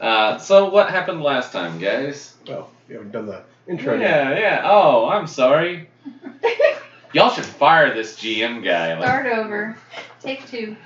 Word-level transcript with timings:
Uh, 0.00 0.38
so 0.38 0.70
what 0.70 0.90
happened 0.90 1.22
last 1.22 1.52
time, 1.52 1.78
guys? 1.78 2.34
Well, 2.48 2.70
we 2.88 2.94
haven't 2.94 3.12
done 3.12 3.26
the 3.26 3.42
intro 3.68 3.94
yet. 3.98 4.00
Yeah, 4.10 4.38
yeah. 4.38 4.62
Oh, 4.64 5.08
I'm 5.08 5.26
sorry. 5.26 5.88
Y'all 7.12 7.30
should 7.30 7.44
fire 7.44 7.92
this 7.94 8.16
GM 8.18 8.64
guy. 8.64 8.94
Like, 8.94 9.04
Start 9.08 9.26
over. 9.26 9.76
Take 10.20 10.46
two. 10.48 10.76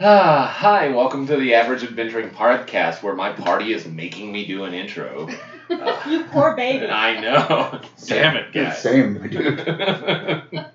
ah, 0.00 0.46
hi, 0.46 0.88
welcome 0.88 1.26
to 1.26 1.36
the 1.36 1.54
Average 1.54 1.82
Adventuring 1.84 2.30
Podcast, 2.30 3.02
where 3.02 3.14
my 3.14 3.32
party 3.32 3.72
is 3.72 3.86
making 3.86 4.32
me 4.32 4.46
do 4.46 4.64
an 4.64 4.72
intro. 4.72 5.28
Uh, 5.70 6.00
You 6.08 6.24
poor 6.24 6.54
baby. 6.56 6.86
I 6.86 7.20
know. 7.20 7.80
Damn 8.06 8.36
it, 8.36 8.52
guys. 8.52 8.80
Same, 8.80 9.28
dude. 9.28 10.64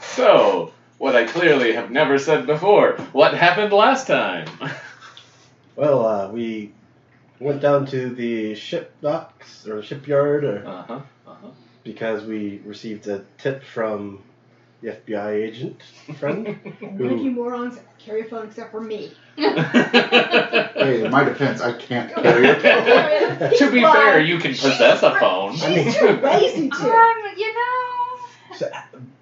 so, 0.00 0.72
what 0.98 1.14
I 1.14 1.24
clearly 1.26 1.74
have 1.74 1.90
never 1.90 2.18
said 2.18 2.46
before. 2.46 2.92
What 3.12 3.34
happened 3.34 3.72
last 3.72 4.06
time? 4.06 4.48
Well, 5.78 6.04
uh, 6.04 6.32
we 6.32 6.72
went 7.38 7.62
down 7.62 7.86
to 7.86 8.10
the 8.10 8.56
ship 8.56 9.00
docks 9.00 9.64
or 9.64 9.80
shipyard 9.80 10.42
or, 10.42 10.66
Uh 10.66 10.82
huh. 10.82 11.00
Uh-huh. 11.24 11.50
because 11.84 12.24
we 12.24 12.60
received 12.64 13.06
a 13.06 13.24
tip 13.38 13.62
from 13.62 14.24
the 14.82 14.88
FBI 14.88 15.34
agent 15.34 15.80
friend. 16.18 16.58
None 16.80 17.12
of 17.12 17.20
you 17.20 17.30
morons 17.30 17.78
carry 18.00 18.22
a 18.22 18.24
phone 18.24 18.48
except 18.48 18.72
for 18.72 18.80
me. 18.80 19.12
hey, 19.36 21.04
in 21.04 21.12
my 21.12 21.22
defense, 21.22 21.60
I 21.60 21.70
can't 21.70 22.12
carry 22.12 22.48
a 22.48 22.56
phone. 22.56 23.50
to 23.58 23.70
be 23.70 23.80
Why? 23.82 23.92
fair, 23.92 24.20
you 24.20 24.38
can 24.38 24.50
possess 24.50 25.04
a 25.04 25.14
phone. 25.20 25.52
She's 25.54 25.94
I 25.94 26.00
too 26.00 26.20
lazy 26.20 26.70
to. 26.70 26.90
Um, 26.90 27.14
you 27.36 27.54
know. 27.54 28.56
So, 28.56 28.68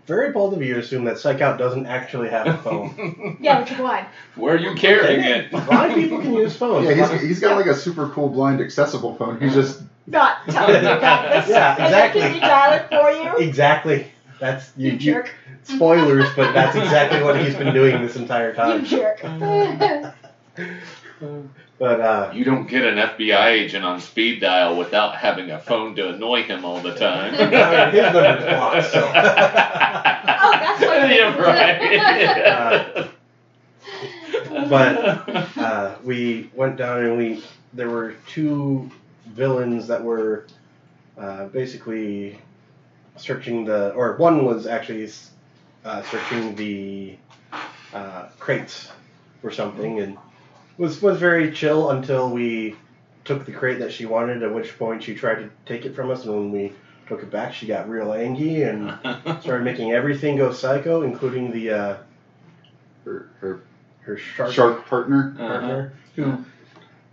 very 0.07 0.33
bold 0.33 0.55
of 0.55 0.63
you 0.63 0.75
to 0.75 0.81
assume 0.81 1.05
that 1.05 1.19
Psych 1.19 1.41
Out 1.41 1.59
doesn't 1.59 1.87
actually 1.87 2.29
have 2.29 2.47
a 2.47 2.57
phone. 2.63 3.37
Yeah, 3.41 3.61
but 3.61 3.69
you're 3.71 3.79
blind. 3.79 4.07
Where 4.37 4.55
are 4.55 4.59
you 4.59 4.75
carrying 4.75 5.21
it? 5.21 5.51
Blind 5.51 5.95
people 5.95 6.21
can 6.21 6.33
use 6.35 6.57
phones. 6.57 6.89
Yeah, 6.89 7.11
he's, 7.13 7.21
he's 7.23 7.41
got 7.41 7.57
like 7.57 7.67
a 7.67 7.75
super 7.75 8.09
cool 8.11 8.29
blind 8.29 8.61
accessible 8.61 9.15
phone. 9.17 9.41
He's 9.41 9.55
just 9.55 9.83
Not 10.07 10.39
telling 10.49 10.83
you 10.85 10.91
about 10.91 11.31
this. 11.33 11.49
Yeah, 11.51 11.75
And 11.77 11.85
exactly. 11.85 12.21
Can 12.23 12.35
you 12.35 12.41
dial 12.41 12.73
it 12.75 12.89
for 12.89 13.11
you? 13.11 13.47
exactly. 13.49 14.07
That's 14.39 14.71
you, 14.77 14.87
You 14.89 14.93
you- 14.93 14.99
jerk. 14.99 15.35
spoilers, 15.65 16.29
but 16.37 16.53
that's 16.53 16.77
exactly 16.77 17.23
what 17.23 17.41
he's 17.41 17.55
been 17.57 17.73
doing 17.75 18.01
this 18.03 18.17
entire 18.17 18.51
You 18.51 18.55
time. 18.55 18.85
jerk. 18.85 20.15
But 21.79 22.01
uh, 22.01 22.33
You 22.35 22.45
don't 22.45 22.67
get 22.67 22.85
an 22.85 22.97
FBI 22.97 23.47
agent 23.49 23.85
on 23.85 24.01
speed 24.01 24.41
dial 24.41 24.77
without 24.79 25.15
having 25.17 25.51
a 25.51 25.59
phone 25.59 25.95
to 25.97 26.09
annoy 26.15 26.43
him 26.45 26.65
all 26.65 26.81
the 26.81 26.95
time. 26.95 27.35
I 27.39 27.93
mean, 27.93 28.03
his 28.03 28.13
number's 28.15 28.45
blocked, 28.45 28.87
so. 28.93 29.13
Oh, 30.39 30.51
that's 30.53 30.83
why 30.83 31.07
you- 31.11 31.17
yeah, 31.17 31.37
right. 33.01 34.69
but- 34.69 35.57
uh, 35.59 35.95
we 36.05 36.51
went 36.55 36.77
down 36.77 37.05
and 37.05 37.17
we 37.19 37.43
there 37.73 37.91
were 37.91 38.15
two 38.29 38.91
villains 39.29 39.87
that 39.89 40.03
were 40.03 40.47
uh, 41.19 41.47
basically 41.47 42.39
searching 43.17 43.65
the 43.65 43.93
or 43.93 44.17
one 44.17 44.45
was 44.45 44.67
actually 44.67 45.11
uh, 45.85 46.03
searching 46.05 46.55
the 46.55 47.17
uh, 47.95 48.29
crates 48.39 48.89
for 49.41 49.51
something 49.51 50.01
and 50.01 50.17
was 50.79 51.01
was 51.03 51.19
very 51.19 51.53
chill 51.53 51.91
until 51.91 52.31
we 52.31 52.77
took 53.25 53.45
the 53.45 53.53
crate 53.53 53.79
that 53.81 53.93
she 53.93 54.07
wanted 54.07 54.43
at 54.43 54.55
which 54.55 54.79
point 54.79 55.03
she 55.03 55.15
tried 55.15 55.37
to 55.37 55.51
take 55.65 55.85
it 55.85 55.95
from 55.95 56.11
us 56.11 56.25
and 56.25 56.35
when 56.35 56.51
we 56.53 56.73
took 57.09 57.23
it 57.23 57.31
back 57.31 57.53
she 57.53 57.67
got 57.67 57.89
real 57.89 58.13
angry 58.13 58.63
and 58.63 58.93
started 59.41 59.65
making 59.65 59.93
everything 59.93 60.37
go 60.37 60.53
psycho 60.53 61.03
including 61.03 61.51
the 61.53 61.71
uh, 61.71 61.97
her, 63.05 63.29
her 63.41 63.61
her 64.03 64.17
shark, 64.17 64.51
shark 64.53 64.87
partner. 64.87 65.35
Uh-huh. 65.39 65.49
partner 65.51 65.93
who 66.15 66.45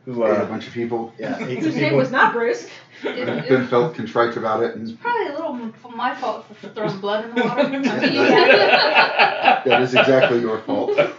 who 0.06 0.24
Ate 0.26 0.32
a 0.32 0.34
uh, 0.44 0.46
bunch 0.46 0.68
of 0.68 0.74
people. 0.74 1.14
yeah 1.18 1.38
ate 1.40 1.60
the 1.62 1.66
Whose 1.68 1.76
name 1.78 1.96
was 1.96 2.12
not 2.12 2.34
Bruce. 2.34 2.68
It- 3.04 3.18
it- 3.28 3.50
Been 3.50 3.68
felt 3.68 3.96
contrite 3.96 4.36
about 4.38 4.64
it, 4.64 4.76
and 4.76 5.00
Probably 5.02 5.28
a 5.28 5.32
little 5.34 5.54
m- 5.56 5.74
my 5.96 6.14
fault 6.16 6.46
for 6.56 6.68
throwing 6.70 7.00
blood 7.00 7.26
in 7.26 7.36
the 7.36 7.42
water. 7.44 7.62
I 7.72 9.62
that 9.66 9.82
is 9.82 9.94
exactly 9.96 10.40
your 10.42 10.60
fault. 10.60 11.00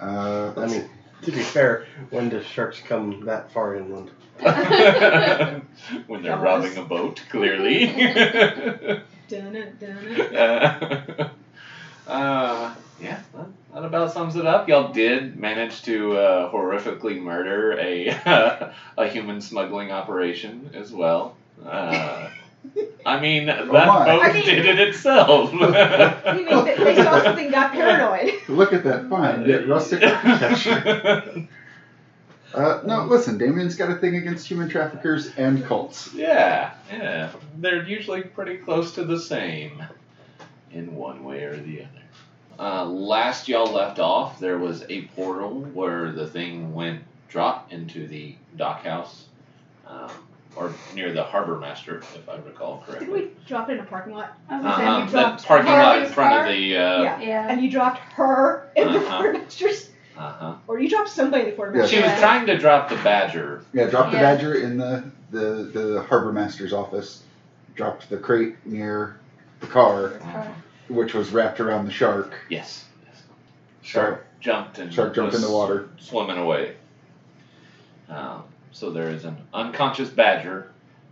Uh, 0.00 0.52
I 0.56 0.66
mean, 0.66 0.88
to 1.22 1.32
be 1.32 1.42
fair, 1.42 1.86
when 2.10 2.28
do 2.28 2.42
sharks 2.42 2.80
come 2.80 3.24
that 3.26 3.52
far 3.52 3.76
inland? 3.76 4.10
when 6.06 6.22
they're 6.22 6.36
Jaws. 6.36 6.42
robbing 6.42 6.76
a 6.78 6.82
boat, 6.84 7.22
clearly. 7.28 7.86
Dun-dun, 9.28 9.76
dun-dun. 9.78 10.34
uh, 10.34 11.30
uh, 12.08 12.74
yeah, 13.00 13.20
that, 13.34 13.46
that 13.74 13.84
about 13.84 14.12
sums 14.12 14.36
it 14.36 14.46
up. 14.46 14.68
Y'all 14.68 14.92
did 14.92 15.36
manage 15.36 15.82
to 15.82 16.16
uh, 16.16 16.52
horrifically 16.52 17.20
murder 17.20 17.78
a 17.78 18.08
a 18.98 19.08
human 19.08 19.40
smuggling 19.40 19.92
operation 19.92 20.70
as 20.74 20.90
well. 20.92 21.36
I 23.06 23.18
mean, 23.20 23.46
that 23.46 23.66
my. 23.66 23.86
boat 23.86 24.22
I 24.22 24.32
mean- 24.32 24.44
did 24.44 24.66
it 24.66 24.78
itself. 24.80 25.52
You 25.52 25.58
mean 26.46 26.64
they, 26.64 26.76
they 26.76 26.96
saw 27.02 27.22
something, 27.22 27.50
got 27.50 27.72
paranoid. 27.72 28.34
look 28.48 28.72
at 28.72 28.84
that 28.84 29.08
fine, 29.08 29.44
get 29.46 29.68
rustic 29.68 30.02
architecture. 30.02 31.48
Uh, 32.52 32.80
no, 32.84 33.04
listen, 33.04 33.38
Damien's 33.38 33.76
got 33.76 33.90
a 33.90 33.94
thing 33.94 34.16
against 34.16 34.46
human 34.46 34.68
traffickers 34.68 35.30
and 35.36 35.64
cults. 35.64 36.12
yeah, 36.14 36.74
yeah. 36.90 37.30
They're 37.58 37.84
usually 37.86 38.22
pretty 38.22 38.56
close 38.56 38.92
to 38.94 39.04
the 39.04 39.20
same 39.20 39.82
in 40.72 40.94
one 40.96 41.22
way 41.24 41.44
or 41.44 41.56
the 41.56 41.82
other. 41.82 41.88
Uh, 42.58 42.84
last 42.84 43.48
y'all 43.48 43.72
left 43.72 43.98
off, 44.00 44.38
there 44.40 44.58
was 44.58 44.84
a 44.88 45.02
portal 45.16 45.60
where 45.72 46.10
the 46.12 46.26
thing 46.26 46.74
went 46.74 47.02
drop 47.28 47.72
into 47.72 48.06
the 48.08 48.34
dock 48.56 48.84
house, 48.84 49.26
um, 49.86 50.10
or 50.56 50.72
near 50.94 51.12
the 51.12 51.22
harbor 51.22 51.56
master, 51.58 51.98
if 51.98 52.28
I 52.28 52.36
recall 52.38 52.78
correctly. 52.86 53.06
Didn't 53.06 53.12
correctly. 53.14 53.34
we 53.40 53.46
drop 53.46 53.68
it 53.70 53.74
in 53.74 53.80
a 53.80 53.84
parking 53.84 54.14
lot? 54.14 54.36
I 54.48 54.56
was 54.56 54.66
Uh-huh, 54.66 54.98
you 54.98 55.04
the 55.06 55.10
dropped 55.12 55.44
parking 55.44 55.72
lot 55.72 55.98
in 56.02 56.12
front 56.12 56.30
car? 56.32 56.46
of 56.46 56.52
the. 56.52 56.76
Uh 56.76 57.02
Yeah. 57.02 57.20
Yeah. 57.20 57.46
And 57.48 57.60
you 57.62 57.70
dropped 57.70 57.98
her 58.14 58.68
in 58.76 58.92
the 58.92 58.98
Uh-huh. 58.98 59.18
quartermaster's, 59.22 59.90
huh. 60.16 60.54
or 60.66 60.80
you 60.80 60.88
dropped 60.88 61.08
somebody 61.08 61.44
in 61.44 61.50
the 61.50 61.56
quartermaster's. 61.56 61.90
She 61.90 62.02
was 62.02 62.18
trying 62.18 62.46
to 62.46 62.58
drop 62.58 62.88
the 62.88 62.96
badger. 62.96 63.62
Yeah, 63.72 63.86
dropped 63.88 64.10
the 64.12 64.18
Yeah. 64.18 64.34
badger 64.34 64.54
in 64.54 64.76
the, 64.76 65.04
the, 65.30 65.70
the 65.72 66.02
harbor 66.08 66.32
master's 66.32 66.72
office. 66.72 67.22
Dropped 67.76 68.10
the 68.10 68.16
crate 68.18 68.56
near 68.66 69.18
the 69.60 69.66
car, 69.66 70.20
which 70.88 71.14
was 71.14 71.30
wrapped 71.30 71.60
around 71.60 71.86
the 71.86 71.92
shark. 71.92 72.34
Yes. 72.50 72.84
yes. 73.06 73.22
Shark 73.82 74.26
jumped 74.40 74.78
and 74.78 74.92
Shark 74.92 75.14
jumped 75.14 75.34
in 75.34 75.40
the 75.40 75.50
water. 75.50 75.88
swimming 75.98 76.36
away. 76.38 76.74
Um, 78.08 78.42
so 78.72 78.90
there 78.90 79.10
is 79.10 79.24
an 79.24 79.38
unconscious 79.52 80.10
badger 80.10 80.66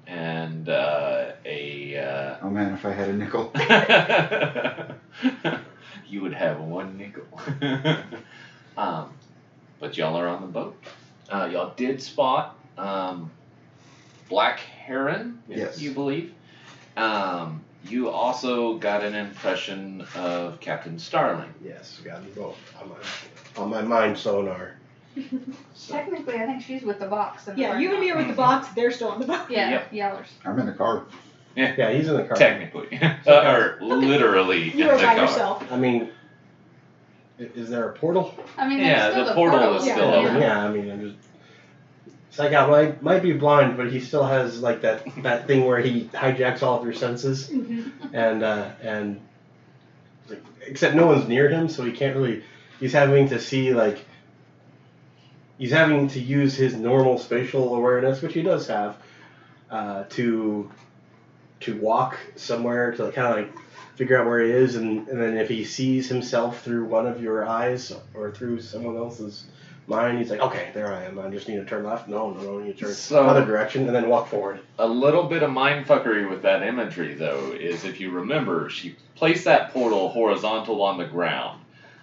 and 0.06 0.69
uh, 0.69 1.32
a. 1.44 1.96
Uh, 1.96 2.36
Oh 2.42 2.50
man, 2.50 2.72
if 2.72 2.84
I 2.84 2.92
had 2.92 3.08
a 3.08 3.12
nickel. 3.12 3.50
you 6.06 6.22
would 6.22 6.34
have 6.34 6.58
one 6.58 6.96
nickel. 6.96 7.26
um, 8.76 9.12
but 9.78 9.96
y'all 9.96 10.16
are 10.16 10.28
on 10.28 10.41
the 10.41 10.46
boat. 10.46 10.74
Uh, 11.28 11.48
y'all 11.50 11.72
did 11.76 12.00
spot 12.00 12.54
um, 12.78 13.30
Black 14.28 14.60
Heron, 14.60 15.38
if 15.48 15.58
Yes. 15.58 15.80
you 15.80 15.90
believe. 15.90 16.30
Um, 16.96 17.62
you 17.82 18.08
also 18.08 18.75
got 18.75 19.02
an 19.02 19.14
impression 19.14 20.04
of 20.14 20.58
Captain 20.60 20.98
Starling. 20.98 21.52
Yes, 21.62 22.00
got 22.04 22.22
them 22.22 22.32
both 22.34 22.56
on 22.80 22.88
my 22.88 23.62
on 23.62 23.69
my 23.69 23.82
mind 23.82 24.19
sonar. 24.19 24.72
So, 25.75 25.95
Technically, 25.95 26.34
I 26.37 26.47
think 26.47 26.62
she's 26.62 26.83
with 26.83 26.99
the 27.01 27.06
box. 27.06 27.47
in 27.49 27.55
the 27.56 27.61
Yeah, 27.62 27.79
you 27.79 27.91
and 27.93 28.01
me 28.01 28.11
are 28.11 28.17
with 28.17 28.29
the 28.29 28.34
box. 28.34 28.69
They're 28.69 28.91
still 28.91 29.09
on 29.09 29.21
the 29.21 29.27
box. 29.27 29.51
Yeah, 29.51 29.71
Yep. 29.71 29.93
yellers. 29.93 30.27
I'm 30.45 30.59
in 30.59 30.67
the 30.67 30.73
car. 30.73 31.05
Yeah, 31.56 31.91
he's 31.93 32.09
in 32.09 32.17
the 32.17 32.25
car. 32.25 32.37
technically, 32.37 32.99
uh, 33.27 33.33
or 33.53 33.79
literally 33.81 34.71
You 34.71 34.83
in 34.84 34.87
were 34.89 34.97
the 34.97 35.03
by 35.06 35.15
car. 35.15 35.25
yourself. 35.25 35.73
I 35.73 35.77
mean, 35.77 36.11
i- 37.41 37.51
is 37.56 37.69
there 37.69 37.89
a 37.89 37.93
portal? 37.95 38.34
I 38.56 38.69
mean, 38.69 38.79
Yeah, 38.79 39.11
still 39.11 39.25
the 39.25 39.31
the, 39.31 39.34
portal 39.34 39.77
is 39.77 39.87
Yeah. 39.87 39.95
still 39.95 40.15
open. 40.15 40.41
yeah 40.41 40.65
I 40.65 40.71
mean, 40.71 40.91
I'm 40.91 41.01
just. 41.01 41.17
Psych 42.31 42.53
out 42.53 42.71
might 42.71 43.03
might 43.03 43.23
be 43.23 43.32
blind, 43.32 43.76
but 43.76 43.91
he 43.91 43.99
still 43.99 44.23
has 44.25 44.61
like 44.61 44.82
that 44.82 45.03
that 45.25 45.49
thing 45.49 45.64
where 45.64 45.81
he 45.81 46.05
hijacks 46.12 46.62
all 46.62 46.79
of 46.79 46.85
your 46.85 46.93
senses, 46.94 47.49
Mhm. 47.50 47.91
and 48.12 48.44
uh, 48.44 48.69
and 48.81 49.21
like, 50.29 50.44
except 50.64 50.94
no 50.94 51.06
one's 51.06 51.26
near 51.26 51.49
him, 51.49 51.69
so 51.69 51.82
he 51.85 51.91
can't 51.91 52.14
really. 52.14 52.44
He's 52.79 52.93
having 52.93 53.31
to 53.31 53.41
see 53.41 53.75
like. 53.75 54.05
He's 55.58 55.72
having 55.72 56.08
to 56.08 56.20
use 56.20 56.55
his 56.55 56.75
normal 56.75 57.19
spatial 57.19 57.75
awareness, 57.75 58.22
which 58.22 58.32
he 58.34 58.43
does 58.43 58.69
have, 58.69 58.96
uh, 59.70 60.05
to 60.10 60.70
to 61.60 61.76
walk 61.81 62.16
somewhere 62.37 62.93
to 62.93 63.10
kind 63.10 63.26
of 63.26 63.37
like 63.37 63.52
figure 63.96 64.16
out 64.16 64.26
where 64.26 64.40
he 64.40 64.50
is, 64.52 64.76
and, 64.76 65.08
and 65.08 65.20
then 65.20 65.37
if 65.37 65.49
he 65.49 65.64
sees 65.64 66.08
himself 66.08 66.62
through 66.62 66.84
one 66.84 67.05
of 67.08 67.20
your 67.20 67.44
eyes 67.44 67.93
or 68.14 68.31
through 68.31 68.60
someone 68.60 68.96
else's 68.96 69.44
mind, 69.88 70.19
he's 70.19 70.31
like, 70.31 70.38
okay, 70.38 70.70
there 70.72 70.94
I 70.94 71.02
am. 71.02 71.19
I 71.19 71.28
just 71.31 71.49
need 71.49 71.56
to 71.56 71.64
turn 71.64 71.82
left. 71.82 72.06
No, 72.08 72.31
no, 72.31 72.43
no, 72.43 72.61
I 72.61 72.64
need 72.66 72.78
to 72.78 72.84
turn 72.84 72.93
So- 72.94 73.26
other 73.26 73.44
direction, 73.44 73.87
and 73.87 73.96
then 73.96 74.08
walk 74.08 74.28
forward. 74.28 74.61
A 74.78 74.87
little 74.87 75.25
bit 75.25 75.43
of 75.43 75.50
mindfuckery 75.50 76.31
with 76.31 76.43
that 76.43 76.62
imagery, 76.62 77.14
though, 77.14 77.50
is 77.58 77.84
if 77.84 77.99
you 77.99 78.11
remember, 78.12 78.70
she 78.70 78.94
placed 79.16 79.46
that 79.46 79.72
portal 79.72 80.11
horizontal 80.11 80.81
on 80.82 80.96
the 80.99 81.06
ground. 81.06 81.61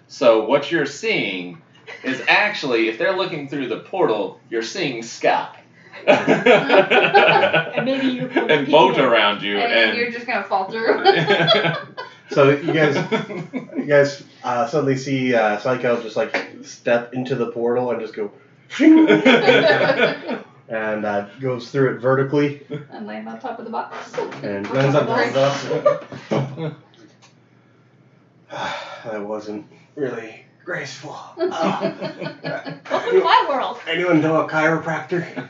So 0.09 0.43
what 0.45 0.69
you're 0.69 0.85
seeing 0.85 1.61
is 2.03 2.21
actually 2.27 2.87
if 2.89 2.97
they're 2.97 3.15
looking 3.15 3.47
through 3.47 3.67
the 3.67 3.79
portal, 3.79 4.39
you're 4.49 4.61
seeing 4.63 5.03
sky. 5.03 5.59
And 6.07 7.85
maybe 7.85 8.07
you're 8.07 8.29
and 8.29 8.69
boat 8.69 8.97
around 8.99 9.41
you 9.41 9.57
and, 9.57 9.71
and 9.73 9.97
you're 9.97 10.11
just 10.11 10.27
gonna 10.27 10.43
fall 10.43 10.69
through. 10.69 11.03
So 12.31 12.49
you 12.49 12.73
guys, 12.73 12.95
you 13.77 13.85
guys 13.85 14.23
uh, 14.43 14.65
suddenly 14.67 14.97
see 14.97 15.35
uh, 15.35 15.59
Psycho 15.59 16.01
just 16.01 16.15
like 16.15 16.35
step 16.63 17.13
into 17.13 17.35
the 17.35 17.51
portal 17.51 17.91
and 17.91 18.01
just 18.01 18.15
go, 18.15 18.31
and 20.67 21.05
uh, 21.05 21.27
goes 21.39 21.69
through 21.69 21.95
it 21.95 21.99
vertically 21.99 22.65
and 22.89 23.05
land 23.05 23.29
on 23.29 23.39
top 23.39 23.59
of 23.59 23.65
the 23.65 23.71
box. 23.71 24.13
and 24.41 24.67
lands 24.71 24.95
up 24.95 25.07
on 25.07 25.33
the 25.33 26.75
box. 26.75 26.75
That 29.05 29.21
wasn't 29.23 29.67
really 29.95 30.44
graceful. 30.65 31.15
Oh. 31.37 31.39
Welcome 32.91 33.11
to 33.11 33.23
my 33.23 33.45
world. 33.47 33.79
Anyone 33.87 34.19
know 34.21 34.41
a 34.41 34.49
chiropractor? 34.49 35.47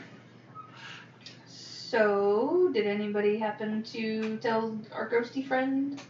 So, 1.48 2.70
did 2.74 2.86
anybody 2.86 3.38
happen 3.38 3.82
to 3.84 4.36
tell 4.38 4.76
our 4.92 5.08
ghosty 5.08 5.46
friend 5.46 6.00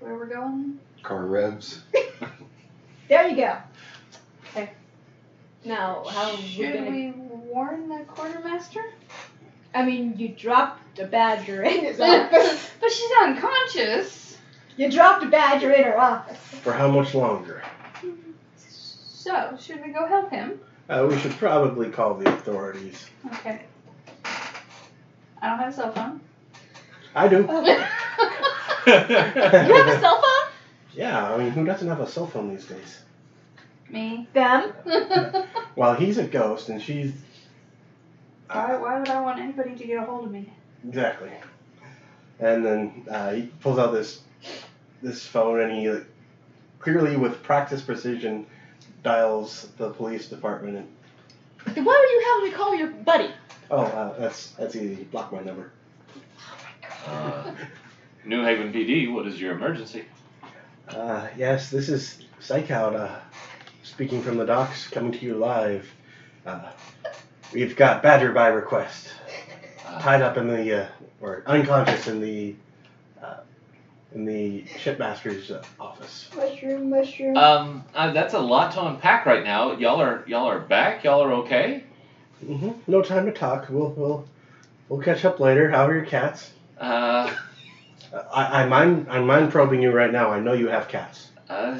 where 0.00 0.14
we're 0.14 0.26
going? 0.26 0.78
Car 1.02 1.26
revs. 1.26 1.82
There 3.08 3.26
you 3.26 3.36
go. 3.36 3.56
Okay. 4.50 4.70
Now, 5.64 6.04
how 6.10 6.30
are 6.32 6.36
we 6.36 6.42
Should 6.42 6.74
gonna? 6.74 6.90
we 6.90 7.10
warn 7.12 7.88
the 7.88 8.04
quartermaster? 8.04 8.84
I 9.74 9.82
mean, 9.86 10.14
you 10.18 10.28
dropped 10.28 10.98
a 10.98 11.06
badger 11.06 11.62
in 11.62 11.80
his 11.86 11.98
office. 12.02 12.68
but 12.78 12.92
she's 12.92 13.10
unconscious. 13.22 14.36
You 14.76 14.90
dropped 14.90 15.24
a 15.24 15.28
badger 15.28 15.72
in 15.72 15.84
her 15.84 15.98
office. 15.98 16.36
For 16.62 16.74
how 16.74 16.88
much 16.90 17.14
longer? 17.14 17.62
So, 19.28 19.58
should 19.60 19.84
we 19.84 19.92
go 19.92 20.06
help 20.06 20.30
him? 20.30 20.58
Uh, 20.88 21.06
we 21.06 21.18
should 21.18 21.32
probably 21.32 21.90
call 21.90 22.14
the 22.14 22.32
authorities. 22.32 23.10
Okay. 23.26 23.60
I 25.42 25.50
don't 25.50 25.58
have 25.58 25.68
a 25.68 25.72
cell 25.74 25.92
phone. 25.92 26.20
I 27.14 27.28
do. 27.28 27.42
You 28.86 28.94
have 28.94 29.86
a 29.86 30.00
cell 30.00 30.22
phone? 30.22 30.52
Yeah, 30.94 31.30
I 31.30 31.36
mean, 31.36 31.50
who 31.50 31.66
doesn't 31.66 31.86
have 31.86 32.00
a 32.00 32.08
cell 32.08 32.26
phone 32.26 32.48
these 32.48 32.64
days? 32.64 33.02
Me. 33.90 34.26
Them. 34.32 34.72
Well, 35.76 35.94
he's 35.94 36.16
a 36.16 36.26
ghost 36.26 36.70
and 36.70 36.80
she's. 36.80 37.12
Why, 38.50 38.76
why 38.78 38.98
would 38.98 39.10
I 39.10 39.20
want 39.20 39.40
anybody 39.40 39.76
to 39.76 39.86
get 39.86 40.02
a 40.02 40.06
hold 40.06 40.24
of 40.24 40.32
me? 40.32 40.50
Exactly. 40.88 41.32
And 42.40 42.64
then 42.64 43.06
uh, 43.10 43.32
he 43.34 43.42
pulls 43.60 43.78
out 43.78 43.92
this 43.92 44.22
this 45.02 45.26
phone 45.26 45.60
and 45.60 45.70
he 45.70 45.90
like, 45.90 46.06
clearly, 46.78 47.16
with 47.18 47.42
practice 47.42 47.82
precision, 47.82 48.46
dials 49.02 49.68
the 49.78 49.90
police 49.90 50.28
department. 50.28 50.76
And 51.66 51.74
Then 51.74 51.84
why 51.84 51.96
would 51.98 52.10
you 52.10 52.26
have 52.34 52.42
me 52.52 52.56
call 52.58 52.74
your 52.74 52.88
buddy? 53.04 53.30
oh, 53.70 53.82
uh, 53.82 54.18
that's 54.18 54.50
that's 54.52 54.74
easy. 54.76 55.04
Block 55.04 55.32
my 55.32 55.40
number. 55.40 55.70
Uh, 57.06 57.52
New 58.24 58.42
Haven 58.44 58.72
PD, 58.72 59.12
what 59.12 59.26
is 59.26 59.40
your 59.40 59.52
emergency? 59.54 60.04
Uh, 60.88 61.28
yes, 61.36 61.70
this 61.70 61.88
is 61.88 62.18
Psych 62.40 62.70
Out, 62.70 62.94
uh, 62.94 63.18
speaking 63.82 64.22
from 64.22 64.36
the 64.36 64.44
docks, 64.46 64.88
coming 64.88 65.12
to 65.12 65.18
you 65.24 65.34
live. 65.34 65.88
Uh, 66.46 66.70
we've 67.52 67.76
got 67.76 68.02
Badger 68.02 68.32
by 68.32 68.48
request, 68.48 69.08
Uh, 69.86 70.00
tied 70.00 70.22
up 70.22 70.36
in 70.36 70.48
the 70.48 70.84
uh, 70.84 70.88
or 71.20 71.42
unconscious 71.46 72.08
in 72.08 72.20
the 72.20 72.54
uh, 73.22 73.38
in 74.14 74.24
the 74.24 74.62
shipmaster's 74.78 75.50
uh, 75.50 75.62
office. 75.78 76.28
Mushroom, 76.34 76.90
mushroom. 76.90 77.36
um, 77.36 77.84
uh, 77.94 78.12
that's 78.12 78.34
a 78.34 78.38
lot 78.40 78.72
to 78.72 78.84
unpack 78.86 79.26
right 79.26 79.44
now. 79.44 79.72
Y'all 79.72 80.00
are 80.00 80.24
y'all 80.26 80.46
are 80.46 80.60
back. 80.60 81.04
Y'all 81.04 81.22
are 81.22 81.32
okay. 81.34 81.84
hmm 82.44 82.70
No 82.86 83.02
time 83.02 83.26
to 83.26 83.32
talk. 83.32 83.66
We'll 83.68 83.90
we'll 83.90 84.24
we'll 84.88 85.00
catch 85.00 85.24
up 85.24 85.40
later. 85.40 85.68
How 85.70 85.86
are 85.86 85.94
your 85.94 86.06
cats? 86.06 86.52
Uh, 86.80 87.34
I, 88.32 88.62
I 88.62 88.66
mind 88.66 89.06
I'm 89.10 89.26
mind 89.26 89.50
probing 89.52 89.82
you 89.82 89.90
right 89.92 90.10
now. 90.12 90.30
I 90.30 90.40
know 90.40 90.52
you 90.54 90.68
have 90.68 90.88
cats. 90.88 91.30
uh, 91.50 91.78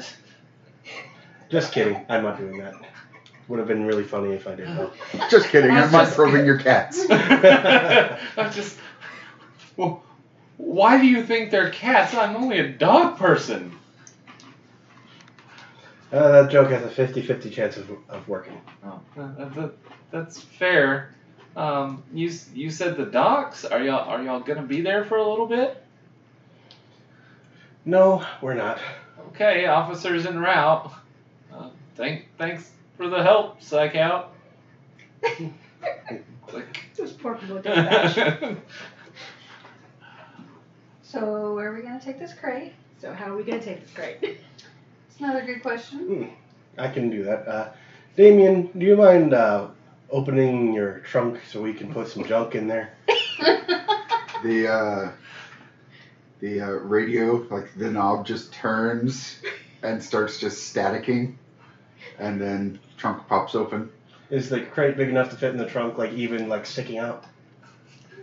Just 1.49 1.71
kidding. 1.71 2.05
I'm 2.09 2.23
not 2.23 2.37
doing 2.37 2.57
that. 2.59 2.75
Would 3.47 3.57
have 3.57 3.67
been 3.67 3.85
really 3.85 4.03
funny 4.03 4.33
if 4.33 4.45
I 4.45 4.53
did 4.53 4.67
though. 4.67 4.91
Just 5.29 5.47
kidding. 5.49 5.71
I 5.75 5.81
I'm 5.81 5.91
not 5.91 6.09
probing 6.09 6.45
your 6.45 6.57
cats. 6.59 7.09
I'm 7.09 8.51
just. 8.51 8.77
Well, 9.75 10.03
why 10.59 10.99
do 10.99 11.07
you 11.07 11.23
think 11.23 11.51
they're 11.51 11.69
cats? 11.71 12.13
I'm 12.13 12.35
only 12.35 12.59
a 12.59 12.67
dog 12.67 13.17
person. 13.17 13.79
Uh, 16.11 16.31
that 16.31 16.51
joke 16.51 16.69
has 16.69 16.83
a 16.83 16.89
50-50 16.89 17.49
chance 17.49 17.77
of, 17.77 17.89
of 18.09 18.27
working. 18.27 18.59
Oh, 18.83 18.99
that, 19.15 19.55
that, 19.55 19.71
that's 20.11 20.41
fair. 20.41 21.15
Um, 21.55 22.03
you 22.13 22.31
you 22.53 22.69
said 22.69 22.97
the 22.97 23.05
docks. 23.05 23.63
Are 23.63 23.81
y'all 23.81 24.07
are 24.07 24.21
y'all 24.21 24.39
gonna 24.39 24.61
be 24.61 24.81
there 24.81 25.03
for 25.05 25.17
a 25.17 25.27
little 25.27 25.47
bit? 25.47 25.81
No, 27.85 28.25
we're 28.41 28.53
not. 28.53 28.79
Okay, 29.29 29.65
officers 29.65 30.25
en 30.25 30.39
route. 30.39 30.91
Uh, 31.53 31.69
thank 31.95 32.27
thanks 32.37 32.69
for 32.97 33.07
the 33.07 33.23
help, 33.23 33.61
psych 33.61 33.95
out. 33.95 34.33
Click. 36.47 36.79
Those 36.95 37.13
poor 37.13 37.35
people 37.35 37.61
dispatch. 37.61 38.57
So, 41.11 41.55
where 41.55 41.71
are 41.71 41.75
we 41.75 41.81
gonna 41.81 41.99
take 41.99 42.19
this 42.19 42.35
crate? 42.35 42.73
so 43.01 43.11
how 43.11 43.33
are 43.33 43.35
we 43.35 43.43
gonna 43.43 43.59
take 43.59 43.81
this 43.81 43.91
crate? 43.95 44.19
It's 44.21 45.19
another 45.19 45.43
good 45.43 45.63
question. 45.63 46.29
I 46.77 46.87
can 46.87 47.09
do 47.09 47.23
that. 47.23 47.47
Uh, 47.47 47.71
Damien, 48.15 48.69
do 48.77 48.85
you 48.85 48.95
mind 48.95 49.33
uh, 49.33 49.69
opening 50.11 50.71
your 50.71 50.99
trunk 50.99 51.39
so 51.49 51.63
we 51.63 51.73
can 51.73 51.91
put 51.91 52.09
some 52.09 52.25
junk 52.25 52.53
in 52.53 52.67
there? 52.67 52.93
The 54.41 54.71
uh, 54.71 55.11
the 56.39 56.61
uh, 56.61 56.69
radio, 56.69 57.45
like 57.49 57.75
the 57.75 57.91
knob, 57.91 58.25
just 58.25 58.53
turns 58.53 59.41
and 59.83 60.01
starts 60.01 60.39
just 60.39 60.73
staticking, 60.73 61.35
and 62.19 62.39
then 62.39 62.79
trunk 62.95 63.27
pops 63.27 63.53
open. 63.53 63.91
Is 64.29 64.47
the 64.47 64.61
crate 64.61 64.95
big 64.95 65.09
enough 65.09 65.31
to 65.31 65.35
fit 65.35 65.51
in 65.51 65.57
the 65.57 65.65
trunk, 65.65 65.97
like 65.97 66.13
even 66.13 66.47
like 66.47 66.65
sticking 66.65 66.99
out? 66.99 67.25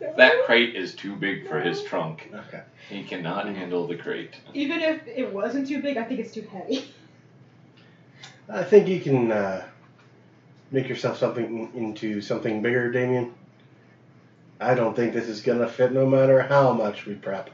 That 0.01 0.45
crate 0.45 0.75
is 0.77 0.95
too 0.95 1.17
big 1.17 1.49
for 1.49 1.61
his 1.61 1.83
trunk. 1.83 2.31
Okay. 2.33 2.63
He 2.89 3.05
cannot 3.05 3.47
handle 3.47 3.87
the 3.87 3.97
crate. 3.97 4.35
Even 4.55 4.81
if 4.81 5.07
it 5.07 5.33
wasn't 5.33 5.69
too 5.69 5.83
big, 5.83 5.97
I 5.97 6.05
think 6.05 6.21
it's 6.21 6.33
too 6.33 6.47
heavy. 6.53 6.93
I 8.49 8.63
think 8.63 8.89
you 8.89 9.01
can 9.01 9.33
uh, 9.33 9.67
make 10.71 10.89
yourself 10.89 11.19
something 11.19 11.71
into 11.75 12.21
something 12.21 12.63
bigger, 12.63 12.91
Damien. 12.91 13.35
I 14.61 14.75
don't 14.75 14.95
think 14.95 15.13
this 15.13 15.29
is 15.29 15.43
gonna 15.43 15.69
fit 15.69 15.93
no 15.93 16.07
matter 16.07 16.41
how 16.41 16.73
much 16.73 17.07
we 17.07 17.15
prep. 17.15 17.51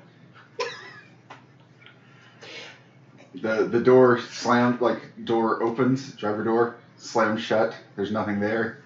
The 3.34 3.64
the 3.64 3.80
door 3.80 4.20
slammed, 4.20 4.80
like 4.80 5.24
door 5.24 5.62
opens, 5.62 6.12
driver 6.12 6.44
door 6.44 6.76
slams 6.96 7.40
shut. 7.40 7.74
There's 7.96 8.12
nothing 8.12 8.38
there, 8.38 8.82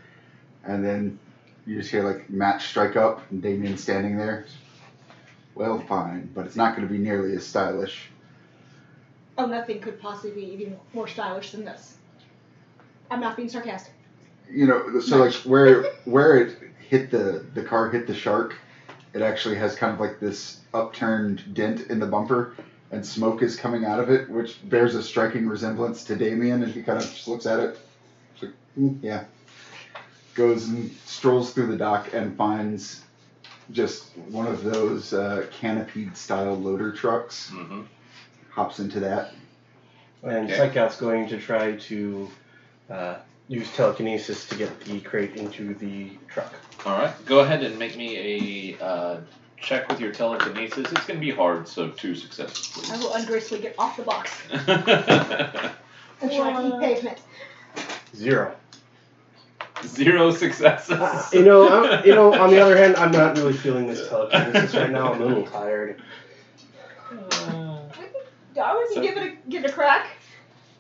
and 0.65 0.85
then 0.85 1.19
you 1.67 1.77
just 1.77 1.91
hear 1.91 2.05
like 2.05 2.31
match 2.31 2.69
strike 2.69 2.97
up 2.97 3.29
and 3.31 3.43
Damien 3.43 3.77
standing 3.77 4.17
there. 4.17 4.47
Well, 5.55 5.81
fine, 5.81 6.31
but 6.35 6.47
it's 6.47 6.57
not 6.57 6.77
going 6.77 6.87
to 6.87 6.93
be 6.93 6.99
nearly 6.99 7.35
as 7.35 7.45
stylish. 7.45 8.11
Oh, 9.39 9.47
nothing 9.47 9.81
could 9.81 10.01
possibly 10.01 10.31
be 10.33 10.53
even 10.53 10.77
more 10.95 11.09
stylish 11.09 11.51
than 11.51 11.65
this. 11.65 11.97
I'm 13.11 13.21
not 13.21 13.37
being 13.37 13.49
sarcastic. 13.49 13.93
You 14.51 14.67
know, 14.67 15.01
so 15.01 15.19
like 15.19 15.35
where 15.45 15.85
where 16.05 16.39
it 16.39 16.57
hit 16.89 17.11
the 17.11 17.45
the 17.55 17.63
car 17.63 17.91
hit 17.91 18.07
the 18.07 18.15
shark, 18.15 18.57
it 19.13 19.23
actually 19.23 19.57
has 19.57 19.75
kind 19.75 19.93
of 19.93 20.01
like 20.01 20.21
this 20.21 20.61
upturned 20.73 21.55
dent 21.55 21.91
in 21.91 21.99
the 21.99 22.07
bumper, 22.07 22.55
and 22.93 23.05
smoke 23.05 23.43
is 23.43 23.57
coming 23.57 23.85
out 23.85 23.99
of 23.99 24.09
it, 24.09 24.29
which 24.31 24.69
bears 24.69 24.95
a 24.95 25.03
striking 25.03 25.49
resemblance 25.49 26.05
to 26.05 26.17
Damien, 26.17 26.63
and 26.63 26.73
he 26.73 26.83
kind 26.83 26.99
of 26.99 27.05
just 27.05 27.27
looks 27.27 27.47
at 27.47 27.59
it. 27.59 27.79
It's 28.35 28.43
like, 28.45 28.53
"Hmm, 28.77 28.95
yeah. 29.03 29.25
Goes 30.37 30.69
and 30.69 30.91
strolls 31.07 31.53
through 31.53 31.69
the 31.69 31.77
dock 31.77 32.13
and 32.13 32.37
finds 32.37 33.03
just 33.73 34.17
one 34.29 34.47
of 34.47 34.63
those 34.63 35.13
uh, 35.13 35.47
canopied 35.51 36.17
style 36.17 36.55
loader 36.55 36.93
trucks. 36.93 37.51
Mm-hmm. 37.53 37.83
Hops 38.51 38.79
into 38.79 39.01
that. 39.01 39.33
And 40.23 40.47
Okay. 40.47 40.57
Psych 40.57 40.77
Out's 40.77 40.99
going 41.01 41.29
to 41.29 41.41
try 41.41 41.73
to 41.73 42.31
uh, 42.91 43.17
use 43.49 43.73
telekinesis 43.75 44.47
to 44.49 44.57
get 44.57 44.79
the 44.81 45.01
crate 45.01 45.37
into 45.37 45.75
the 45.75 46.11
truck. 46.29 46.53
All 46.85 46.99
right, 46.99 47.13
go 47.25 47.41
ahead 47.41 47.63
and 47.63 47.79
make 47.79 47.97
me 47.97 48.77
a 48.79 48.85
uh, 48.85 49.21
check 49.57 49.89
with 49.89 50.01
your 50.01 50.13
telekinesis. 50.13 50.91
It's 50.93 51.07
gonna 51.07 51.19
be 51.21 51.31
hard, 51.31 51.67
so 51.67 51.89
two 51.91 52.15
successes, 52.15 52.91
I 52.91 52.97
will 52.99 53.13
ungracefully 53.15 53.61
get 53.61 53.75
off 53.79 53.97
the 53.97 54.03
box 54.03 54.31
please. 54.49 54.61
and 54.69 56.33
try 56.33 56.71
to 56.71 56.79
pavement. 56.81 57.19
Zero. 58.15 58.55
Zero 59.87 60.31
successes. 60.31 60.91
Uh, 60.99 61.27
you 61.33 61.43
know, 61.45 61.69
I'm, 61.69 62.05
you 62.07 62.15
know. 62.15 62.35
On 62.35 62.51
the 62.51 62.61
other 62.61 62.77
hand, 62.77 62.97
I'm 62.97 63.11
not 63.13 63.37
really 63.37 63.53
feeling 63.55 63.87
this 63.87 64.09
telekinesis 64.09 64.75
right 64.75 64.91
now. 64.91 65.13
I'm 65.13 65.23
a 65.23 65.25
little 65.25 65.47
tired. 65.47 66.03
Uh, 67.11 67.79
I 68.61 68.75
would 68.77 68.89
So- 68.95 69.03
give 69.03 69.17
it 69.17 69.23
a 69.23 69.51
give 69.51 69.65
it 69.65 69.71
a 69.71 69.73
crack. 69.73 70.07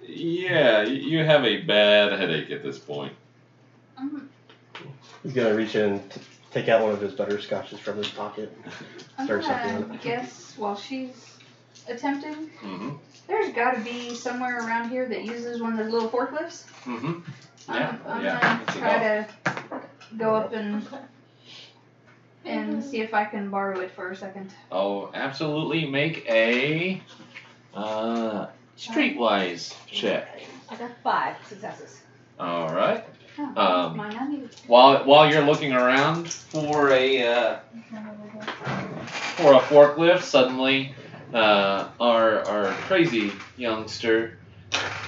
Yeah, 0.09 0.83
you 0.83 1.25
have 1.25 1.45
a 1.45 1.63
bad 1.63 2.13
headache 2.19 2.51
at 2.51 2.63
this 2.63 2.79
point. 2.79 3.13
I'm, 3.99 4.29
He's 5.23 5.33
gonna 5.33 5.55
reach 5.55 5.75
in 5.75 5.93
and 5.95 6.11
t- 6.11 6.21
take 6.53 6.69
out 6.69 6.83
one 6.83 6.93
of 6.93 7.01
his 7.01 7.13
butterscotches 7.15 7.79
from 7.79 7.97
his 7.99 8.09
pocket. 8.09 8.57
I'm 9.19 9.27
Start 9.27 9.43
something 9.45 9.73
gonna 9.81 9.85
on 9.87 9.95
it. 9.97 10.03
guess 10.03 10.55
while 10.57 10.77
she's 10.77 11.39
attempting, 11.89 12.51
Mm-hmm. 12.63 12.91
There's 13.26 13.52
got 13.52 13.73
to 13.75 13.80
be 13.80 14.14
somewhere 14.14 14.59
around 14.66 14.90
here 14.90 15.06
that 15.09 15.25
uses 15.25 15.61
one 15.61 15.73
of 15.73 15.78
those 15.78 15.92
little 15.92 16.09
forklifts. 16.09 16.64
Mm-hmm. 16.85 17.21
Yeah, 17.68 17.97
I'm, 18.06 18.12
I'm 18.12 18.25
yeah, 18.25 18.40
gonna 18.40 18.62
it's 18.62 18.76
try 18.76 19.04
enough. 19.04 19.45
to 19.45 20.16
go 20.16 20.35
up 20.37 20.52
and 20.52 20.87
and 22.45 22.85
see 22.85 23.00
if 23.00 23.12
I 23.12 23.25
can 23.25 23.50
borrow 23.50 23.80
it 23.80 23.90
for 23.90 24.11
a 24.11 24.16
second. 24.16 24.52
Oh, 24.71 25.11
absolutely. 25.14 25.87
Make 25.87 26.25
a 26.28 27.02
uh, 27.75 28.47
streetwise 28.78 29.75
check. 29.90 30.42
I 30.71 30.76
got 30.76 30.90
five 31.02 31.37
successes. 31.49 32.00
All 32.38 32.73
right. 32.73 33.04
Oh, 33.38 33.61
Um, 33.61 33.97
mine. 33.97 34.49
While 34.66 35.04
while 35.04 35.30
you're 35.30 35.45
looking 35.45 35.73
around 35.73 36.30
for 36.33 36.90
a 36.90 37.23
uh, 37.26 37.59
for 39.37 39.52
a 39.54 39.59
forklift, 39.61 40.23
suddenly 40.23 40.95
uh, 41.37 41.88
our 42.00 42.40
our 42.49 42.73
crazy 42.88 43.31
youngster 43.59 44.38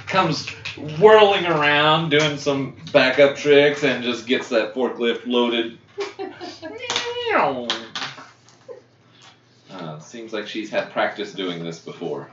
comes 0.07 0.49
whirling 1.01 1.47
around 1.47 2.11
doing 2.11 2.37
some 2.37 2.77
backup 2.93 3.37
tricks 3.37 3.83
and 3.83 4.05
just 4.05 4.27
gets 4.27 4.51
that 4.51 4.75
forklift 4.75 5.27
loaded. 5.27 5.79
Uh, 9.71 9.99
seems 10.01 10.33
like 10.33 10.49
she's 10.49 10.71
had 10.71 10.91
practice 10.91 11.33
doing 11.33 11.63
this 11.63 11.79
before, 11.79 12.29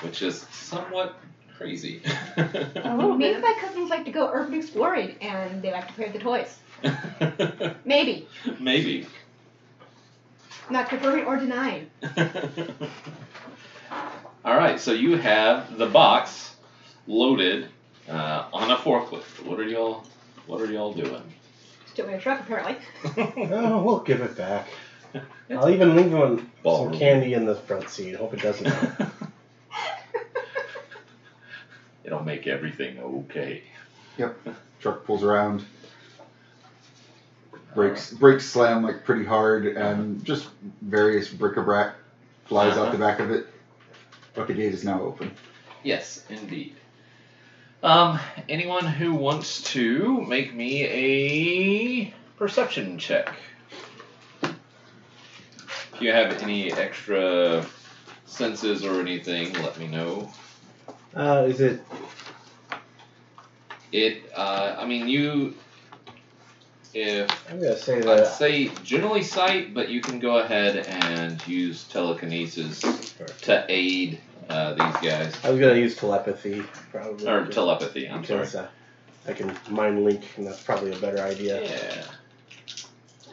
which 0.00 0.22
is 0.22 0.40
somewhat 0.50 1.16
crazy. 1.56 2.02
A 2.36 2.96
little 2.96 3.14
Maybe 3.16 3.40
my 3.40 3.54
cousins 3.60 3.90
like 3.90 4.06
to 4.06 4.10
go 4.10 4.30
urban 4.32 4.54
exploring 4.54 5.16
and 5.20 5.60
they 5.60 5.70
like 5.70 5.86
to 5.86 5.92
play 5.92 6.06
with 6.06 6.14
the 6.14 6.18
toys. 6.18 6.58
Maybe. 7.84 8.26
Maybe. 8.58 9.06
Not 10.70 10.88
confirming 10.88 11.24
or 11.24 11.36
denying. 11.36 11.90
All 14.44 14.56
right, 14.56 14.78
so 14.80 14.92
you 14.92 15.16
have 15.16 15.76
the 15.78 15.86
box 15.86 16.54
loaded 17.06 17.68
uh, 18.08 18.44
on 18.52 18.70
a 18.70 18.76
forklift. 18.76 19.44
What 19.44 19.58
are 19.58 19.64
y'all? 19.64 20.04
What 20.46 20.60
are 20.60 20.70
y'all 20.70 20.92
doing? 20.92 21.22
Still 21.86 22.08
in 22.08 22.14
a 22.14 22.20
truck 22.20 22.40
apparently. 22.40 22.76
Oh, 23.50 23.82
we'll 23.84 24.00
give 24.00 24.20
it 24.20 24.36
back. 24.36 24.68
I'll 25.50 25.70
even 25.70 25.96
leave 25.96 26.12
him 26.12 26.50
Ballroom. 26.62 26.92
some 26.92 26.98
candy 26.98 27.34
in 27.34 27.44
the 27.46 27.54
front 27.54 27.88
seat. 27.88 28.14
Hope 28.14 28.34
it 28.34 28.42
doesn't. 28.42 28.72
It'll 32.04 32.22
make 32.22 32.46
everything 32.46 32.98
okay. 33.00 33.62
Yep. 34.16 34.38
Truck 34.80 35.04
pulls 35.04 35.22
around. 35.22 35.64
Brakes 37.78 38.10
brakes 38.10 38.44
slam 38.44 38.82
like 38.82 39.04
pretty 39.04 39.24
hard, 39.24 39.64
and 39.68 40.24
just 40.24 40.48
various 40.82 41.28
bric-a-brac 41.28 41.94
flies 42.46 42.76
out 42.76 42.90
the 42.90 42.98
back 42.98 43.20
of 43.20 43.30
it. 43.30 43.46
But 44.34 44.48
the 44.48 44.54
gate 44.54 44.74
is 44.74 44.82
now 44.82 45.00
open. 45.00 45.30
Yes, 45.84 46.24
indeed. 46.28 46.74
Um, 47.84 48.18
anyone 48.48 48.84
who 48.84 49.14
wants 49.14 49.62
to 49.74 50.20
make 50.22 50.52
me 50.52 50.86
a 50.86 52.14
perception 52.36 52.98
check. 52.98 53.32
If 54.42 56.00
you 56.00 56.10
have 56.10 56.42
any 56.42 56.72
extra 56.72 57.64
senses 58.26 58.84
or 58.84 59.00
anything, 59.00 59.52
let 59.62 59.78
me 59.78 59.86
know. 59.86 60.28
Uh, 61.14 61.46
is 61.46 61.60
it? 61.60 61.80
It, 63.92 64.32
uh, 64.34 64.74
I 64.80 64.84
mean, 64.84 65.06
you, 65.06 65.54
if 66.94 67.30
I'm 67.50 67.60
gonna 67.60 67.76
say 67.76 67.98
I'd 67.98 68.04
that. 68.04 68.26
say 68.26 68.68
generally 68.84 69.22
sight, 69.22 69.74
but 69.74 69.88
you 69.88 70.00
can 70.00 70.18
go 70.18 70.38
ahead 70.38 70.76
and 70.76 71.46
use 71.46 71.84
telekinesis 71.84 72.80
to 73.42 73.64
aid 73.68 74.20
uh, 74.48 74.72
these 74.72 75.10
guys. 75.10 75.34
I 75.44 75.50
was 75.50 75.60
gonna 75.60 75.74
use 75.76 75.96
telepathy, 75.96 76.62
probably. 76.90 77.28
Or 77.28 77.46
telepathy, 77.46 78.08
I'm 78.08 78.24
sorry. 78.24 78.40
because, 78.40 78.54
uh, 78.54 78.68
I 79.26 79.32
can 79.34 79.54
mind 79.68 80.04
link, 80.04 80.22
and 80.36 80.46
that's 80.46 80.62
probably 80.62 80.92
a 80.92 80.96
better 80.98 81.20
idea. 81.20 81.62
Yeah, 81.62 82.04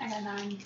I 0.02 0.10
got 0.10 0.24
nine. 0.24 0.58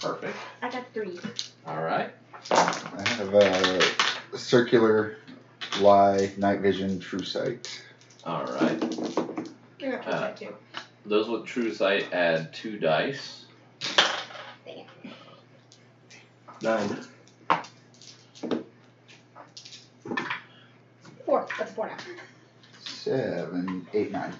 perfect. 0.00 0.36
I 0.62 0.68
got 0.70 0.84
three. 0.92 1.18
All 1.66 1.80
right. 1.82 2.10
I 2.50 3.08
have 3.08 3.34
a 3.34 4.38
circular 4.38 5.16
lie, 5.80 6.32
night 6.36 6.60
vision, 6.60 6.98
true 7.00 7.22
sight. 7.22 7.80
All 8.24 8.44
right. 8.44 8.82
I 9.82 9.90
got 9.90 10.06
Uh, 10.06 10.20
that 10.20 10.36
too. 10.36 10.54
Those 11.08 11.28
with 11.28 11.46
true 11.46 11.72
sight 11.72 12.12
add 12.12 12.52
two 12.52 12.78
dice. 12.78 13.44
Nine. 16.62 16.98
Four. 21.24 21.46
That's 21.58 21.72
four 21.72 21.86
now. 21.86 21.96
Seven, 22.80 23.86
eight, 23.94 24.10
nine. 24.10 24.34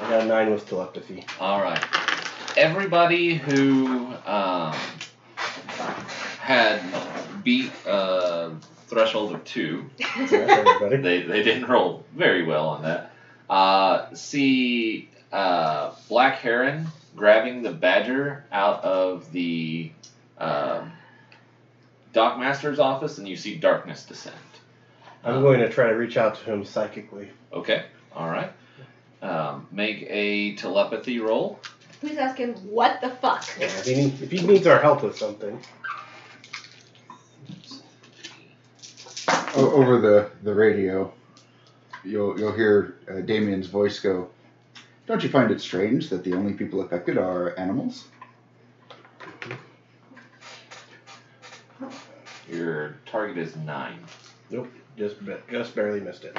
I 0.00 0.10
got 0.10 0.22
a 0.22 0.26
nine 0.26 0.50
with 0.50 0.68
telepathy. 0.68 1.24
All 1.38 1.60
right. 1.60 1.84
Everybody 2.56 3.34
who 3.34 4.06
um, 4.26 4.74
had 6.40 6.80
beat 7.44 7.70
a 7.86 8.52
threshold 8.88 9.34
of 9.34 9.44
two, 9.44 9.88
That's 10.16 10.32
everybody. 10.32 10.96
they, 10.96 11.22
they 11.22 11.42
didn't 11.44 11.68
roll 11.68 12.04
very 12.16 12.44
well 12.44 12.68
on 12.68 12.82
that. 12.82 13.12
Uh, 13.48 14.12
see 14.14 15.08
uh, 15.34 15.92
Black 16.08 16.38
Heron 16.38 16.86
grabbing 17.16 17.62
the 17.62 17.72
badger 17.72 18.44
out 18.52 18.84
of 18.84 19.30
the 19.32 19.90
um, 20.38 20.92
Dockmaster's 22.12 22.78
office, 22.78 23.18
and 23.18 23.28
you 23.28 23.36
see 23.36 23.56
darkness 23.56 24.06
descend. 24.06 24.36
I'm 25.24 25.40
going 25.42 25.60
to 25.60 25.68
try 25.68 25.88
to 25.88 25.94
reach 25.94 26.16
out 26.16 26.36
to 26.36 26.44
him 26.44 26.64
psychically. 26.64 27.30
Okay, 27.52 27.84
all 28.14 28.28
right. 28.28 28.52
Um, 29.22 29.66
make 29.72 30.06
a 30.08 30.54
telepathy 30.54 31.18
roll. 31.18 31.58
Who's 32.00 32.16
asking 32.18 32.54
what 32.54 33.00
the 33.00 33.10
fuck. 33.10 33.44
Yeah, 33.58 33.66
if, 33.66 33.86
he 33.86 33.94
need, 33.94 34.22
if 34.22 34.30
he 34.30 34.46
needs 34.46 34.66
our 34.66 34.78
help 34.80 35.02
with 35.02 35.16
something. 35.16 35.58
O- 39.56 39.72
over 39.72 40.00
the, 40.00 40.30
the 40.42 40.54
radio, 40.54 41.12
you'll 42.04 42.38
you'll 42.38 42.52
hear 42.52 42.98
uh, 43.10 43.20
Damien's 43.20 43.66
voice 43.66 43.98
go. 43.98 44.28
Don't 45.06 45.22
you 45.22 45.28
find 45.28 45.50
it 45.50 45.60
strange 45.60 46.08
that 46.10 46.24
the 46.24 46.32
only 46.34 46.54
people 46.54 46.80
affected 46.80 47.18
are 47.18 47.58
animals? 47.58 48.06
Your 52.50 52.96
target 53.06 53.38
is 53.38 53.56
nine. 53.56 53.98
Just 54.96 55.24
ba- 55.24 55.40
just 55.50 55.74
barely 55.74 56.00
missed 56.00 56.24
it. 56.24 56.36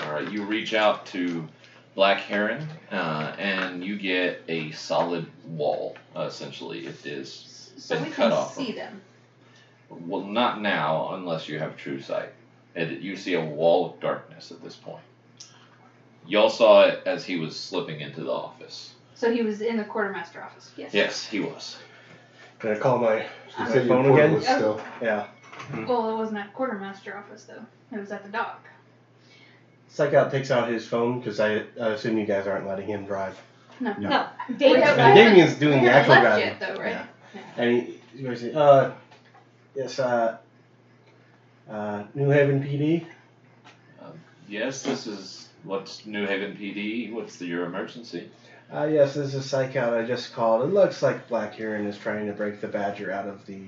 All 0.00 0.12
right, 0.12 0.30
you 0.30 0.44
reach 0.44 0.74
out 0.74 1.06
to 1.06 1.46
Black 1.94 2.18
Heron, 2.18 2.66
uh, 2.90 3.34
and 3.38 3.84
you 3.84 3.96
get 3.96 4.42
a 4.48 4.70
solid 4.72 5.26
wall. 5.46 5.96
Uh, 6.16 6.22
essentially, 6.22 6.86
it 6.86 7.06
is 7.06 7.70
So 7.76 7.94
been 7.96 8.04
we 8.06 8.10
cut 8.10 8.22
can 8.30 8.32
off. 8.32 8.54
see 8.54 8.72
them. 8.72 9.00
Well, 9.88 10.22
not 10.22 10.60
now, 10.62 11.14
unless 11.14 11.48
you 11.48 11.58
have 11.58 11.76
true 11.76 12.00
sight. 12.00 12.30
It, 12.74 13.00
you 13.00 13.16
see 13.16 13.34
a 13.34 13.44
wall 13.44 13.90
of 13.92 14.00
darkness 14.00 14.50
at 14.50 14.62
this 14.62 14.74
point. 14.74 15.02
Y'all 16.26 16.50
saw 16.50 16.84
it 16.84 17.02
as 17.06 17.24
he 17.24 17.36
was 17.36 17.58
slipping 17.58 18.00
into 18.00 18.22
the 18.22 18.32
office. 18.32 18.94
So 19.14 19.32
he 19.32 19.42
was 19.42 19.60
in 19.60 19.76
the 19.76 19.84
quartermaster 19.84 20.42
office. 20.42 20.70
Yes. 20.76 20.94
Yes, 20.94 21.26
he 21.26 21.40
was. 21.40 21.76
Can 22.58 22.72
I 22.72 22.78
call 22.78 22.98
my 22.98 23.16
You 23.18 23.24
my 23.58 23.66
said 23.68 23.86
your 23.86 23.96
phone 23.96 24.04
portal 24.08 24.16
again? 24.16 24.34
was 24.34 24.44
still. 24.44 24.80
Yeah. 25.00 25.26
Well, 25.86 26.10
it 26.10 26.16
wasn't 26.16 26.38
at 26.38 26.52
quartermaster 26.54 27.16
office 27.16 27.44
though. 27.44 27.64
It 27.96 28.00
was 28.00 28.10
at 28.12 28.24
the 28.24 28.30
dock. 28.30 28.64
Psych 29.88 30.14
out 30.14 30.30
takes 30.30 30.50
out 30.50 30.68
his 30.70 30.86
phone 30.86 31.18
because 31.18 31.38
I, 31.40 31.64
I 31.80 31.88
assume 31.88 32.16
you 32.18 32.24
guys 32.24 32.46
aren't 32.46 32.66
letting 32.66 32.86
him 32.86 33.04
drive. 33.04 33.38
No. 33.80 33.92
No. 33.98 34.08
No. 34.08 34.26
We 34.48 34.54
David. 34.54 34.82
haven't- 34.82 35.00
And 35.04 35.14
Damien's 35.16 35.54
doing 35.54 35.82
the 35.84 35.90
haven't 35.90 36.10
actual 36.12 36.14
left 36.14 36.24
driving. 36.24 36.46
yet 36.46 36.60
though, 36.76 36.82
right? 36.82 37.06
Yeah. 37.34 37.40
And 37.58 37.70
he, 37.76 38.00
he's 38.12 38.22
going 38.22 38.34
to 38.36 38.40
say, 38.40 38.52
uh, 38.54 38.90
yes, 39.74 39.98
uh, 39.98 40.38
uh, 41.68 42.04
New 42.14 42.30
Haven 42.30 42.62
PD. 42.62 43.04
Yes, 44.48 44.82
this 44.82 45.06
is 45.06 45.48
what's 45.64 46.06
New 46.06 46.26
Haven 46.26 46.56
PD. 46.56 47.12
What's 47.12 47.36
the, 47.36 47.46
your 47.46 47.64
emergency? 47.64 48.28
Uh, 48.72 48.84
yes, 48.84 49.14
this 49.14 49.34
is 49.34 49.44
Psych 49.48 49.76
out. 49.76 49.94
I 49.94 50.04
just 50.04 50.32
called. 50.32 50.62
It 50.62 50.72
looks 50.72 51.02
like 51.02 51.28
Black 51.28 51.54
Heron 51.54 51.86
is 51.86 51.98
trying 51.98 52.26
to 52.26 52.32
break 52.32 52.60
the 52.60 52.68
Badger 52.68 53.12
out 53.12 53.28
of 53.28 53.44
the 53.46 53.60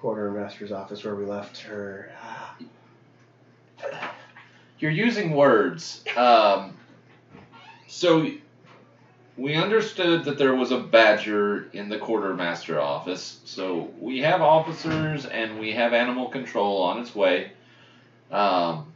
quartermaster's 0.00 0.72
office 0.72 1.04
where 1.04 1.14
we 1.14 1.24
left 1.24 1.60
her. 1.60 2.10
Ah, 2.20 2.56
You're 4.80 4.90
using 4.90 5.30
words. 5.32 6.02
Um, 6.16 6.76
so 7.86 8.26
we 9.36 9.54
understood 9.54 10.24
that 10.24 10.38
there 10.38 10.54
was 10.54 10.72
a 10.72 10.78
badger 10.78 11.70
in 11.72 11.88
the 11.88 11.98
quartermaster 11.98 12.80
office. 12.80 13.40
So 13.44 13.90
we 13.98 14.18
have 14.20 14.42
officers 14.42 15.24
and 15.24 15.58
we 15.58 15.72
have 15.72 15.92
animal 15.92 16.28
control 16.28 16.82
on 16.82 17.00
its 17.00 17.14
way. 17.14 17.52
Um, 18.30 18.91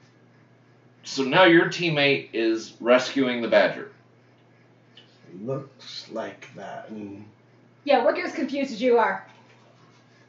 so 1.06 1.22
now 1.22 1.44
your 1.44 1.66
teammate 1.66 2.28
is 2.32 2.74
rescuing 2.80 3.40
the 3.40 3.48
badger. 3.48 3.90
Looks 5.42 6.08
like 6.10 6.48
that. 6.56 6.88
And 6.90 7.24
Yeah, 7.84 8.04
we're 8.04 8.16
as 8.24 8.32
confused 8.32 8.72
as 8.72 8.82
you 8.82 8.98
are. 8.98 9.26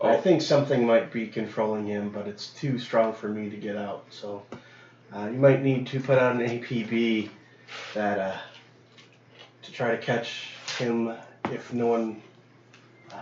I 0.02 0.16
Oh. 0.16 0.22
think 0.22 0.42
something 0.44 0.86
might 0.86 1.12
be 1.12 1.28
controlling 1.28 1.88
him, 1.88 2.10
but 2.12 2.28
it's 2.28 2.48
too 2.50 2.78
strong 2.78 3.14
for 3.14 3.28
me 3.28 3.50
to 3.50 3.58
get 3.58 3.76
out. 3.76 4.06
So 4.12 4.44
uh, 5.16 5.30
you 5.32 5.40
might 5.40 5.64
need 5.64 5.88
to 5.88 6.00
put 6.00 6.20
out 6.20 6.36
an 6.36 6.42
APB 6.42 7.30
that 7.96 8.20
uh, 8.20 8.38
to 9.64 9.72
try 9.72 9.92
to 9.92 9.98
catch 9.98 10.50
him 10.78 11.14
if 11.52 11.74
no 11.74 11.88
one. 11.88 12.22
Uh, 13.12 13.16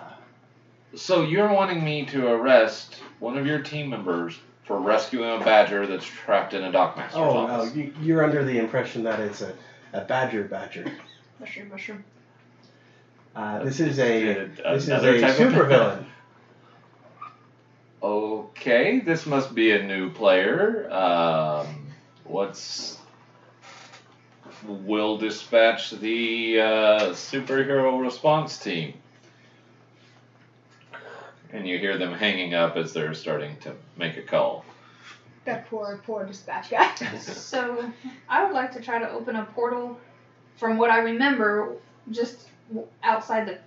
So 0.95 1.23
you're 1.23 1.51
wanting 1.51 1.83
me 1.83 2.05
to 2.07 2.27
arrest 2.27 2.95
one 3.19 3.37
of 3.37 3.45
your 3.47 3.59
team 3.59 3.89
members 3.89 4.37
for 4.65 4.79
rescuing 4.79 5.41
a 5.41 5.45
badger 5.45 5.85
that's 5.85 6.05
trapped 6.05 6.53
in 6.53 6.63
a 6.63 6.71
dockmaster's 6.71 7.15
oh 7.15 7.47
no, 7.47 7.53
office? 7.53 7.75
you, 7.75 7.93
you're 8.01 8.23
under 8.23 8.43
the 8.43 8.57
impression 8.57 9.03
that 9.03 9.19
it's 9.19 9.41
a, 9.41 9.53
a 9.93 10.01
badger 10.01 10.43
badger. 10.43 10.85
Mushroom, 11.39 11.69
mushroom. 11.69 12.03
Uh, 13.35 13.63
this 13.63 13.79
is 13.79 13.99
a 13.99 14.45
this 14.45 14.83
is 14.83 14.89
a 14.89 15.21
type 15.21 15.39
of- 15.39 15.53
supervillain. 15.53 16.05
Okay, 18.03 18.99
this 18.99 19.25
must 19.25 19.55
be 19.55 19.71
a 19.71 19.81
new 19.81 20.11
player. 20.11 20.91
Um, 20.93 21.87
what's 22.23 22.99
will 24.63 25.17
dispatch 25.17 25.89
the 25.89 26.59
uh, 26.59 26.99
superhero 27.13 27.99
response 27.99 28.59
team? 28.59 28.93
And 31.55 31.65
you 31.65 31.77
hear 31.79 31.97
them 31.97 32.13
hanging 32.13 32.53
up 32.53 32.75
as 32.75 32.91
they're 32.91 33.13
starting 33.13 33.55
to 33.61 33.73
make 33.95 34.17
a 34.17 34.21
call. 34.21 34.65
That 35.45 35.67
poor, 35.67 36.01
poor 36.05 36.25
dispatch 36.25 36.69
guy. 36.69 36.91
So 37.19 37.89
I 38.27 38.43
would 38.43 38.53
like 38.53 38.73
to 38.73 38.81
try 38.81 38.99
to 38.99 39.09
open 39.09 39.37
a 39.37 39.45
portal, 39.45 39.97
from 40.57 40.77
what 40.77 40.89
I 40.91 40.97
remember, 40.99 41.77
just 42.11 42.49
outside 43.03 43.47
the 43.47 43.57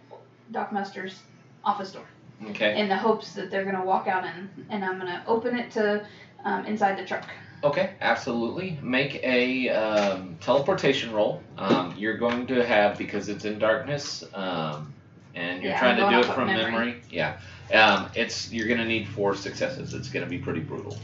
Dockmaster's 0.52 1.22
office 1.64 1.92
door, 1.92 2.04
Okay. 2.50 2.78
in 2.78 2.88
the 2.88 2.96
hopes 2.96 3.32
that 3.34 3.50
they're 3.50 3.64
gonna 3.64 3.84
walk 3.84 4.06
out 4.06 4.24
in, 4.24 4.50
and 4.68 4.84
I'm 4.84 4.98
gonna 4.98 5.22
open 5.26 5.56
it 5.56 5.70
to 5.72 6.04
um, 6.44 6.66
inside 6.66 6.98
the 6.98 7.04
truck. 7.06 7.26
Okay, 7.64 7.92
absolutely. 8.00 8.78
Make 8.82 9.16
a 9.24 9.68
um, 9.70 10.36
teleportation 10.40 11.12
roll. 11.12 11.42
Um, 11.56 11.94
you're 11.96 12.16
going 12.16 12.46
to 12.48 12.64
have 12.64 12.96
because 12.98 13.28
it's 13.28 13.44
in 13.44 13.58
darkness, 13.58 14.22
um, 14.34 14.92
and 15.34 15.62
you're 15.62 15.72
Yeah, 15.72 15.78
trying 15.78 15.96
to 15.96 16.08
do 16.08 16.20
it 16.20 16.34
from 16.34 16.46
memory. 16.48 16.70
memory. 16.72 17.02
Yeah. 17.10 17.38
Um, 17.72 18.10
it's 18.14 18.50
you're 18.52 18.68
gonna 18.68 18.84
need 18.88 19.06
four 19.08 19.34
successes. 19.34 19.94
It's 19.94 20.08
gonna 20.08 20.26
be 20.26 20.38
pretty 20.38 20.60
brutal. 20.60 20.96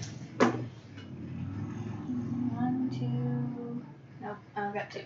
One, 2.55 2.91
two. 2.99 3.83
Nope, 4.25 4.37
I've 4.57 4.75
got 4.75 4.91
two. 4.91 5.01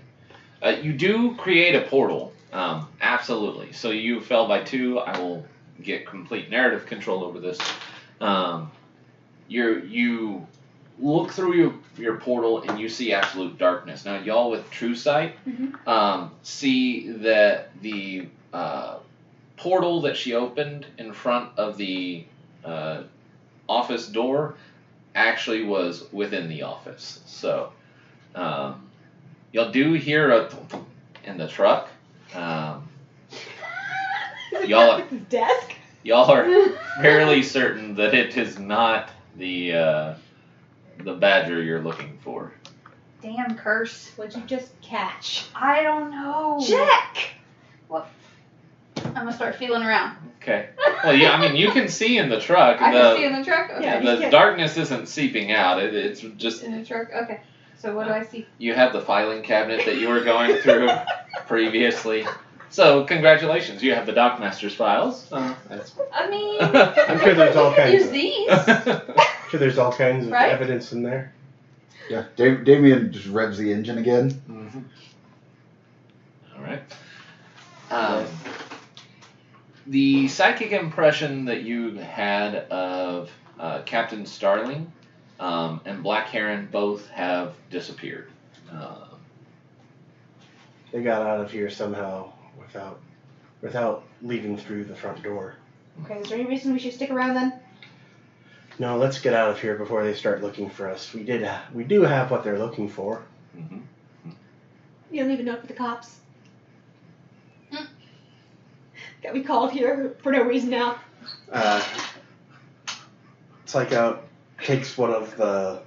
Uh, 0.63 0.77
you 0.83 0.93
do 0.93 1.35
create 1.37 1.75
a 1.75 1.83
portal. 1.83 2.33
Um, 2.53 2.89
absolutely. 3.01 3.73
So 3.73 3.91
you 3.91 4.21
fell 4.21 4.47
by 4.49 4.63
two. 4.63 4.99
I 4.99 5.19
will 5.19 5.45
get 5.83 6.07
complete 6.07 6.51
narrative 6.51 6.87
control 6.87 7.23
over 7.25 7.39
this. 7.41 7.59
Um, 8.21 8.71
you 9.49 9.81
you 9.83 10.47
look 11.01 11.31
through 11.31 11.55
your, 11.55 11.75
your 11.97 12.17
portal 12.17 12.63
and 12.63 12.79
you 12.79 12.89
see 12.89 13.13
absolute 13.13 13.57
darkness. 13.59 14.05
Now 14.05 14.19
y'all 14.21 14.51
with 14.51 14.69
true 14.71 14.97
sight 14.97 15.37
Mhm. 15.49 15.87
um, 15.87 16.33
see 16.43 17.11
that 17.13 17.71
the 17.81 18.27
uh, 18.53 18.97
portal 19.59 20.01
that 20.03 20.17
she 20.17 20.35
opened 20.35 20.87
in 20.99 21.13
front 21.13 21.51
of 21.59 21.77
the 21.77 22.25
uh, 22.65 23.03
office 23.69 24.07
door 24.07 24.55
actually 25.15 25.65
was 25.65 26.05
within 26.13 26.49
the 26.49 26.63
office. 26.63 27.21
So 27.27 27.73
um, 28.35 28.89
y'all 29.53 29.71
do 29.73 29.93
hear 29.95 30.31
a 30.31 30.49
thump 30.49 30.71
thump 30.71 30.89
in 31.25 31.37
the 31.37 31.49
truck. 31.49 31.89
Um, 32.35 32.89
Y'all- 34.67 35.01
Patrick's 35.01 35.25
desk? 35.29 35.73
y'all 36.05 36.31
are 36.31 36.49
fairly 37.03 37.43
certain 37.43 37.95
that 37.97 38.15
it 38.15 38.37
is 38.37 38.59
not 38.59 39.11
the 39.37 39.75
uh, 39.75 40.15
the 41.05 41.15
badger 41.15 41.63
you're 41.63 41.83
looking 41.83 42.17
for. 42.23 42.53
Damn 43.21 43.57
curse. 43.57 44.11
What'd 44.17 44.35
you 44.37 44.43
just 44.47 44.69
catch? 44.81 45.47
I 45.55 45.83
don't 45.83 46.11
know. 46.11 46.61
Check! 46.67 47.31
I'm 49.09 49.25
gonna 49.25 49.33
start 49.33 49.57
feeling 49.57 49.83
around. 49.83 50.17
Okay. 50.43 50.69
Well, 51.05 51.15
yeah, 51.15 51.33
I 51.33 51.41
mean, 51.41 51.57
you 51.57 51.71
can 51.73 51.89
see 51.89 52.17
in 52.19 52.29
the 52.29 52.41
truck. 52.41 52.81
I 52.81 52.93
the, 52.93 52.99
can 52.99 53.17
see 53.17 53.25
in 53.25 53.33
the 53.35 53.45
truck. 53.45 53.71
Okay. 53.71 53.83
Yeah, 53.83 54.01
the 54.01 54.15
you 54.15 54.21
can- 54.21 54.31
darkness 54.31 54.77
isn't 54.77 55.07
seeping 55.09 55.53
out. 55.53 55.83
It, 55.83 55.95
it's 55.95 56.21
just 56.37 56.63
In 56.63 56.79
the 56.79 56.85
truck. 56.85 57.09
Okay. 57.13 57.41
So 57.77 57.95
what 57.95 58.07
do 58.07 58.13
I 58.13 58.25
see? 58.25 58.47
you 58.59 58.75
have 58.75 58.93
the 58.93 59.01
filing 59.01 59.43
cabinet 59.43 59.85
that 59.87 59.99
you 59.99 60.09
were 60.09 60.25
going 60.25 60.57
through 60.59 60.89
previously. 61.47 62.27
So 62.71 63.05
congratulations, 63.05 63.83
you 63.83 63.95
have 63.95 64.05
the 64.07 64.13
Dockmaster's 64.13 64.75
files. 64.75 65.29
Uh, 65.33 65.55
that's- 65.69 65.95
I 66.13 66.29
mean, 66.29 66.59
I'm 66.61 67.19
sure 67.21 67.35
there's 67.35 67.57
all 67.57 67.73
kinds. 67.75 67.95
use 67.95 68.07
Of, 68.07 68.13
these. 68.13 68.49
I'm 68.51 69.17
sure 69.51 69.61
there's 69.61 69.79
all 69.79 69.93
kinds 69.93 70.27
of 70.27 70.33
Right? 70.33 70.51
evidence 70.51 70.93
in 70.93 71.03
there. 71.03 71.33
Yeah, 72.11 72.25
Dam- 72.37 72.65
Damien 72.65 73.13
just 73.13 73.27
revs 73.29 73.59
the 73.59 73.73
engine 73.73 73.99
again. 73.99 74.31
Mm-hmm. 74.51 74.81
All 76.57 76.63
right. 76.65 76.83
Um, 77.91 78.27
the 79.89 80.29
psychic 80.29 80.73
impression 80.73 81.45
that 81.47 81.63
you 81.63 81.95
had 81.97 82.55
of 82.71 83.31
uh, 83.59 83.83
Captain 83.83 84.25
Starling 84.27 84.93
um, 85.41 85.81
and 85.85 86.03
Black 86.03 86.29
Heron 86.29 86.69
both 86.71 87.09
have 87.09 87.55
disappeared. 87.71 88.31
Uh, 88.73 89.07
They 90.93 91.03
got 91.03 91.23
out 91.27 91.41
of 91.41 91.51
here 91.51 91.71
somehow 91.71 92.33
without 92.59 93.01
without 93.61 94.05
leaving 94.23 94.57
through 94.57 94.85
the 94.85 94.95
front 94.95 95.23
door. 95.23 95.55
Okay, 96.05 96.19
is 96.21 96.29
there 96.29 96.39
any 96.39 96.49
reason 96.49 96.73
we 96.73 96.79
should 96.79 96.93
stick 96.95 97.11
around 97.11 97.35
then? 97.35 97.53
No, 98.79 98.97
let's 98.97 99.19
get 99.19 99.35
out 99.35 99.51
of 99.51 99.61
here 99.61 99.75
before 99.77 100.05
they 100.05 100.15
start 100.15 100.43
looking 100.43 100.71
for 100.71 100.89
us. 100.89 101.13
We 101.13 101.25
did 101.25 101.49
we 101.75 101.85
do 101.85 102.03
have 102.03 102.31
what 102.31 102.45
they're 102.45 102.59
looking 102.59 102.89
for. 102.89 103.23
mhm. 103.57 103.83
You 105.11 105.23
don't 105.23 105.33
even 105.33 105.47
know 105.47 105.57
for 105.57 105.67
the 105.67 105.73
cops. 105.75 106.21
Got 109.23 109.35
me 109.35 109.43
called 109.43 109.73
here 109.73 110.17
for 110.23 110.33
no 110.33 110.43
reason 110.43 110.71
now. 110.71 111.01
Uh, 111.51 111.85
Psych 113.67 113.93
out 113.93 114.27
takes 114.63 114.97
one 114.97 115.11
of 115.11 115.37
the 115.37 115.83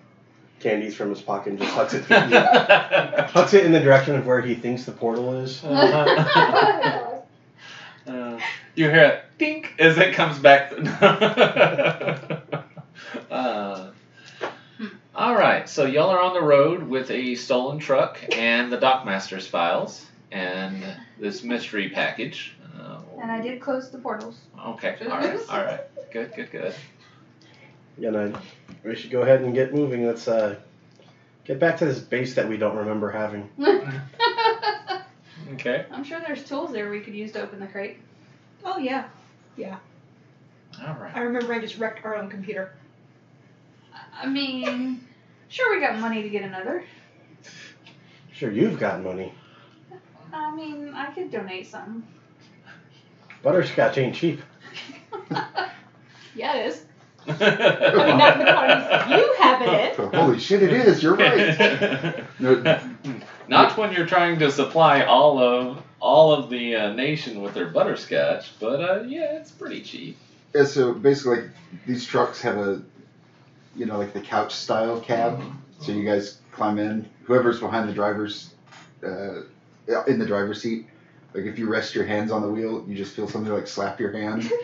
candies 0.60 0.96
from 0.96 1.10
his 1.10 1.22
pocket 1.22 1.52
and 1.52 1.60
just 1.60 1.74
hucks 1.74 1.94
it 1.94 2.06
through 2.06 2.30
the, 2.30 3.28
hucks 3.34 3.54
it 3.54 3.65
in 3.65 3.72
the 3.72 3.80
direction 3.80 4.15
of 4.15 4.26
where 4.26 4.41
he 4.41 4.54
thinks 4.54 4.86
the 4.86 4.91
portal 4.91 5.38
is. 5.38 5.62
Uh, 8.08 8.39
you 8.74 8.89
hear 8.89 9.04
it 9.04 9.24
dink 9.38 9.76
as 9.78 9.96
it 10.00 10.15
comes 10.15 10.39
back. 10.39 10.74
uh, 13.30 13.91
all 15.13 15.36
right, 15.36 15.70
so 15.70 15.86
y'all 15.86 16.10
are 16.10 16.20
on 16.20 16.34
the 16.34 16.41
road 16.41 16.82
with 16.82 17.12
a 17.12 17.36
stolen 17.36 17.78
truck 17.78 18.20
and 18.36 18.72
the 18.72 18.78
Dockmaster's 18.78 19.46
files 19.46 20.04
and 20.32 20.84
this 21.20 21.44
mystery 21.44 21.89
package. 21.89 22.56
And 23.32 23.41
I 23.41 23.48
did 23.48 23.62
close 23.62 23.89
the 23.89 23.98
portals. 23.98 24.36
okay, 24.60 24.98
all 25.04 25.08
right, 25.08 25.39
all 25.50 25.63
right, 25.63 26.12
good, 26.12 26.34
good, 26.36 26.52
good. 26.52 26.76
And 28.04 28.17
I, 28.17 28.41
we 28.84 28.94
should 28.94 29.10
go 29.10 29.22
ahead 29.22 29.41
and 29.41 29.54
get 29.54 29.74
moving. 29.74 30.06
Let's 30.06 30.28
uh, 30.28 30.58
get 31.46 31.58
back 31.58 31.78
to 31.78 31.86
this 31.86 32.00
base 32.00 32.36
that 32.36 32.50
we 32.50 32.58
don't 32.58 32.76
remember 32.76 33.10
having. 33.10 33.50
Okay, 35.54 35.86
I'm 35.91 36.04
sure 36.04 36.22
there's 36.26 36.46
tools 36.46 36.72
there 36.72 36.89
we 36.89 37.02
could 37.02 37.13
use 37.13 37.34
to 37.34 37.41
open 37.41 37.60
the 37.60 37.67
crate. 37.67 37.98
Oh, 38.63 38.78
yeah, 38.78 39.06
yeah. 39.58 39.78
all 40.88 40.94
right. 40.94 41.13
I 41.13 41.22
remember 41.22 41.54
I 41.54 41.60
just 41.60 41.78
wrecked 41.78 42.06
our 42.06 42.15
own 42.15 42.30
computer. 42.30 42.72
I 44.13 44.28
mean, 44.28 45.06
sure 45.50 45.76
we 45.76 45.82
got 45.82 46.00
money 46.00 46.22
to 46.22 46.30
get 46.30 46.44
another. 46.44 46.86
Sure, 48.32 48.50
you've 48.50 48.80
got 48.80 49.04
money. 49.04 49.34
I 50.32 50.56
mean, 50.56 50.94
I 50.94 51.12
could 51.12 51.32
donate 51.32 51.67
some. 51.67 52.06
Butterscotch 53.44 53.98
ain't 53.98 54.16
cheap. 54.16 54.42
Yeah, 56.36 56.56
it 56.58 56.68
is. 56.68 56.86
I 57.28 57.32
mean, 57.32 58.18
not 58.18 58.38
the 58.38 58.46
quantities 58.46 59.20
you 59.20 59.36
have 59.38 59.62
it 59.62 60.00
in. 60.00 60.20
Holy 60.20 60.40
shit, 60.40 60.64
it 60.64 60.74
is. 60.74 61.04
You're 61.04 61.16
right. 61.16 62.24
No, 62.40 62.80
Not 63.48 63.78
when 63.78 63.94
you're 63.94 64.08
trying 64.08 64.40
to 64.40 64.52
supply 64.52 65.04
all 65.04 65.38
of 65.40 65.84
all 66.00 66.34
of 66.34 66.50
the 66.50 66.76
uh, 66.76 66.94
nation 66.94 67.42
with 67.42 67.54
their 67.54 67.68
butterscotch, 67.68 68.60
but 68.60 68.82
uh, 68.82 69.04
yeah, 69.04 69.38
it's 69.38 69.52
pretty 69.52 69.82
cheap. 69.82 70.18
Yeah, 70.56 70.64
so 70.64 70.94
basically, 70.94 71.42
like, 71.42 71.50
these 71.86 72.06
trucks 72.06 72.42
have 72.42 72.58
a, 72.58 72.82
you 73.76 73.86
know, 73.86 73.98
like 73.98 74.14
the 74.14 74.22
couch 74.22 74.54
style 74.54 75.00
cab. 75.00 75.42
So 75.80 75.92
you 75.92 76.04
guys 76.04 76.40
climb 76.52 76.80
in. 76.80 77.08
Whoever's 77.24 77.60
behind 77.60 77.88
the 77.88 77.94
driver's, 77.94 78.54
uh, 79.04 79.42
in 80.08 80.20
the 80.20 80.26
driver's 80.26 80.62
seat, 80.62 80.88
like 81.34 81.46
if 81.46 81.58
you 81.58 81.67
rest 81.67 81.96
your 81.96 82.06
hands 82.06 82.32
on 82.32 82.41
the 82.41 82.50
wheel, 82.50 82.84
you 82.88 82.96
just 82.96 83.15
feel 83.15 83.28
something 83.28 83.52
like 83.52 83.67
slap 83.67 84.00
your 84.00 84.12
hand. 84.12 84.52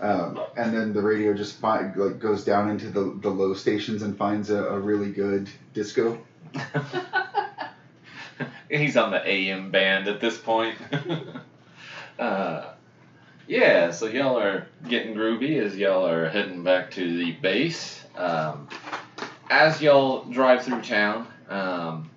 Um, 0.00 0.40
and 0.56 0.74
then 0.74 0.92
the 0.92 1.00
radio 1.00 1.32
just 1.32 1.58
find, 1.60 1.96
like 1.96 2.18
goes 2.18 2.44
down 2.44 2.68
into 2.68 2.88
the, 2.90 3.18
the 3.22 3.30
low 3.30 3.54
stations 3.54 4.02
and 4.02 4.14
finds 4.16 4.50
a, 4.50 4.64
a 4.64 4.78
really 4.78 5.10
good 5.10 5.48
disco. 5.72 6.18
He's 8.68 8.96
on 8.96 9.12
the 9.12 9.26
AM 9.26 9.70
band 9.70 10.08
at 10.08 10.20
this 10.20 10.36
point. 10.36 10.76
uh, 12.18 12.72
yeah, 13.46 13.90
so 13.92 14.06
y'all 14.06 14.38
are 14.38 14.66
getting 14.88 15.14
groovy 15.14 15.58
as 15.62 15.76
y'all 15.76 16.06
are 16.06 16.28
heading 16.28 16.62
back 16.64 16.90
to 16.92 17.18
the 17.18 17.32
base. 17.32 18.04
Um, 18.16 18.68
as 19.48 19.80
y'all 19.80 20.24
drive 20.24 20.64
through 20.64 20.82
town, 20.82 21.26
um, 21.48 22.10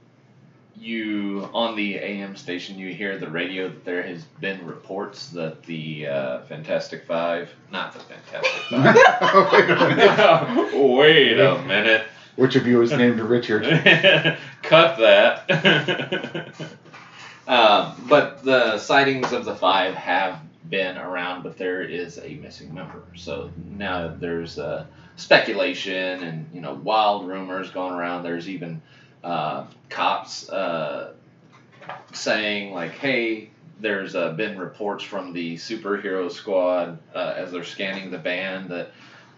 you 0.80 1.50
on 1.54 1.76
the 1.76 1.96
AM 1.96 2.36
station 2.36 2.78
you 2.78 2.94
hear 2.94 3.18
the 3.18 3.30
radio 3.30 3.68
that 3.68 3.84
there 3.84 4.04
has 4.04 4.24
been 4.40 4.66
reports 4.66 5.30
that 5.30 5.64
the 5.64 6.08
uh, 6.08 6.42
Fantastic 6.44 7.06
Five, 7.06 7.50
not 7.72 7.94
the 7.94 8.00
Fantastic 8.00 8.62
Five. 8.70 8.96
Wait 9.46 9.70
a 9.70 9.76
minute. 9.96 10.98
Wait 10.98 11.40
a 11.40 11.62
minute. 11.64 12.08
Which 12.38 12.56
of 12.56 12.68
you 12.68 12.82
is 12.84 12.92
named 12.92 13.20
Richard? 13.20 13.64
Cut 14.62 14.98
that. 15.00 16.54
um, 17.48 18.06
but 18.08 18.44
the 18.44 18.78
sightings 18.78 19.32
of 19.32 19.44
the 19.44 19.56
five 19.56 19.96
have 19.96 20.40
been 20.70 20.98
around, 20.98 21.42
but 21.42 21.58
there 21.58 21.82
is 21.82 22.20
a 22.20 22.36
missing 22.36 22.72
member. 22.76 23.02
So 23.16 23.50
now 23.76 24.10
there's 24.10 24.60
uh, 24.60 24.86
speculation 25.16 26.24
and 26.24 26.48
you 26.54 26.62
know 26.62 26.76
wild 26.76 27.28
rumors 27.28 27.72
going 27.72 27.96
around. 27.96 28.22
There's 28.22 28.48
even 28.48 28.84
uh, 29.28 29.66
cops 29.90 30.50
uh, 30.50 31.12
saying 32.14 32.74
like, 32.74 32.92
"Hey, 32.92 33.50
there's 33.80 34.16
uh, 34.16 34.32
been 34.32 34.58
reports 34.58 35.04
from 35.04 35.34
the 35.34 35.56
superhero 35.56 36.32
squad 36.32 36.98
uh, 37.14 37.34
as 37.36 37.52
they're 37.52 37.66
scanning 37.66 38.10
the 38.10 38.18
band 38.18 38.70
that 38.70 38.92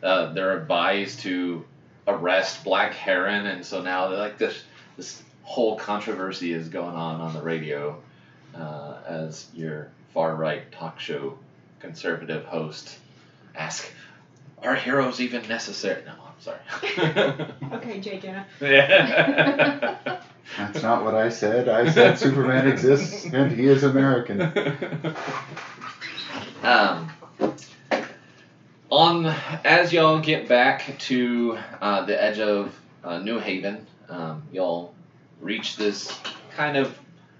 uh, 0.03 0.31
they're 0.33 0.55
advised 0.57 1.21
to 1.21 1.65
arrest 2.07 2.63
Black 2.63 2.93
Heron, 2.93 3.47
and 3.47 3.65
so 3.65 3.81
now 3.81 4.13
like 4.13 4.37
this 4.37 4.61
this 4.95 5.23
whole 5.41 5.75
controversy 5.75 6.53
is 6.53 6.69
going 6.69 6.93
on 6.95 7.19
on 7.19 7.33
the 7.33 7.41
radio 7.41 7.99
uh, 8.55 8.97
as 9.07 9.47
your 9.55 9.89
far 10.13 10.35
right 10.35 10.71
talk 10.71 10.99
show 10.99 11.35
conservative 11.79 12.45
host 12.45 12.95
ask, 13.55 13.91
"Are 14.61 14.75
heroes 14.75 15.19
even 15.19 15.47
necessary?" 15.47 16.03
No, 16.05 16.13
sorry. 16.39 16.59
Okay, 17.73 17.99
Jay 17.99 18.19
Jenna. 18.19 18.45
yeah. 18.61 20.21
That's 20.57 20.81
not 20.81 21.03
what 21.03 21.15
I 21.15 21.29
said. 21.29 21.69
I 21.69 21.89
said 21.89 22.17
Superman 22.17 22.67
exists 22.67 23.25
and 23.25 23.51
he 23.51 23.67
is 23.67 23.83
American. 23.83 24.41
um, 26.63 27.11
on 28.89 29.25
as 29.63 29.93
y'all 29.93 30.19
get 30.19 30.47
back 30.47 30.97
to 30.99 31.57
uh, 31.81 32.05
the 32.05 32.21
edge 32.21 32.39
of 32.39 32.77
uh, 33.03 33.19
New 33.19 33.39
Haven, 33.39 33.85
um, 34.09 34.41
y'all 34.51 34.93
reach 35.39 35.77
this 35.77 36.19
kind 36.55 36.75
of 36.75 36.97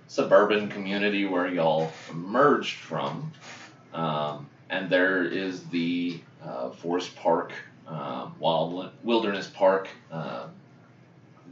suburban 0.08 0.70
community 0.70 1.26
where 1.26 1.48
y'all 1.48 1.92
emerged 2.12 2.78
from, 2.78 3.32
um, 3.94 4.48
and 4.70 4.90
there 4.90 5.24
is 5.24 5.64
the 5.66 6.20
uh, 6.44 6.70
Forest 6.70 7.16
Park, 7.16 7.54
uh, 7.89 8.30
Wild 8.39 8.91
Wilderness 9.04 9.47
Park. 9.47 9.89
Uh, 10.12 10.47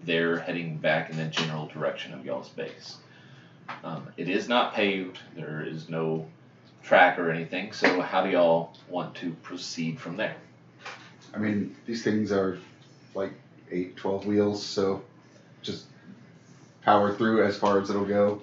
they're 0.05 0.37
heading 0.37 0.77
back 0.77 1.09
in 1.09 1.17
the 1.17 1.25
general 1.25 1.67
direction 1.67 2.13
of 2.13 2.23
y'all's 2.25 2.49
base. 2.49 2.97
Um, 3.83 4.07
it 4.15 4.29
is 4.29 4.47
not 4.47 4.73
paved. 4.73 5.19
There 5.35 5.61
is 5.61 5.89
no 5.89 6.25
track 6.83 7.19
or 7.19 7.29
anything. 7.29 7.73
So 7.73 8.01
how 8.01 8.23
do 8.23 8.29
y'all 8.29 8.73
want 8.87 9.15
to 9.15 9.31
proceed 9.41 9.99
from 9.99 10.15
there? 10.15 10.35
I 11.33 11.37
mean, 11.39 11.75
these 11.85 12.03
things 12.03 12.31
are 12.31 12.57
like 13.13 13.33
8, 13.69 13.97
12 13.97 14.25
wheels, 14.25 14.65
so 14.65 15.03
just 15.61 15.85
power 16.81 17.13
through 17.13 17.43
as 17.43 17.57
far 17.57 17.81
as 17.81 17.89
it'll 17.89 18.05
go. 18.05 18.41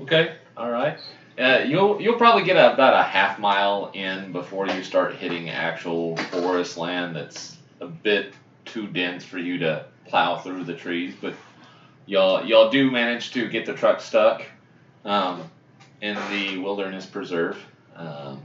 Okay. 0.00 0.34
All 0.56 0.70
right. 0.70 0.98
Uh, 1.38 1.64
you'll 1.66 2.00
you'll 2.00 2.18
probably 2.18 2.44
get 2.44 2.56
about 2.56 2.94
a 2.94 3.02
half 3.02 3.38
mile 3.38 3.90
in 3.94 4.32
before 4.32 4.66
you 4.66 4.82
start 4.82 5.14
hitting 5.14 5.48
actual 5.48 6.16
forest 6.16 6.76
land 6.76 7.16
that's 7.16 7.56
a 7.80 7.86
bit 7.86 8.34
too 8.64 8.86
dense 8.88 9.24
for 9.24 9.38
you 9.38 9.58
to 9.58 9.86
plow 10.06 10.36
through 10.36 10.64
the 10.64 10.74
trees, 10.74 11.14
but 11.20 11.34
y'all 12.06 12.44
y'all 12.44 12.70
do 12.70 12.90
manage 12.90 13.32
to 13.32 13.48
get 13.48 13.64
the 13.64 13.74
truck 13.74 14.00
stuck 14.00 14.42
um, 15.04 15.48
in 16.02 16.16
the 16.30 16.58
wilderness 16.58 17.06
preserve. 17.06 17.58
Um, 17.96 18.44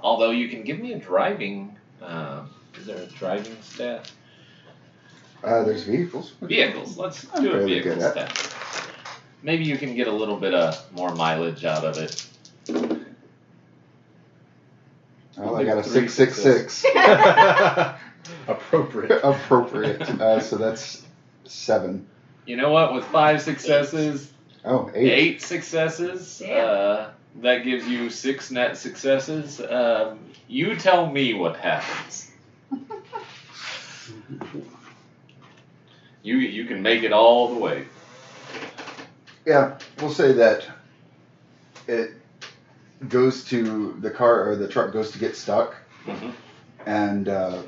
although 0.00 0.30
you 0.30 0.48
can 0.48 0.62
give 0.62 0.78
me 0.78 0.92
a 0.94 0.98
driving. 0.98 1.76
Um, 2.02 2.50
is 2.78 2.86
there 2.86 2.96
a 2.96 3.06
driving 3.06 3.56
stat? 3.60 4.10
Uh, 5.42 5.64
there's 5.64 5.84
vehicles. 5.84 6.32
Vehicles. 6.40 6.96
Let's 6.96 7.26
I'm 7.34 7.42
do 7.42 7.52
a 7.52 7.64
vehicle 7.64 8.00
stat. 8.00 8.54
Maybe 9.42 9.64
you 9.64 9.78
can 9.78 9.94
get 9.96 10.06
a 10.06 10.12
little 10.12 10.36
bit 10.36 10.54
of 10.54 10.76
more 10.92 11.14
mileage 11.14 11.64
out 11.64 11.84
of 11.84 11.96
it. 11.98 12.26
Oh, 15.38 15.54
I 15.54 15.64
got 15.64 15.78
a 15.78 15.84
666. 15.84 16.84
Appropriate. 18.48 19.20
Appropriate. 19.24 20.02
Uh, 20.02 20.40
so 20.40 20.56
that's 20.56 21.02
7. 21.44 22.06
You 22.46 22.56
know 22.56 22.70
what? 22.70 22.92
With 22.94 23.04
five 23.06 23.40
successes, 23.40 24.30
Oh, 24.64 24.90
eight, 24.94 25.12
8. 25.36 25.42
successes, 25.42 26.38
Damn. 26.40 26.68
uh, 26.68 27.06
that 27.42 27.64
gives 27.64 27.86
you 27.86 28.10
six 28.10 28.50
net 28.50 28.76
successes. 28.76 29.60
Um, 29.60 30.18
you 30.48 30.76
tell 30.76 31.06
me 31.10 31.32
what 31.34 31.56
happens. 31.56 32.30
You 36.22 36.36
you 36.36 36.66
can 36.66 36.82
make 36.82 37.02
it 37.02 37.12
all 37.14 37.54
the 37.54 37.58
way. 37.58 37.86
Yeah, 39.46 39.78
we'll 40.00 40.10
say 40.10 40.32
that 40.34 40.66
it 41.88 42.10
goes 43.08 43.44
to 43.44 43.96
the 44.00 44.10
car 44.10 44.50
or 44.50 44.56
the 44.56 44.68
truck 44.68 44.92
goes 44.92 45.10
to 45.12 45.18
get 45.18 45.36
stuck, 45.36 45.74
Mhm. 46.06 46.32
and 46.86 47.28
uh, 47.28 47.62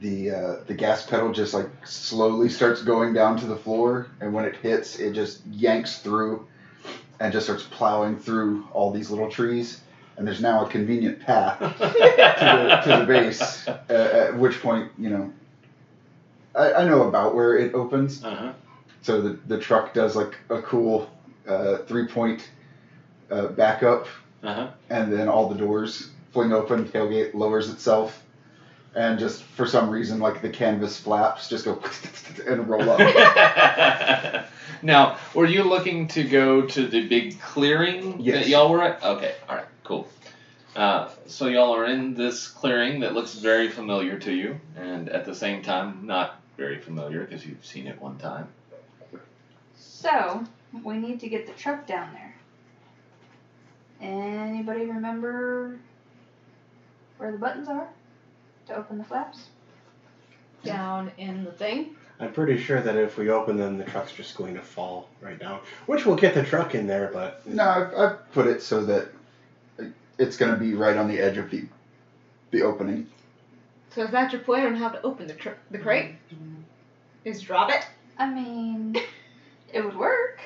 the 0.00 0.30
uh, 0.30 0.54
the 0.66 0.74
gas 0.74 1.04
pedal 1.06 1.32
just 1.32 1.52
like 1.52 1.68
slowly 1.84 2.48
starts 2.48 2.82
going 2.82 3.12
down 3.12 3.36
to 3.38 3.46
the 3.46 3.56
floor, 3.56 4.06
and 4.20 4.32
when 4.32 4.44
it 4.44 4.56
hits, 4.56 4.98
it 4.98 5.12
just 5.12 5.44
yanks 5.46 5.98
through, 5.98 6.46
and 7.20 7.32
just 7.32 7.46
starts 7.46 7.64
plowing 7.64 8.18
through 8.18 8.64
all 8.72 8.90
these 8.92 9.10
little 9.10 9.30
trees, 9.30 9.80
and 10.16 10.26
there's 10.26 10.40
now 10.40 10.64
a 10.64 10.68
convenient 10.68 11.20
path 11.20 11.58
to 11.58 11.66
the, 11.68 12.80
to 12.84 12.98
the 13.00 13.04
base. 13.06 13.68
Uh, 13.90 13.92
at 13.92 14.38
which 14.38 14.62
point, 14.62 14.90
you 14.96 15.10
know, 15.10 15.32
I, 16.54 16.72
I 16.74 16.84
know 16.84 17.08
about 17.08 17.34
where 17.34 17.56
it 17.58 17.74
opens. 17.74 18.22
Uh-huh. 18.24 18.52
So 19.02 19.20
the, 19.20 19.38
the 19.46 19.58
truck 19.58 19.94
does 19.94 20.14
like 20.16 20.36
a 20.50 20.60
cool 20.62 21.10
uh, 21.48 21.78
three 21.78 22.06
point 22.06 22.48
uh, 23.30 23.48
backup, 23.48 24.06
Uh-huh. 24.42 24.68
and 24.90 25.12
then 25.12 25.28
all 25.28 25.48
the 25.48 25.54
doors 25.54 26.10
fling 26.32 26.52
open, 26.52 26.86
tailgate 26.88 27.34
lowers 27.34 27.70
itself, 27.70 28.22
and 28.94 29.18
just 29.18 29.42
for 29.42 29.66
some 29.66 29.88
reason, 29.90 30.18
like 30.20 30.42
the 30.42 30.48
canvas 30.48 30.98
flaps 31.00 31.48
just 31.48 31.64
go 31.64 31.80
and 32.46 32.68
roll 32.68 32.88
up. 32.90 34.46
now, 34.82 35.16
were 35.34 35.46
you 35.46 35.62
looking 35.62 36.08
to 36.08 36.24
go 36.24 36.62
to 36.62 36.86
the 36.86 37.06
big 37.08 37.40
clearing 37.40 38.24
that 38.24 38.48
y'all 38.48 38.70
were 38.70 38.82
at? 38.82 39.02
Okay, 39.02 39.34
all 39.48 39.56
right, 39.56 39.66
cool. 39.84 40.08
Uh, 40.76 41.08
so 41.26 41.46
y'all 41.46 41.74
are 41.74 41.86
in 41.86 42.14
this 42.14 42.46
clearing 42.48 43.00
that 43.00 43.12
looks 43.14 43.34
very 43.34 43.68
familiar 43.68 44.18
to 44.18 44.32
you, 44.32 44.58
and 44.76 45.08
at 45.08 45.24
the 45.24 45.34
same 45.34 45.62
time 45.62 46.00
not 46.06 46.40
very 46.56 46.78
familiar 46.78 47.20
because 47.24 47.44
you've 47.44 47.64
seen 47.64 47.86
it 47.86 48.00
one 48.00 48.16
time. 48.18 48.46
So, 50.00 50.44
we 50.82 50.96
need 50.96 51.20
to 51.20 51.28
get 51.28 51.46
the 51.46 51.52
truck 51.52 51.86
down 51.86 52.08
there. 52.14 52.34
Anybody 54.00 54.86
remember 54.86 55.78
where 57.18 57.32
the 57.32 57.36
buttons 57.36 57.68
are 57.68 57.86
to 58.68 58.76
open 58.76 58.96
the 58.96 59.04
flaps? 59.04 59.48
Down 60.64 61.12
in 61.18 61.44
the 61.44 61.52
thing. 61.52 61.96
I'm 62.18 62.32
pretty 62.32 62.58
sure 62.58 62.80
that 62.80 62.96
if 62.96 63.18
we 63.18 63.28
open 63.28 63.58
them, 63.58 63.76
the 63.76 63.84
truck's 63.84 64.12
just 64.12 64.36
going 64.38 64.54
to 64.54 64.62
fall 64.62 65.10
right 65.20 65.38
down. 65.38 65.60
Which 65.84 66.06
will 66.06 66.16
get 66.16 66.34
the 66.34 66.44
truck 66.44 66.74
in 66.74 66.86
there, 66.86 67.10
but 67.12 67.46
no, 67.46 67.62
I've, 67.62 67.94
I've 67.94 68.32
put 68.32 68.46
it 68.46 68.62
so 68.62 68.82
that 68.86 69.08
it's 70.18 70.38
going 70.38 70.52
to 70.52 70.58
be 70.58 70.72
right 70.72 70.96
on 70.96 71.08
the 71.08 71.18
edge 71.18 71.36
of 71.36 71.50
the 71.50 71.64
the 72.52 72.62
opening. 72.62 73.06
So 73.90 74.04
is 74.04 74.10
that 74.12 74.32
your 74.32 74.40
plan 74.42 74.66
on 74.66 74.76
how 74.76 74.88
to 74.88 75.02
open 75.02 75.26
the 75.26 75.34
tr- 75.34 75.60
the 75.70 75.78
crate? 75.78 76.12
Mm-hmm. 76.34 76.62
Is 77.26 77.42
drop 77.42 77.70
it? 77.70 77.86
I 78.18 78.30
mean, 78.32 78.96
it 79.72 79.84
would 79.84 79.96
work. 79.96 80.40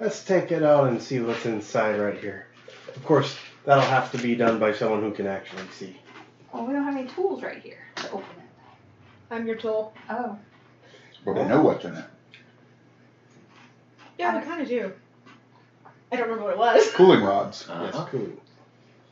let's 0.00 0.24
take 0.24 0.50
it 0.52 0.62
out 0.62 0.88
and 0.88 1.00
see 1.00 1.20
what's 1.20 1.44
inside 1.46 1.98
right 2.00 2.18
here. 2.18 2.46
Of 2.94 3.04
course, 3.04 3.36
that'll 3.64 3.82
have 3.84 4.10
to 4.12 4.18
be 4.18 4.34
done 4.34 4.58
by 4.58 4.72
someone 4.72 5.00
who 5.02 5.12
can 5.12 5.26
actually 5.26 5.62
see. 5.72 5.96
Well, 6.52 6.66
we 6.66 6.72
don't 6.72 6.84
have 6.84 6.96
any 6.96 7.08
tools 7.08 7.42
right 7.42 7.60
here 7.60 7.78
to 7.96 8.10
open 8.10 8.26
it. 8.38 8.44
I'm 9.30 9.46
your 9.46 9.56
tool. 9.56 9.92
Oh, 10.08 10.38
But 11.24 11.34
we 11.34 11.44
know 11.44 11.62
what's 11.62 11.84
in 11.84 11.94
it. 11.96 12.04
Yeah, 14.18 14.38
we 14.38 14.44
kind 14.44 14.62
of 14.62 14.68
do. 14.68 14.92
I 16.12 16.16
don't 16.16 16.28
remember 16.28 16.44
what 16.44 16.52
it 16.52 16.58
was. 16.58 16.90
Cooling 16.94 17.22
rods. 17.24 17.68
Uh-huh. 17.68 17.84
Yes, 17.92 18.08
cool. 18.10 18.28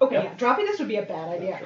Okay, 0.01 0.15
Yep. 0.17 0.25
yeah, 0.25 0.35
dropping 0.37 0.67
this 0.67 0.79
would 0.79 0.89
be 0.89 0.97
a 0.97 1.03
bad 1.03 1.29
idea. 1.29 1.61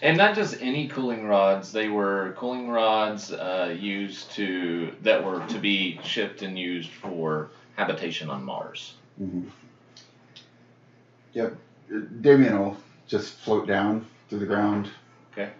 And 0.00 0.16
not 0.16 0.36
just 0.36 0.62
any 0.62 0.86
cooling 0.88 1.26
rods; 1.26 1.72
they 1.72 1.88
were 1.88 2.34
cooling 2.36 2.70
rods 2.70 3.32
uh, 3.32 3.74
used 3.78 4.30
to 4.32 4.94
that 5.02 5.24
were 5.24 5.44
to 5.48 5.58
be 5.58 5.98
shipped 6.04 6.42
and 6.42 6.58
used 6.58 6.90
for 6.90 7.50
habitation 7.76 8.30
on 8.30 8.44
Mars. 8.44 8.94
Mm-hmm. 9.20 9.48
Yep. 11.32 11.56
Damien 12.20 12.58
will 12.58 12.76
just 13.06 13.34
float 13.34 13.66
down 13.66 14.06
to 14.30 14.38
the 14.38 14.46
ground. 14.46 14.90
Okay. 15.32 15.50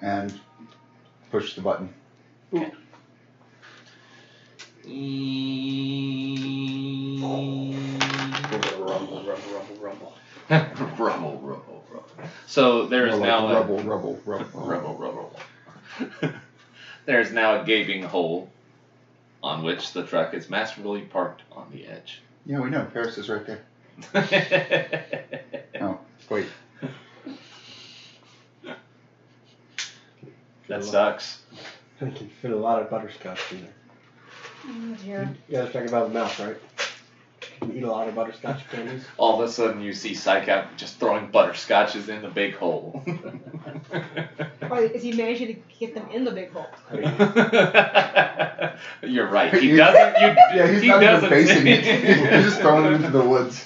And 0.00 0.32
push 1.30 1.54
the 1.54 1.60
button. 1.60 1.92
Okay. 2.54 2.72
Rumble, 8.80 9.22
rumble, 9.24 9.24
rumble, 9.24 9.76
rumble. 9.80 10.17
rubble, 10.98 11.38
rubble, 11.38 11.84
rubble. 11.90 12.14
So 12.46 12.86
there 12.86 13.06
is 13.06 13.12
More 13.12 13.20
like 13.20 13.28
now 13.28 13.48
a 13.48 13.54
rubble, 13.54 13.78
rubble, 13.80 14.20
rubble, 14.24 14.60
rubble, 14.66 14.94
rubble. 14.94 15.40
there 17.06 17.20
is 17.20 17.32
now 17.32 17.60
a 17.60 17.64
gaping 17.64 18.02
hole 18.02 18.50
on 19.42 19.62
which 19.62 19.92
the 19.92 20.04
truck 20.04 20.34
is 20.34 20.48
masterfully 20.48 21.02
parked 21.02 21.42
on 21.52 21.68
the 21.70 21.86
edge. 21.86 22.22
Yeah, 22.46 22.60
we 22.60 22.70
know. 22.70 22.86
Paris 22.92 23.18
is 23.18 23.28
right 23.28 23.44
there. 23.46 23.60
Oh, 25.80 26.00
wait. 26.30 26.46
that 30.68 30.84
sucks. 30.84 31.42
You 32.00 32.10
can 32.10 32.28
fit 32.28 32.52
a 32.52 32.56
lot 32.56 32.80
of 32.80 32.90
butterscotch 32.90 33.52
in 33.52 33.62
there. 33.62 33.72
Mm, 34.66 34.92
oh 34.92 35.04
dear. 35.04 35.36
You 35.48 35.58
guys 35.58 35.72
talking 35.72 35.88
about 35.88 36.08
the 36.08 36.14
mouth, 36.14 36.38
right? 36.40 36.56
Can 37.60 37.70
you 37.72 37.78
eat 37.78 37.82
a 37.82 37.90
lot 37.90 38.08
of 38.08 38.14
butterscotch 38.14 38.68
candies? 38.70 39.04
All 39.16 39.40
of 39.42 39.48
a 39.48 39.52
sudden, 39.52 39.82
you 39.82 39.92
see 39.92 40.12
Psycap 40.12 40.76
just 40.76 40.98
throwing 41.00 41.28
butterscotches 41.30 42.08
in 42.08 42.22
the 42.22 42.28
big 42.28 42.54
hole. 42.56 43.02
Or 44.70 44.80
is 44.82 45.02
he 45.02 45.12
managing 45.12 45.46
to 45.46 45.54
get 45.80 45.94
them 45.94 46.10
in 46.10 46.24
the 46.24 46.30
big 46.30 46.52
hole? 46.52 46.66
You're 49.02 49.28
right. 49.28 49.54
He 49.54 49.74
doesn't. 49.76 50.20
You, 50.20 50.26
Yeah, 50.54 50.66
he's 50.70 50.82
he 50.82 50.88
not 50.88 51.02
even 51.02 51.14
doesn't 51.14 51.30
facing 51.30 51.62
see- 51.62 51.70
it. 51.70 51.84
He's 52.34 52.44
just 52.44 52.60
throwing 52.60 52.84
it 52.84 52.92
into 52.92 53.08
the 53.10 53.24
woods. 53.24 53.64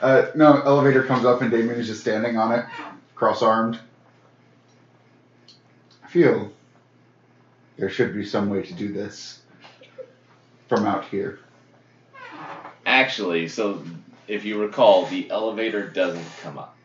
Uh, 0.00 0.26
no, 0.36 0.60
elevator 0.62 1.02
comes 1.02 1.24
up 1.24 1.42
and 1.42 1.50
Damien 1.50 1.80
is 1.80 1.88
just 1.88 2.02
standing 2.02 2.36
on 2.38 2.52
it, 2.52 2.64
cross-armed. 3.16 3.80
I 6.04 6.08
feel 6.08 6.52
there 7.76 7.90
should 7.90 8.14
be 8.14 8.24
some 8.24 8.48
way 8.48 8.62
to 8.62 8.72
do 8.74 8.92
this 8.92 9.40
from 10.68 10.86
out 10.86 11.04
here. 11.06 11.40
Actually, 12.94 13.48
so 13.48 13.82
if 14.28 14.44
you 14.44 14.56
recall, 14.60 15.04
the 15.06 15.28
elevator 15.28 15.82
doesn't 15.88 16.24
come 16.44 16.58
up. 16.58 16.76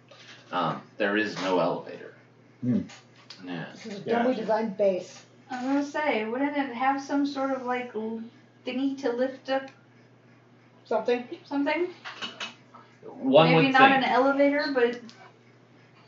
Um, 0.51 0.81
there 0.97 1.15
is 1.15 1.39
no 1.43 1.59
elevator. 1.59 2.15
Hmm. 2.61 2.79
Yeah. 3.45 3.65
This 3.73 3.85
is 3.85 3.99
a 3.99 4.09
Yeah. 4.09 4.17
dumbly 4.17 4.33
designed 4.33 4.75
base. 4.75 5.23
I 5.51 5.57
was 5.57 5.65
gonna 5.65 5.83
say, 5.85 6.25
wouldn't 6.25 6.57
it 6.57 6.73
have 6.73 6.99
some 6.99 7.27
sort 7.27 7.51
of 7.51 7.61
like 7.67 7.91
l- 7.93 8.21
thingy 8.65 8.99
to 9.01 9.11
lift 9.11 9.51
up 9.51 9.69
Something. 10.85 11.27
something? 11.45 11.87
One 13.03 13.51
Maybe 13.51 13.65
would 13.67 13.73
not 13.73 13.91
think. 13.91 14.03
an 14.03 14.09
elevator, 14.11 14.65
but 14.73 14.99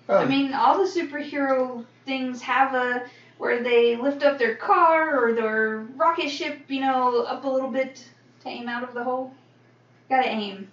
Oh, 0.10 0.18
I 0.18 0.26
mean, 0.26 0.56
all 0.56 0.80
the 0.84 0.90
superhero 0.90 1.86
things 2.08 2.42
have 2.42 2.74
a 2.74 3.04
where 3.38 3.62
they 3.62 3.98
lift 3.98 4.24
up 4.24 4.40
their 4.40 4.56
car 4.56 5.24
or 5.24 5.34
their 5.34 5.86
rocket 5.96 6.30
ship, 6.30 6.58
you 6.70 6.82
know, 6.82 7.22
up 7.22 7.46
a 7.46 7.48
little 7.48 7.70
bit 7.70 8.04
to 8.42 8.50
aim 8.50 8.68
out 8.68 8.82
of 8.84 8.96
the 8.96 9.04
hole. 9.04 9.32
Gotta 10.12 10.28
aim. 10.28 10.70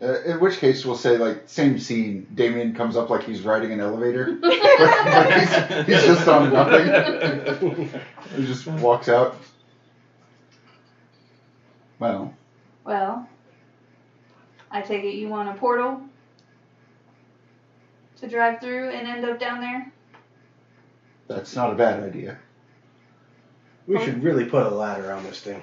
Uh, 0.00 0.22
in 0.22 0.40
which 0.40 0.56
case, 0.58 0.84
we'll 0.86 0.96
say 0.96 1.18
like 1.18 1.42
same 1.46 1.78
scene. 1.78 2.26
Damien 2.34 2.74
comes 2.74 2.96
up 2.96 3.10
like 3.10 3.22
he's 3.24 3.42
riding 3.42 3.70
an 3.70 3.80
elevator, 3.80 4.32
but, 4.40 4.58
but 4.60 5.32
he's, 5.38 5.86
he's 5.86 6.04
just 6.06 6.26
on 6.26 6.50
nothing. 6.52 7.90
he 8.34 8.46
just 8.46 8.66
walks 8.66 9.10
out. 9.10 9.36
Well, 11.98 12.32
Well, 12.84 13.28
I 14.70 14.80
take 14.80 15.04
it 15.04 15.14
you 15.16 15.28
want 15.28 15.50
a 15.50 15.54
portal 15.54 16.00
to 18.20 18.26
drive 18.26 18.60
through 18.62 18.88
and 18.90 19.06
end 19.06 19.24
up 19.26 19.38
down 19.38 19.60
there. 19.60 19.92
that's 21.28 21.54
not 21.54 21.72
a 21.72 21.74
bad 21.74 22.02
idea. 22.02 22.38
we 23.86 24.02
should 24.02 24.22
really 24.24 24.46
put 24.46 24.64
a 24.64 24.70
ladder 24.70 25.12
on 25.12 25.22
this 25.24 25.40
thing. 25.40 25.62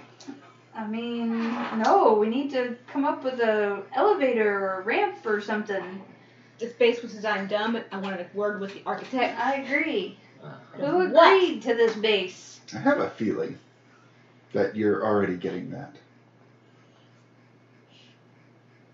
I 0.75 0.85
mean, 0.85 1.31
no, 1.73 2.13
we 2.13 2.27
need 2.29 2.51
to 2.51 2.75
come 2.87 3.05
up 3.05 3.23
with 3.23 3.39
a 3.39 3.83
elevator 3.95 4.59
or 4.59 4.81
a 4.81 4.83
ramp 4.83 5.17
or 5.25 5.41
something. 5.41 6.01
This 6.59 6.73
base 6.73 7.01
was 7.01 7.13
designed 7.13 7.49
dumb. 7.49 7.77
I 7.91 7.97
wanted 7.97 8.21
a 8.21 8.37
word 8.37 8.61
with 8.61 8.73
the 8.73 8.81
architect. 8.85 9.39
I 9.39 9.55
agree. 9.55 10.17
Uh, 10.43 10.53
Who 10.77 11.09
What? 11.11 11.33
agreed 11.33 11.61
to 11.63 11.73
this 11.75 11.95
base? 11.95 12.59
I 12.73 12.79
have 12.79 12.99
a 12.99 13.09
feeling 13.09 13.57
that 14.53 14.75
you're 14.75 15.05
already 15.05 15.35
getting 15.37 15.69
that. 15.71 15.95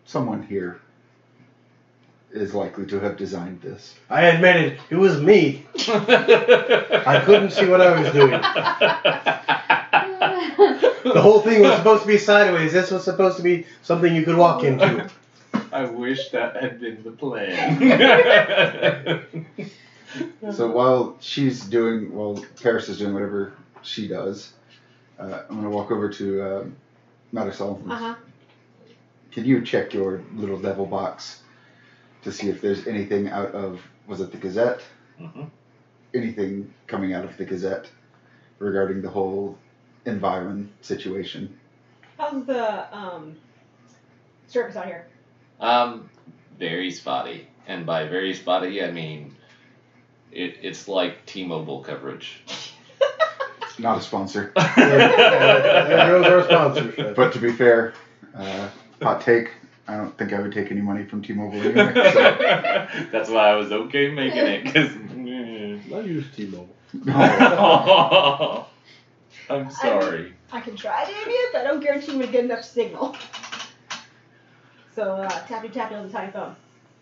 Someone 0.05 0.43
here 0.43 0.79
is 2.31 2.53
likely 2.53 2.85
to 2.87 2.99
have 2.99 3.17
designed 3.17 3.61
this. 3.61 3.95
I 4.09 4.23
admit 4.27 4.55
it, 4.57 4.79
it 4.89 4.95
was 4.95 5.21
me. 5.21 5.65
I 5.87 7.21
couldn't 7.25 7.51
see 7.51 7.67
what 7.67 7.81
I 7.81 8.01
was 8.01 8.11
doing. 8.13 8.41
The 11.13 11.21
whole 11.21 11.41
thing 11.41 11.61
was 11.61 11.75
supposed 11.77 12.03
to 12.03 12.07
be 12.07 12.17
sideways. 12.17 12.73
This 12.73 12.91
was 12.91 13.03
supposed 13.03 13.37
to 13.37 13.43
be 13.43 13.65
something 13.81 14.15
you 14.15 14.23
could 14.23 14.37
walk 14.37 14.63
into. 14.63 15.09
I 15.71 15.85
wish 15.85 16.29
that 16.29 16.61
had 16.61 16.79
been 16.79 17.03
the 17.03 17.11
plan. 17.11 19.39
So 20.51 20.69
while 20.69 21.17
she's 21.21 21.63
doing, 21.63 22.13
while 22.13 22.43
Paris 22.61 22.89
is 22.89 22.97
doing 22.97 23.13
whatever 23.13 23.53
she 23.81 24.07
does, 24.07 24.53
uh, 25.19 25.43
I'm 25.49 25.55
gonna 25.55 25.69
walk 25.69 25.91
over 25.91 26.09
to 26.09 26.43
um, 26.43 26.75
Marisol. 27.33 27.89
Uh 27.89 27.95
huh. 27.95 28.15
Can 29.31 29.45
you 29.45 29.63
check 29.63 29.93
your 29.93 30.21
little 30.35 30.59
devil 30.59 30.85
box 30.85 31.41
to 32.23 32.31
see 32.31 32.49
if 32.49 32.59
there's 32.59 32.87
anything 32.87 33.29
out 33.29 33.53
of 33.53 33.81
was 34.07 34.19
it 34.19 34.31
the 34.31 34.37
Gazette? 34.37 34.81
Mm-hmm. 35.19 35.43
Anything 36.13 36.73
coming 36.87 37.13
out 37.13 37.23
of 37.23 37.37
the 37.37 37.45
Gazette 37.45 37.89
regarding 38.59 39.01
the 39.01 39.09
whole 39.09 39.57
environ 40.05 40.71
situation? 40.81 41.57
How's 42.17 42.45
the 42.45 42.95
um 42.95 43.35
service 44.47 44.75
out 44.75 44.85
here? 44.85 45.07
Um, 45.59 46.09
very 46.57 46.91
spotty, 46.91 47.47
and 47.67 47.85
by 47.85 48.07
very 48.07 48.33
spotty, 48.33 48.83
I 48.83 48.91
mean 48.91 49.35
it, 50.31 50.57
it's 50.61 50.87
like 50.87 51.25
T-Mobile 51.25 51.83
coverage. 51.83 52.41
Not 53.79 53.97
a 53.97 54.01
sponsor, 54.01 54.51
There 54.75 56.21
goes 56.21 56.47
our 56.51 57.13
but 57.13 57.33
to 57.33 57.39
be 57.39 57.51
fair, 57.51 57.93
uh, 58.35 58.69
hot 59.01 59.21
take. 59.21 59.51
I 59.87 59.97
don't 59.97 60.15
think 60.17 60.31
I 60.33 60.39
would 60.39 60.53
take 60.53 60.71
any 60.71 60.81
money 60.81 61.03
from 61.05 61.21
T-Mobile 61.21 61.59
anyway. 61.61 61.93
So. 61.93 62.21
That's 63.11 63.29
why 63.29 63.49
I 63.49 63.55
was 63.55 63.71
okay 63.71 64.09
making 64.11 64.45
it, 64.45 64.63
because. 64.63 64.91
I 65.93 65.99
use 66.01 66.25
T-Mobile. 66.35 66.69
I'm 69.51 69.71
sorry. 69.71 70.33
I 70.51 70.61
can 70.61 70.75
try, 70.75 71.05
Damien, 71.05 71.49
but 71.51 71.61
I 71.61 71.63
don't 71.65 71.81
guarantee 71.81 72.17
we 72.17 72.27
get 72.27 72.45
enough 72.45 72.63
signal. 72.63 73.15
So 74.93 75.03
uh, 75.13 75.29
tappy 75.47 75.69
tappy 75.69 75.95
on 75.95 76.05
the 76.05 76.11
tiny 76.11 76.33
phone. 76.33 76.53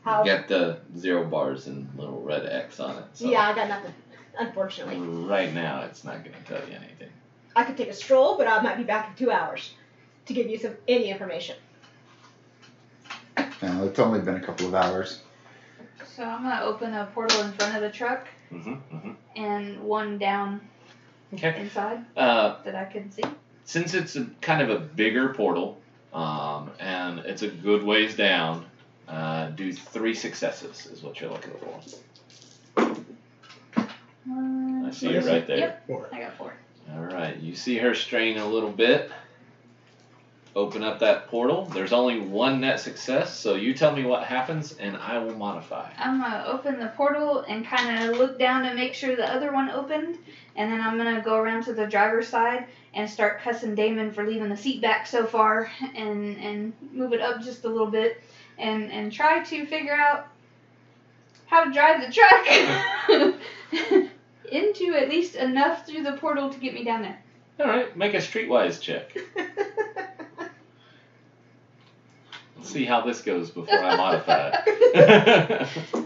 How? 0.03 0.23
Get 0.23 0.47
the 0.47 0.77
zero 0.95 1.25
bars 1.25 1.65
and 1.65 1.89
little 1.97 2.21
red 2.21 2.45
X 2.45 2.79
on 2.79 2.97
it. 2.97 3.03
So 3.13 3.29
Yeah, 3.31 3.49
I 3.49 3.55
got 3.55 3.67
nothing. 3.67 3.93
Unfortunately, 4.37 4.97
Right 4.99 5.51
now, 5.53 5.81
it's 5.81 6.03
not 6.03 6.23
going 6.23 6.35
to 6.35 6.43
tell 6.43 6.59
you 6.69 6.75
anything. 6.75 7.09
I 7.55 7.63
could 7.63 7.75
take 7.75 7.89
a 7.89 7.93
stroll, 7.93 8.37
but 8.37 8.47
I 8.47 8.61
might 8.61 8.77
be 8.77 8.83
back 8.83 9.09
in 9.09 9.15
two 9.25 9.31
hours 9.31 9.73
to 10.27 10.33
give 10.33 10.47
you 10.47 10.57
some 10.59 10.75
any 10.87 11.09
information. 11.09 11.55
Now, 13.61 13.83
it's 13.83 13.97
only 13.99 14.19
been 14.21 14.35
a 14.35 14.41
couple 14.41 14.67
of 14.67 14.75
hours. 14.75 15.21
So 16.05 16.23
I'm 16.23 16.43
gonna 16.43 16.63
open 16.63 16.93
a 16.93 17.05
portal 17.13 17.41
in 17.41 17.51
front 17.53 17.75
of 17.75 17.81
the 17.81 17.89
truck 17.89 18.27
hmm 18.49 18.73
hmm 18.75 19.11
and 19.35 19.81
one 19.81 20.17
down 20.17 20.61
Okay. 21.33 21.59
inside 21.61 22.05
Uh, 22.17 22.55
that 22.63 22.75
I 22.75 22.85
can 22.85 23.11
see. 23.11 23.23
since 23.65 23.93
it's 23.93 24.15
a, 24.15 24.25
kind 24.41 24.61
of 24.61 24.69
a 24.69 24.79
bigger 24.79 25.29
portal, 25.33 25.77
um, 26.13 26.71
and 26.79 27.19
it's 27.19 27.43
a 27.43 27.47
good 27.47 27.83
ways 27.83 28.15
down, 28.15 28.65
uh, 29.07 29.49
do 29.49 29.71
three 29.73 30.13
successes 30.15 30.87
is 30.87 31.03
what 31.03 31.19
you're 31.21 31.29
looking 31.31 31.53
for. 31.53 31.79
One, 34.25 34.85
I 34.85 34.91
see 34.91 35.09
two, 35.09 35.15
it 35.15 35.25
right 35.25 35.45
there. 35.47 35.57
Yep, 35.57 35.87
Four. 35.87 36.09
I 36.11 36.19
got 36.19 36.37
four. 36.37 36.53
All 36.93 37.03
right, 37.03 37.37
you 37.37 37.55
see 37.55 37.77
her 37.77 37.93
strain 37.93 38.37
a 38.37 38.47
little 38.47 38.71
bit. 38.71 39.11
Open 40.55 40.83
up 40.83 40.99
that 40.99 41.27
portal. 41.27 41.65
There's 41.65 41.93
only 41.93 42.19
one 42.19 42.61
net 42.61 42.79
success, 42.79 43.37
so 43.37 43.53
you 43.53 43.73
tell 43.75 43.95
me 43.95 44.03
what 44.03 44.23
happens, 44.23 44.75
and 44.79 44.97
I 44.97 45.19
will 45.19 45.35
modify. 45.35 45.91
I'm 45.97 46.19
gonna 46.19 46.43
open 46.47 46.79
the 46.79 46.87
portal 46.87 47.41
and 47.47 47.65
kind 47.65 48.09
of 48.09 48.17
look 48.17 48.39
down 48.39 48.63
to 48.63 48.73
make 48.73 48.95
sure 48.95 49.15
the 49.15 49.31
other 49.31 49.53
one 49.53 49.69
opened, 49.69 50.17
and 50.55 50.71
then 50.71 50.81
I'm 50.81 50.97
gonna 50.97 51.21
go 51.21 51.37
around 51.37 51.63
to 51.65 51.73
the 51.73 51.85
driver's 51.85 52.27
side 52.27 52.65
and 52.95 53.07
start 53.07 53.41
cussing 53.41 53.75
Damon 53.75 54.11
for 54.11 54.25
leaving 54.25 54.49
the 54.49 54.57
seat 54.57 54.81
back 54.81 55.05
so 55.05 55.27
far, 55.27 55.71
and 55.95 56.35
and 56.37 56.73
move 56.91 57.13
it 57.13 57.21
up 57.21 57.41
just 57.41 57.63
a 57.65 57.69
little 57.69 57.91
bit, 57.91 58.19
and 58.57 58.91
and 58.91 59.11
try 59.11 59.43
to 59.43 59.65
figure 59.67 59.93
out 59.93 60.29
how 61.45 61.63
to 61.63 61.71
drive 61.71 62.01
the 62.01 62.11
truck 62.11 62.47
into 64.51 64.95
at 64.95 65.09
least 65.09 65.35
enough 65.35 65.85
through 65.85 66.01
the 66.01 66.13
portal 66.13 66.49
to 66.49 66.59
get 66.59 66.73
me 66.73 66.83
down 66.83 67.03
there. 67.03 67.21
All 67.59 67.67
right, 67.67 67.95
make 67.95 68.15
a 68.15 68.17
streetwise 68.17 68.81
check. 68.81 69.15
Let's 72.59 72.71
see 72.71 72.83
how 72.83 73.01
this 73.01 73.21
goes 73.21 73.49
before 73.51 73.79
I 73.83 73.95
modify 73.95 74.61
it. 74.65 75.67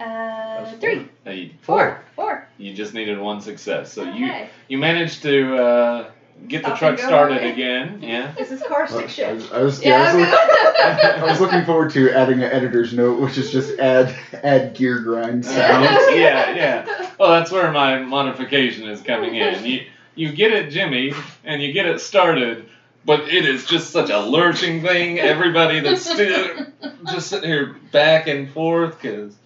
Uh, 0.00 0.64
That's 0.64 0.78
three, 0.80 1.06
Hey, 1.24 1.52
four, 1.60 2.00
four. 2.16 2.48
you 2.58 2.74
just 2.74 2.92
needed 2.92 3.18
one 3.20 3.40
success, 3.40 3.92
so 3.92 4.02
you 4.02 4.26
Okay. 4.26 4.48
you 4.66 4.76
managed 4.78 5.22
to 5.22 5.54
uh, 5.56 6.10
get 6.48 6.64
the 6.64 6.70
truck 6.74 6.98
started 6.98 7.38
away. 7.38 7.52
again. 7.52 8.00
Yeah. 8.02 8.32
This 8.36 8.50
is 8.50 8.62
car 8.62 8.82
I 8.82 8.86
stick 8.88 9.02
was, 9.04 9.12
shift. 9.14 9.52
I 9.54 9.62
was, 9.62 9.84
yeah, 9.84 10.02
I 10.02 10.14
was, 10.16 10.28
Yeah. 10.28 10.34
look- 10.64 11.14
I 11.18 11.24
was 11.30 11.40
looking 11.40 11.64
forward 11.64 11.90
to 11.92 12.10
adding 12.10 12.38
an 12.42 12.50
editor's 12.50 12.92
note, 12.92 13.20
which 13.20 13.38
is 13.38 13.52
just 13.52 13.78
add 13.78 14.12
add 14.42 14.74
gear 14.74 14.98
grind 15.00 15.44
sound. 15.44 15.84
yeah, 16.18 16.52
yeah. 16.54 17.10
Well, 17.20 17.30
that's 17.30 17.52
where 17.52 17.70
my 17.70 17.98
modification 18.00 18.88
is 18.88 19.02
coming 19.02 19.36
in. 19.36 19.64
You 19.64 19.82
you 20.16 20.32
get 20.32 20.52
it, 20.52 20.70
Jimmy, 20.70 21.12
and 21.44 21.62
you 21.62 21.72
get 21.72 21.86
it 21.86 22.00
started, 22.00 22.68
but 23.04 23.28
it 23.28 23.44
is 23.44 23.64
just 23.66 23.90
such 23.90 24.10
a 24.10 24.20
lurching 24.20 24.82
thing. 24.82 25.18
Everybody 25.18 25.80
that's 25.80 26.08
still 26.08 26.66
just 27.10 27.28
sitting 27.28 27.48
here 27.50 27.76
back 27.90 28.28
and 28.28 28.50
forth, 28.50 29.00
cause, 29.00 29.36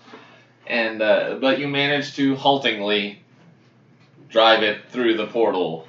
and 0.66 1.00
uh, 1.02 1.38
but 1.40 1.58
you 1.58 1.68
manage 1.68 2.16
to 2.16 2.34
haltingly 2.34 3.18
drive 4.28 4.62
it 4.62 4.88
through 4.90 5.16
the 5.16 5.26
portal. 5.26 5.86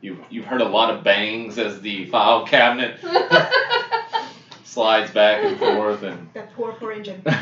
You 0.00 0.24
you've 0.30 0.44
heard 0.46 0.60
a 0.60 0.68
lot 0.68 0.90
of 0.94 1.04
bangs 1.04 1.58
as 1.58 1.80
the 1.80 2.06
file 2.06 2.46
cabinet 2.46 2.98
slides 4.64 5.10
back 5.12 5.44
and 5.44 5.58
forth 5.58 6.02
and. 6.02 6.28
That 6.34 6.52
poor, 6.54 6.72
poor 6.72 6.92
engine. 6.92 7.22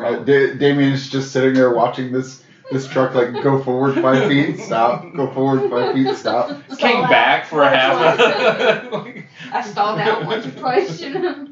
Uh, 0.00 0.16
da- 0.24 0.54
Damien 0.54 0.94
is 0.94 1.10
just 1.10 1.32
sitting 1.32 1.52
there 1.52 1.74
watching 1.74 2.12
this 2.12 2.42
this 2.72 2.86
truck 2.86 3.14
like 3.14 3.32
go 3.42 3.62
forward 3.62 4.00
five 4.00 4.28
feet, 4.28 4.58
stop, 4.58 5.12
go 5.14 5.30
forward 5.32 5.70
five 5.70 5.94
feet, 5.94 6.14
stop. 6.16 6.48
Came 6.68 6.76
Stall 6.76 7.02
back 7.08 7.46
for 7.46 7.62
a 7.62 7.68
half. 7.68 8.88
twice. 8.88 9.22
I 9.52 9.62
stalled 9.62 10.00
out 10.00 10.26
once 10.26 10.46
or 10.46 10.50
twice, 10.52 11.00
you 11.00 11.10
know. 11.18 11.48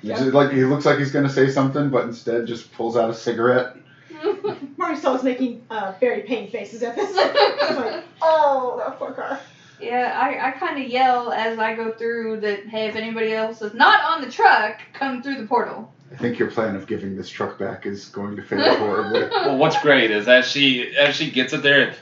He's 0.00 0.18
just 0.18 0.32
like 0.32 0.50
he 0.50 0.64
looks 0.64 0.84
like 0.84 0.98
he's 0.98 1.12
gonna 1.12 1.28
say 1.28 1.48
something, 1.50 1.90
but 1.90 2.04
instead 2.04 2.46
just 2.46 2.72
pulls 2.72 2.96
out 2.96 3.10
a 3.10 3.14
cigarette. 3.14 3.76
Marisol 4.12 5.16
is 5.16 5.22
making 5.22 5.64
uh, 5.70 5.94
very 6.00 6.22
pain 6.22 6.50
faces 6.50 6.82
at 6.82 6.96
this. 6.96 7.10
It's 7.14 7.76
like, 7.76 8.04
oh, 8.20 8.82
that 8.84 8.98
poor 8.98 9.12
car. 9.12 9.38
Yeah, 9.80 10.16
I, 10.20 10.48
I 10.48 10.50
kind 10.52 10.82
of 10.82 10.88
yell 10.88 11.32
as 11.32 11.58
I 11.58 11.74
go 11.74 11.92
through 11.92 12.40
that, 12.40 12.66
hey, 12.66 12.86
if 12.86 12.94
anybody 12.94 13.32
else 13.32 13.62
is 13.62 13.74
not 13.74 14.12
on 14.12 14.20
the 14.20 14.30
truck, 14.30 14.78
come 14.92 15.22
through 15.22 15.38
the 15.40 15.46
portal. 15.46 15.92
I 16.22 16.24
think 16.26 16.38
your 16.38 16.52
plan 16.52 16.76
of 16.76 16.86
giving 16.86 17.16
this 17.16 17.28
truck 17.28 17.58
back 17.58 17.84
is 17.84 18.04
going 18.04 18.36
to 18.36 18.44
fail 18.44 18.76
horribly. 18.76 19.22
Well, 19.32 19.56
what's 19.58 19.82
great 19.82 20.12
is 20.12 20.28
as 20.28 20.48
she 20.48 20.94
as 20.96 21.16
she 21.16 21.32
gets 21.32 21.52
it 21.52 21.64
there, 21.64 21.96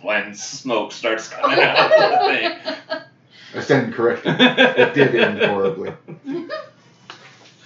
when 0.00 0.36
smoke 0.36 0.92
starts 0.92 1.26
coming 1.26 1.58
out 1.58 1.90
of 1.90 2.10
the 2.12 2.18
thing. 2.28 2.58
I 3.56 3.60
stand 3.60 3.92
corrected. 3.92 4.38
thing. 4.38 4.54
It 4.56 4.94
did 4.94 5.16
end 5.16 5.42
horribly. 5.42 5.92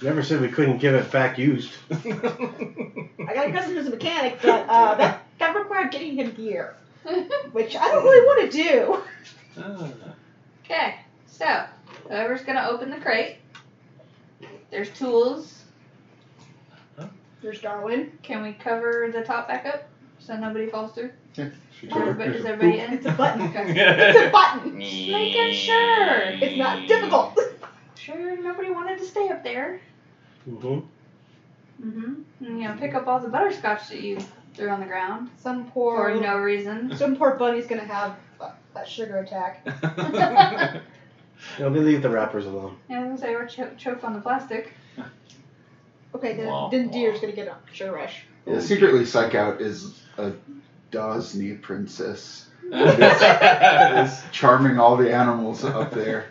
Never 0.01 0.23
said 0.23 0.41
we 0.41 0.47
couldn't 0.47 0.79
give 0.79 0.95
it 0.95 1.11
back 1.11 1.37
used. 1.37 1.71
I 1.91 1.99
got 1.99 3.47
a 3.47 3.51
cousin 3.51 3.75
who's 3.75 3.85
a 3.85 3.91
mechanic, 3.91 4.39
but 4.41 4.67
uh, 4.67 4.95
that, 4.95 5.23
that 5.37 5.55
required 5.55 5.91
getting 5.91 6.15
him 6.15 6.31
gear, 6.31 6.73
which 7.51 7.75
I 7.75 7.91
don't 7.91 8.03
really 8.03 8.25
want 8.25 8.51
to 8.51 8.57
do. 8.63 9.01
Ah. 9.55 9.91
Okay, 10.65 10.95
so 11.27 11.65
whoever's 12.07 12.41
gonna 12.41 12.67
open 12.67 12.89
the 12.89 12.97
crate, 12.97 13.37
there's 14.71 14.89
tools. 14.91 15.55
There's 17.41 17.61
Darwin. 17.61 18.11
Can 18.21 18.43
we 18.43 18.51
cover 18.51 19.09
the 19.13 19.23
top 19.23 19.47
back 19.47 19.65
up 19.65 19.87
so 20.19 20.35
nobody 20.35 20.67
falls 20.67 20.91
through? 20.93 21.11
Yeah, 21.35 21.49
she 21.79 21.87
Is 21.87 21.93
told 21.93 22.03
her- 22.05 22.09
everybody, 22.11 22.37
is 22.37 22.45
everybody 22.45 22.79
in? 22.81 22.93
It's 22.95 23.05
a 23.05 23.11
button. 23.13 23.41
Okay. 23.43 23.65
It's 24.09 24.19
a 24.19 24.29
button. 24.29 24.81
Just 24.81 25.09
making 25.09 25.53
sure. 25.53 26.17
It's 26.19 26.57
not 26.57 26.87
difficult. 26.87 27.39
Sure, 27.95 28.41
nobody 28.41 28.71
wanted 28.71 28.97
to 28.97 29.05
stay 29.05 29.29
up 29.29 29.43
there. 29.43 29.81
Mm-hmm. 30.49 30.79
Mm-hmm. 31.87 32.13
And, 32.45 32.59
you 32.61 32.67
know, 32.67 32.75
pick 32.79 32.95
up 32.95 33.07
all 33.07 33.19
the 33.19 33.27
butterscotch 33.27 33.87
that 33.89 34.01
you 34.01 34.17
threw 34.55 34.69
on 34.69 34.79
the 34.79 34.85
ground 34.87 35.29
Some 35.37 35.69
poor 35.69 35.95
for 35.95 36.13
poor, 36.13 36.21
no 36.21 36.37
reason. 36.37 36.95
some 36.97 37.15
poor 37.17 37.35
bunny's 37.35 37.67
gonna 37.67 37.85
have 37.85 38.15
a, 38.41 38.51
a 38.79 38.85
sugar 38.87 39.19
attack. 39.19 39.63
No, 41.59 41.69
they 41.69 41.79
leave 41.79 42.01
the 42.01 42.09
wrappers 42.09 42.45
alone. 42.45 42.75
Yeah, 42.89 42.97
I 42.97 42.99
was 42.99 43.07
gonna 43.07 43.17
say, 43.19 43.33
or 43.35 43.45
cho- 43.45 43.69
choke 43.77 44.03
on 44.03 44.13
the 44.13 44.19
plastic. 44.19 44.73
Okay, 46.15 46.33
then, 46.33 46.47
Wow. 46.47 46.69
then 46.71 46.89
deer's 46.89 47.19
gonna 47.19 47.33
get 47.33 47.47
a 47.47 47.55
sugar 47.73 47.91
rush. 47.91 48.23
Yeah, 48.45 48.59
secretly, 48.59 49.05
Psych 49.05 49.35
Out 49.35 49.61
is 49.61 49.99
a 50.17 50.31
Disney 50.91 51.53
princess. 51.53 52.45
Is 52.71 54.21
charming 54.31 54.79
all 54.79 54.95
the 54.95 55.11
animals 55.11 55.63
up 55.63 55.89
there. 55.91 56.25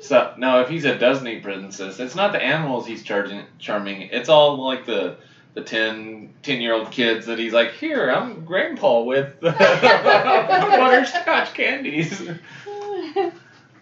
So 0.00 0.32
no, 0.38 0.60
if 0.60 0.68
he's 0.68 0.84
a 0.86 0.96
Disney 0.96 1.40
princess, 1.40 2.00
it's 2.00 2.14
not 2.14 2.32
the 2.32 2.42
animals 2.42 2.86
he's 2.86 3.02
charging 3.02 3.42
charming. 3.58 4.02
It's 4.02 4.28
all 4.30 4.64
like 4.66 4.86
the 4.86 5.16
the 5.54 5.62
10, 5.62 6.30
10 6.42 6.60
year 6.60 6.72
old 6.72 6.90
kids 6.90 7.26
that 7.26 7.38
he's 7.38 7.52
like, 7.52 7.70
here, 7.72 8.10
I'm 8.10 8.44
grandpa 8.44 9.02
with 9.02 9.38
the 9.40 9.50
butterscotch 9.52 11.54
candies. 11.54 12.22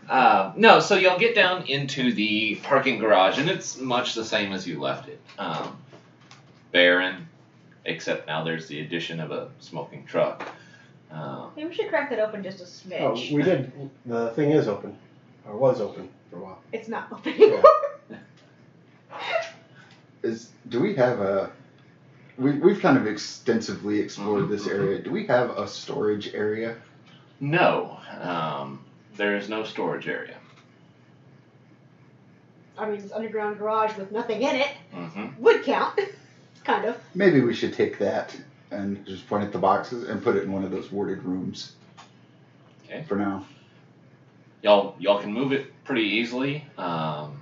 Uh, 0.08 0.52
no, 0.56 0.80
so 0.80 0.96
you'll 0.96 1.18
get 1.18 1.34
down 1.34 1.66
into 1.66 2.12
the 2.12 2.56
parking 2.56 2.98
garage, 2.98 3.38
and 3.38 3.48
it's 3.48 3.78
much 3.78 4.14
the 4.14 4.24
same 4.24 4.52
as 4.52 4.66
you 4.66 4.80
left 4.80 5.08
it. 5.08 5.20
Um, 5.38 5.76
barren, 6.72 7.28
except 7.84 8.26
now 8.26 8.42
there's 8.44 8.66
the 8.66 8.80
addition 8.80 9.20
of 9.20 9.30
a 9.30 9.48
smoking 9.60 10.04
truck. 10.04 10.46
Um, 11.10 11.50
Maybe 11.56 11.68
we 11.68 11.74
should 11.74 11.88
crack 11.88 12.10
that 12.10 12.18
open 12.18 12.42
just 12.42 12.60
a 12.60 12.64
smidge. 12.64 13.00
Oh, 13.30 13.34
we 13.36 13.42
did. 13.42 13.70
The 14.06 14.30
thing 14.30 14.50
is 14.50 14.66
open, 14.68 14.96
or 15.46 15.56
was 15.56 15.80
open 15.80 16.08
for 16.30 16.36
a 16.38 16.40
while. 16.40 16.58
It's 16.72 16.88
not 16.88 17.08
open 17.12 17.34
Yeah. 17.36 17.44
anymore. 17.46 17.64
Is 20.22 20.50
do 20.68 20.80
we 20.80 20.94
have 20.94 21.20
a? 21.20 21.50
We 22.38 22.52
we've 22.52 22.80
kind 22.80 22.96
of 22.96 23.06
extensively 23.06 23.98
explored 24.00 24.48
this 24.48 24.66
area. 24.66 25.00
Do 25.00 25.10
we 25.10 25.26
have 25.26 25.50
a 25.50 25.66
storage 25.68 26.32
area? 26.34 26.76
no, 27.40 27.98
um, 28.20 28.84
there 29.16 29.36
is 29.36 29.48
no 29.48 29.64
storage 29.64 30.08
area. 30.08 30.36
I 32.78 32.88
mean, 32.88 33.00
this 33.00 33.12
underground 33.12 33.58
garage 33.58 33.96
with 33.96 34.10
nothing 34.12 34.42
in 34.42 34.56
it 34.56 34.68
hmm 34.92 35.26
would 35.38 35.62
count. 35.62 35.98
kind 36.64 36.84
of. 36.84 36.96
Maybe 37.14 37.40
we 37.40 37.54
should 37.54 37.74
take 37.74 37.98
that 37.98 38.36
and 38.70 39.04
just 39.04 39.26
point 39.28 39.44
at 39.44 39.52
the 39.52 39.58
boxes 39.58 40.08
and 40.08 40.22
put 40.22 40.36
it 40.36 40.44
in 40.44 40.52
one 40.52 40.64
of 40.64 40.70
those 40.70 40.90
warded 40.92 41.22
rooms. 41.24 41.72
Okay. 42.84 43.02
For 43.02 43.16
now. 43.16 43.44
y'all 44.62 44.96
y'all 44.98 45.20
can 45.20 45.32
move 45.32 45.52
it 45.52 45.72
pretty 45.84 46.02
easily. 46.02 46.64
Um, 46.78 47.38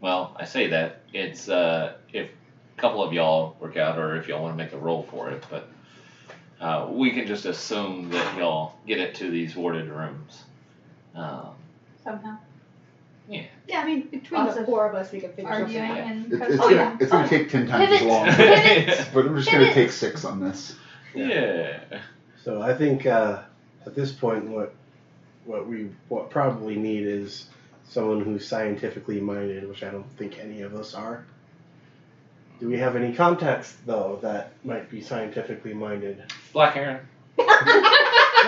well, 0.00 0.36
I 0.38 0.44
say 0.44 0.66
that 0.68 1.00
it's 1.12 1.48
uh, 1.48 1.94
if 2.12 2.28
a 2.76 2.80
couple 2.80 3.02
of 3.02 3.12
y'all 3.12 3.56
work 3.60 3.76
out, 3.76 3.98
or 3.98 4.16
if 4.16 4.28
y'all 4.28 4.42
want 4.42 4.56
to 4.56 4.62
make 4.64 4.72
a 4.72 4.78
roll 4.78 5.04
for 5.04 5.30
it, 5.30 5.44
but 5.48 5.68
uh, 6.60 6.88
we 6.90 7.12
can 7.12 7.26
just 7.26 7.44
assume 7.46 8.10
that 8.10 8.36
y'all 8.36 8.74
get 8.86 8.98
it 8.98 9.14
to 9.16 9.30
these 9.30 9.54
warded 9.54 9.88
rooms. 9.88 10.44
Um, 11.14 11.50
Somehow. 12.04 12.36
Yeah, 13.28 13.44
Yeah, 13.68 13.80
I 13.82 13.86
mean, 13.86 14.08
between 14.08 14.40
Lots 14.42 14.54
the 14.56 14.60
of 14.62 14.66
four 14.66 14.88
of 14.88 14.94
us, 14.96 15.12
we 15.12 15.20
can 15.20 15.30
figure 15.32 15.50
something 15.52 15.78
Arguing 15.80 15.90
out. 15.90 16.10
and 16.10 16.32
It, 16.32 16.42
it's 16.42 16.56
cussing. 16.56 16.76
gonna 16.76 16.96
it's 17.00 17.10
gonna 17.12 17.28
take 17.28 17.50
ten 17.50 17.66
times 17.68 17.92
as 17.92 17.98
Pivot. 18.00 18.08
long. 18.12 18.26
Pivot. 18.26 19.08
But 19.14 19.24
we're 19.30 19.36
just 19.36 19.50
gonna 19.50 19.64
Pivot. 19.66 19.74
take 19.74 19.90
six 19.92 20.24
on 20.24 20.40
this. 20.40 20.74
yeah. 21.14 21.78
So 22.44 22.60
I 22.60 22.74
think 22.74 23.06
uh, 23.06 23.42
at 23.86 23.94
this 23.94 24.10
point, 24.12 24.44
what 24.48 24.74
what 25.44 25.68
we 25.68 25.90
what 26.08 26.30
probably 26.30 26.74
need 26.76 27.06
is 27.06 27.46
someone 27.88 28.20
who's 28.24 28.46
scientifically 28.46 29.20
minded, 29.20 29.68
which 29.68 29.84
I 29.84 29.90
don't 29.90 30.10
think 30.18 30.38
any 30.40 30.62
of 30.62 30.74
us 30.74 30.94
are. 30.94 31.24
Do 32.58 32.68
we 32.68 32.78
have 32.78 32.96
any 32.96 33.12
contacts 33.14 33.76
though 33.86 34.18
that 34.22 34.52
might 34.64 34.90
be 34.90 35.00
scientifically 35.00 35.74
minded? 35.74 36.22
Black 36.52 36.74
Heron. 36.74 37.00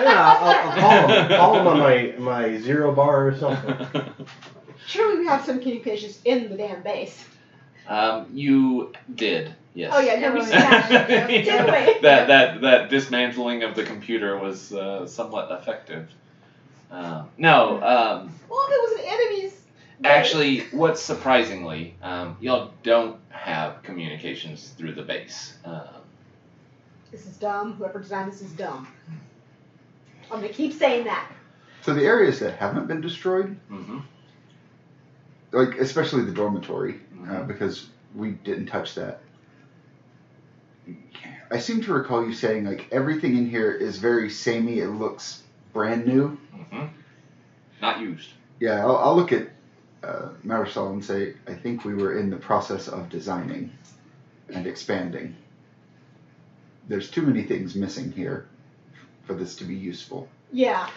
Yeah, 0.02 0.36
I'll, 0.40 0.70
I'll 0.70 0.80
call 0.80 1.08
them. 1.08 1.28
Call 1.28 1.52
them 1.54 1.66
on 1.66 1.78
my 1.78 2.14
my 2.18 2.58
zero 2.58 2.92
bar 2.92 3.28
or 3.28 3.36
something. 3.38 4.06
Surely 4.86 5.18
we 5.20 5.26
have 5.26 5.44
some 5.44 5.60
communications 5.60 6.20
in 6.24 6.50
the 6.50 6.56
damn 6.56 6.82
base. 6.82 7.24
um, 7.88 8.26
you 8.32 8.92
did. 9.14 9.54
Yes. 9.74 9.92
Oh 9.94 10.00
yeah, 10.00 10.20
no, 10.20 10.32
we 10.32 10.40
Yeah. 10.40 10.46
smashed 10.46 10.90
it. 10.92 11.08
Didn't 11.44 11.66
we? 11.66 12.00
that 12.02 12.28
that 12.28 12.60
that 12.60 12.90
dismantling 12.90 13.62
of 13.62 13.74
the 13.74 13.82
computer 13.84 14.38
was 14.38 14.72
uh, 14.72 15.06
somewhat 15.06 15.50
effective. 15.60 16.08
Um, 16.90 17.28
no, 17.38 17.76
um, 17.82 18.32
Well, 18.48 18.60
if 18.68 18.72
it 18.72 18.80
was 18.82 19.00
an 19.00 19.04
enemy's. 19.06 19.52
base- 19.52 20.04
actually, 20.04 20.60
what's 20.70 21.00
surprisingly, 21.02 21.96
um, 22.02 22.36
y'all 22.40 22.70
don't 22.84 23.16
have 23.30 23.82
communications 23.82 24.68
through 24.78 24.92
the 24.94 25.02
base. 25.02 25.54
Um, 25.64 26.02
This 27.10 27.26
is 27.26 27.36
dumb. 27.38 27.72
Whoever 27.74 27.98
designed 28.00 28.30
this 28.30 28.42
is 28.42 28.52
dumb. 28.52 28.86
I'm 30.30 30.40
gonna 30.40 30.52
keep 30.52 30.72
saying 30.72 31.04
that. 31.04 31.30
So 31.82 31.94
the 31.94 32.04
areas 32.04 32.40
that 32.40 32.56
haven't 32.56 32.86
been 32.86 33.00
destroyed, 33.00 33.56
Mm-hmm. 33.70 33.98
like 35.52 35.78
especially 35.78 36.22
the 36.24 36.32
dormitory, 36.32 37.00
uh, 37.22 37.26
Mhm. 37.26 37.46
because 37.48 37.88
we 38.14 38.30
didn't 38.32 38.66
touch 38.66 38.94
that. 38.94 39.20
I 41.50 41.58
seem 41.58 41.82
to 41.82 41.92
recall 41.92 42.26
you 42.26 42.32
saying 42.32 42.64
like 42.64 42.88
everything 42.90 43.36
in 43.36 43.48
here 43.48 43.70
is 43.70 43.98
very 43.98 44.28
samey. 44.30 44.80
It 44.80 44.88
looks 44.88 45.42
brand 45.72 46.06
new. 46.06 46.38
Mm-hmm. 46.54 46.86
Not 47.82 48.00
used. 48.00 48.30
Yeah, 48.60 48.84
I'll, 48.84 48.96
I'll 48.96 49.16
look 49.16 49.32
at 49.32 49.48
uh, 50.02 50.30
Marisol 50.44 50.92
and 50.92 51.04
say 51.04 51.34
I 51.46 51.54
think 51.54 51.84
we 51.84 51.94
were 51.94 52.18
in 52.18 52.30
the 52.30 52.36
process 52.36 52.88
of 52.88 53.08
designing 53.08 53.72
and 54.52 54.66
expanding. 54.66 55.36
There's 56.88 57.10
too 57.10 57.22
many 57.22 57.42
things 57.42 57.74
missing 57.74 58.12
here 58.12 58.46
for 59.26 59.34
this 59.34 59.56
to 59.56 59.64
be 59.64 59.74
useful. 59.74 60.28
Yeah. 60.52 60.88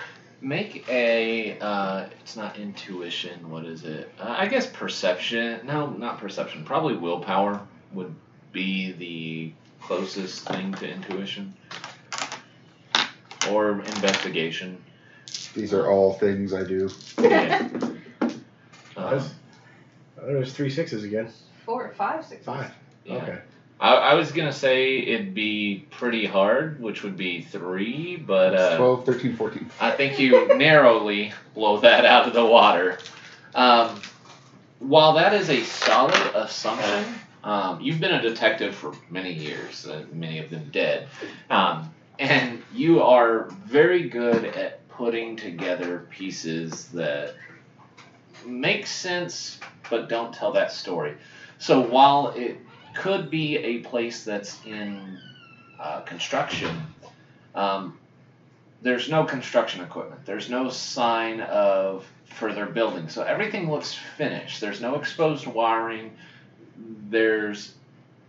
Make 0.42 0.88
a. 0.88 1.58
Uh, 1.60 2.08
it's 2.22 2.36
not 2.36 2.58
intuition. 2.60 3.50
What 3.50 3.66
is 3.66 3.84
it? 3.86 4.12
Uh, 4.20 4.36
I 4.38 4.48
guess 4.48 4.68
perception. 4.68 5.66
No, 5.66 5.90
not 5.90 6.20
perception. 6.20 6.64
Probably 6.64 6.96
willpower 6.96 7.60
would 7.94 8.14
be 8.52 8.92
the 8.92 9.54
closest 9.82 10.48
thing 10.48 10.74
to 10.76 10.88
intuition. 10.90 11.54
Or 13.50 13.80
investigation. 13.82 14.84
These 15.56 15.74
are 15.74 15.90
all 15.90 16.14
things 16.14 16.54
I 16.54 16.64
do. 16.64 16.90
Yeah. 17.20 17.68
Uh, 18.96 19.12
Nice. 19.12 19.34
Oh, 20.20 20.26
there's 20.26 20.54
three 20.54 20.70
sixes 20.72 21.04
again. 21.04 21.30
Four, 21.66 21.94
five, 21.96 22.26
six. 22.26 22.44
Five. 22.46 22.72
yeah. 23.06 23.16
Okay. 23.18 23.40
I, 23.80 23.96
I 23.96 24.14
was 24.16 24.32
gonna 24.32 24.54
say 24.54 24.98
it'd 25.00 25.34
be 25.34 25.86
pretty 25.92 26.26
hard, 26.26 26.82
which 26.82 27.04
would 27.04 27.18
be 27.18 27.42
three, 27.42 28.16
but 28.18 28.56
uh, 28.56 28.78
12, 28.78 29.06
13, 29.06 29.36
14. 29.36 29.70
I 29.80 29.92
think 29.92 30.20
you 30.20 30.56
narrowly 30.58 31.34
blow 31.54 31.80
that 31.82 32.06
out 32.06 32.28
of 32.28 32.34
the 32.34 32.46
water. 32.46 32.98
Um, 33.54 34.02
while 34.80 35.14
that 35.14 35.34
is 35.34 35.50
a 35.50 35.64
solid 35.64 36.14
assumption, 36.36 37.06
um, 37.44 37.80
you've 37.82 38.00
been 38.00 38.14
a 38.14 38.22
detective 38.22 38.76
for 38.76 38.94
many 39.10 39.34
years, 39.34 39.88
uh, 39.88 40.06
many 40.12 40.40
of 40.40 40.50
them 40.50 40.70
dead, 40.72 41.08
um, 41.50 41.94
and 42.20 42.64
you 42.74 43.02
are 43.02 43.50
very 43.66 44.10
good 44.10 44.46
at 44.46 44.88
putting 44.90 45.36
together 45.36 46.08
pieces 46.10 46.88
that 46.90 47.36
make 48.46 48.88
sense 48.88 49.60
but 49.90 50.10
don't 50.10 50.34
tell 50.34 50.52
that 50.54 50.72
story. 50.72 51.16
So 51.60 51.82
while 51.82 52.30
it 52.30 52.58
could 52.98 53.30
be 53.30 53.58
a 53.58 53.80
place 53.80 54.24
that's 54.24 54.58
in 54.66 55.20
uh, 55.80 56.02
construction, 56.02 56.76
um, 57.54 57.98
there's 58.82 59.10
no 59.10 59.24
construction 59.24 59.84
equipment. 59.84 60.26
There's 60.26 60.50
no 60.50 60.70
sign 60.70 61.42
of 61.42 62.06
further 62.26 62.66
building. 62.66 63.08
So 63.10 63.24
everything 63.24 63.70
looks 63.70 63.94
finished. 64.18 64.62
There's 64.62 64.82
no 64.82 64.96
exposed 64.96 65.46
wiring. 65.48 66.12
There's 67.10 67.74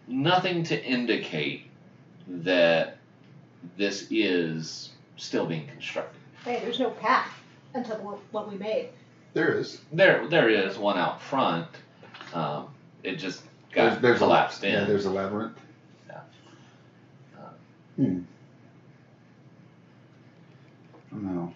nothing 0.07 0.63
to 0.65 0.85
indicate 0.85 1.65
that 2.29 2.99
this 3.77 4.07
is 4.11 4.91
still 5.17 5.47
being 5.47 5.67
constructed. 5.67 6.21
Hey, 6.45 6.61
there's 6.61 6.79
no 6.79 6.91
path 6.91 7.33
until 7.75 8.21
what 8.31 8.51
we 8.51 8.57
made. 8.57 8.91
There 9.35 9.59
is. 9.59 9.81
There, 9.93 10.27
there 10.29 10.49
is 10.49 10.79
one 10.79 10.99
out 10.99 11.21
front. 11.21 11.69
Um, 12.33 12.69
it 13.03 13.17
just 13.17 13.43
got 13.73 13.91
There's, 13.91 14.03
there's 14.03 14.19
collapsed 14.19 14.65
a, 14.65 14.67
in. 14.67 14.73
Yeah, 14.73 14.85
there's 14.85 15.07
a 15.07 15.11
labyrinth. 15.11 15.59
Yeah. 16.09 16.21
Hmm. 17.97 18.21
No. 21.13 21.53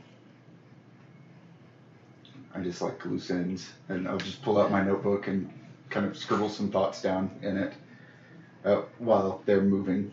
I 2.55 2.61
just 2.61 2.83
like 2.83 3.05
loose 3.07 3.31
ends, 3.31 3.71
and 3.89 4.07
I'll 4.07 4.19
just 4.19 4.43
pull 4.43 4.61
out 4.61 4.71
my 4.71 4.83
notebook 4.83 5.27
and 5.27 5.51
kind 5.91 6.07
of 6.07 6.17
scribble 6.17 6.49
some 6.49 6.71
thoughts 6.71 7.01
down 7.01 7.31
in 7.43 7.57
it 7.57 7.73
uh, 8.65 8.83
while 8.99 9.43
they're 9.47 9.63
moving. 9.63 10.13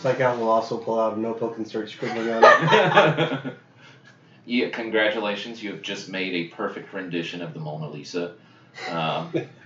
Psychout 0.00 0.38
will 0.38 0.48
also 0.48 0.78
pull 0.78 0.98
out 0.98 1.16
a 1.16 1.20
notebook 1.20 1.56
and 1.58 1.68
start 1.68 1.88
scribbling 1.88 2.30
on 2.30 2.42
it. 2.44 3.54
yeah, 4.46 4.68
congratulations! 4.70 5.62
You 5.62 5.72
have 5.72 5.82
just 5.82 6.08
made 6.08 6.34
a 6.34 6.48
perfect 6.54 6.92
rendition 6.92 7.42
of 7.42 7.54
the 7.54 7.60
Mona 7.60 7.88
Lisa. 7.88 8.34
Um, 8.90 9.32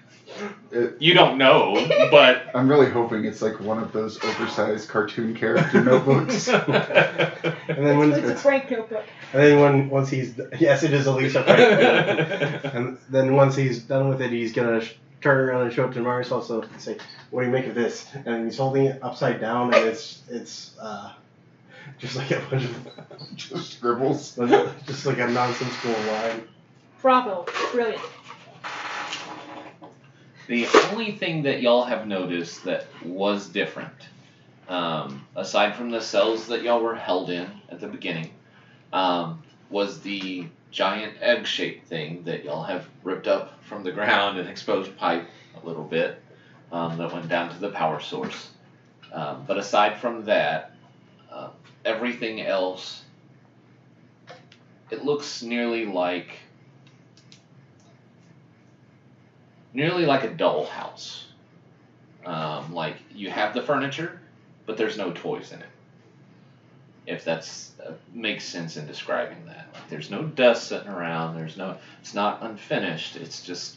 It- 0.70 0.96
you 1.00 1.14
don't 1.14 1.38
know, 1.38 1.74
but 2.10 2.46
I'm 2.54 2.68
really 2.68 2.90
hoping 2.90 3.24
it's 3.24 3.42
like 3.42 3.58
one 3.60 3.78
of 3.82 3.92
those 3.92 4.22
oversized 4.24 4.88
cartoon 4.88 5.34
character 5.34 5.82
notebooks. 5.82 6.48
And 7.68 7.84
then 7.84 7.98
when 7.98 8.12
It's 8.12 8.28
a 8.28 8.36
Frank 8.36 8.70
notebook. 8.70 9.04
and 9.32 9.42
then 9.42 9.60
when 9.60 9.90
once 9.90 10.08
he's 10.08 10.38
yes, 10.58 10.82
it 10.82 10.92
is 10.92 11.06
a 11.06 11.12
Lisa. 11.12 11.42
Frank. 11.42 12.64
and 12.74 12.98
then 13.10 13.34
once 13.34 13.54
he's 13.56 13.82
done 13.82 14.08
with 14.08 14.22
it, 14.22 14.30
he's 14.30 14.52
gonna 14.52 14.80
sh- 14.80 14.94
turn 15.20 15.38
around 15.48 15.62
and 15.62 15.72
show 15.72 15.84
it 15.88 15.92
to 15.94 16.00
Marisol 16.00 16.32
also 16.32 16.62
and 16.62 16.80
say, 16.80 16.96
"What 17.30 17.40
do 17.42 17.46
you 17.46 17.52
make 17.52 17.66
of 17.66 17.74
this?" 17.74 18.06
And 18.24 18.44
he's 18.44 18.56
holding 18.56 18.86
it 18.86 18.98
upside 19.02 19.40
down, 19.40 19.74
and 19.74 19.84
it's 19.86 20.22
it's 20.30 20.74
uh, 20.80 21.12
just 21.98 22.16
like 22.16 22.30
a 22.30 22.40
bunch 22.50 22.64
of 22.64 22.76
just 23.34 23.72
scribbles. 23.74 24.36
just 24.86 25.04
like 25.06 25.18
a 25.18 25.26
nonsensical 25.26 25.90
line. 26.12 26.48
Bravo. 27.02 27.46
Brilliant. 27.72 28.00
The 30.48 30.66
only 30.90 31.12
thing 31.12 31.42
that 31.42 31.60
y'all 31.60 31.84
have 31.84 32.06
noticed 32.06 32.64
that 32.64 32.86
was 33.04 33.48
different, 33.48 34.08
um, 34.68 35.26
aside 35.34 35.74
from 35.74 35.90
the 35.90 36.00
cells 36.00 36.46
that 36.48 36.62
y'all 36.62 36.80
were 36.80 36.94
held 36.94 37.30
in 37.30 37.50
at 37.68 37.80
the 37.80 37.88
beginning, 37.88 38.30
um, 38.92 39.42
was 39.70 40.00
the 40.00 40.46
giant 40.70 41.14
egg 41.20 41.46
shaped 41.46 41.88
thing 41.88 42.22
that 42.24 42.44
y'all 42.44 42.62
have 42.62 42.86
ripped 43.02 43.26
up 43.26 43.62
from 43.64 43.82
the 43.82 43.90
ground 43.90 44.38
and 44.38 44.48
exposed 44.48 44.96
pipe 44.96 45.26
a 45.60 45.66
little 45.66 45.82
bit 45.82 46.22
um, 46.70 46.96
that 46.98 47.12
went 47.12 47.28
down 47.28 47.52
to 47.52 47.58
the 47.58 47.70
power 47.70 47.98
source. 48.00 48.50
Um, 49.12 49.44
but 49.46 49.58
aside 49.58 49.98
from 49.98 50.24
that, 50.26 50.72
uh, 51.30 51.50
everything 51.84 52.42
else, 52.42 53.02
it 54.90 55.04
looks 55.04 55.42
nearly 55.42 55.86
like 55.86 56.38
nearly 59.76 60.06
like 60.06 60.24
a 60.24 60.28
dollhouse. 60.28 61.22
Um, 62.24 62.74
like 62.74 62.96
you 63.14 63.30
have 63.30 63.54
the 63.54 63.62
furniture, 63.62 64.18
but 64.64 64.76
there's 64.76 64.96
no 64.96 65.12
toys 65.12 65.52
in 65.52 65.60
it. 65.60 65.68
If 67.06 67.24
that's 67.24 67.72
uh, 67.86 67.92
makes 68.12 68.42
sense 68.42 68.76
in 68.76 68.86
describing 68.88 69.46
that, 69.46 69.68
like 69.74 69.88
there's 69.88 70.10
no 70.10 70.24
dust 70.24 70.66
sitting 70.66 70.88
around. 70.88 71.36
There's 71.36 71.56
no. 71.56 71.76
It's 72.00 72.14
not 72.14 72.42
unfinished. 72.42 73.14
It's 73.14 73.44
just 73.44 73.76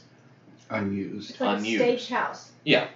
Unused. 0.72 1.32
It's 1.32 1.42
like 1.42 1.60
Unused. 1.60 1.82
a 1.82 1.86
staged 1.86 2.10
house. 2.10 2.52
Yeah. 2.64 2.88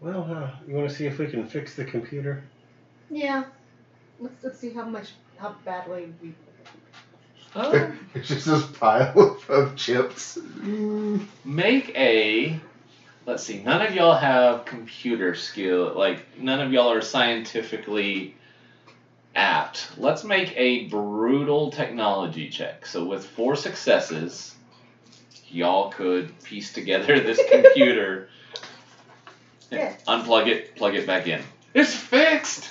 Well, 0.00 0.22
uh, 0.30 0.50
you 0.68 0.74
want 0.76 0.88
to 0.88 0.94
see 0.94 1.06
if 1.06 1.18
we 1.18 1.26
can 1.26 1.46
fix 1.46 1.74
the 1.74 1.84
computer? 1.84 2.44
Yeah. 3.10 3.44
Let's 4.20 4.44
let's 4.44 4.58
see 4.60 4.72
how 4.72 4.84
much 4.84 5.10
how 5.38 5.56
badly 5.64 6.12
we. 6.22 6.34
Oh, 7.56 7.92
It's 8.14 8.28
just 8.28 8.46
this 8.46 8.66
pile 8.66 9.18
of, 9.18 9.50
of 9.50 9.76
chips. 9.76 10.38
make 11.44 11.96
a. 11.96 12.60
Let's 13.26 13.42
see. 13.42 13.62
None 13.62 13.84
of 13.84 13.94
y'all 13.94 14.14
have 14.14 14.64
computer 14.64 15.34
skill. 15.34 15.94
Like 15.96 16.38
none 16.38 16.60
of 16.60 16.72
y'all 16.72 16.92
are 16.92 17.02
scientifically 17.02 18.34
apt. 19.34 19.90
Let's 19.98 20.24
make 20.24 20.52
a 20.56 20.86
brutal 20.86 21.70
technology 21.70 22.48
check. 22.48 22.86
So 22.86 23.04
with 23.04 23.26
four 23.26 23.56
successes, 23.56 24.54
y'all 25.48 25.90
could 25.90 26.38
piece 26.42 26.72
together 26.72 27.20
this 27.20 27.40
computer. 27.50 28.28
Yeah. 29.70 29.94
Unplug 30.06 30.46
it, 30.46 30.76
plug 30.76 30.94
it 30.94 31.06
back 31.06 31.26
in. 31.26 31.42
It's 31.74 31.94
fixed. 31.94 32.70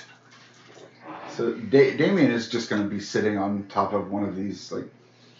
So 1.36 1.52
da- 1.52 1.96
Damien 1.98 2.30
is 2.30 2.48
just 2.48 2.70
going 2.70 2.82
to 2.82 2.88
be 2.88 2.98
sitting 2.98 3.36
on 3.36 3.64
top 3.68 3.92
of 3.92 4.10
one 4.10 4.24
of 4.24 4.36
these 4.36 4.72
like 4.72 4.86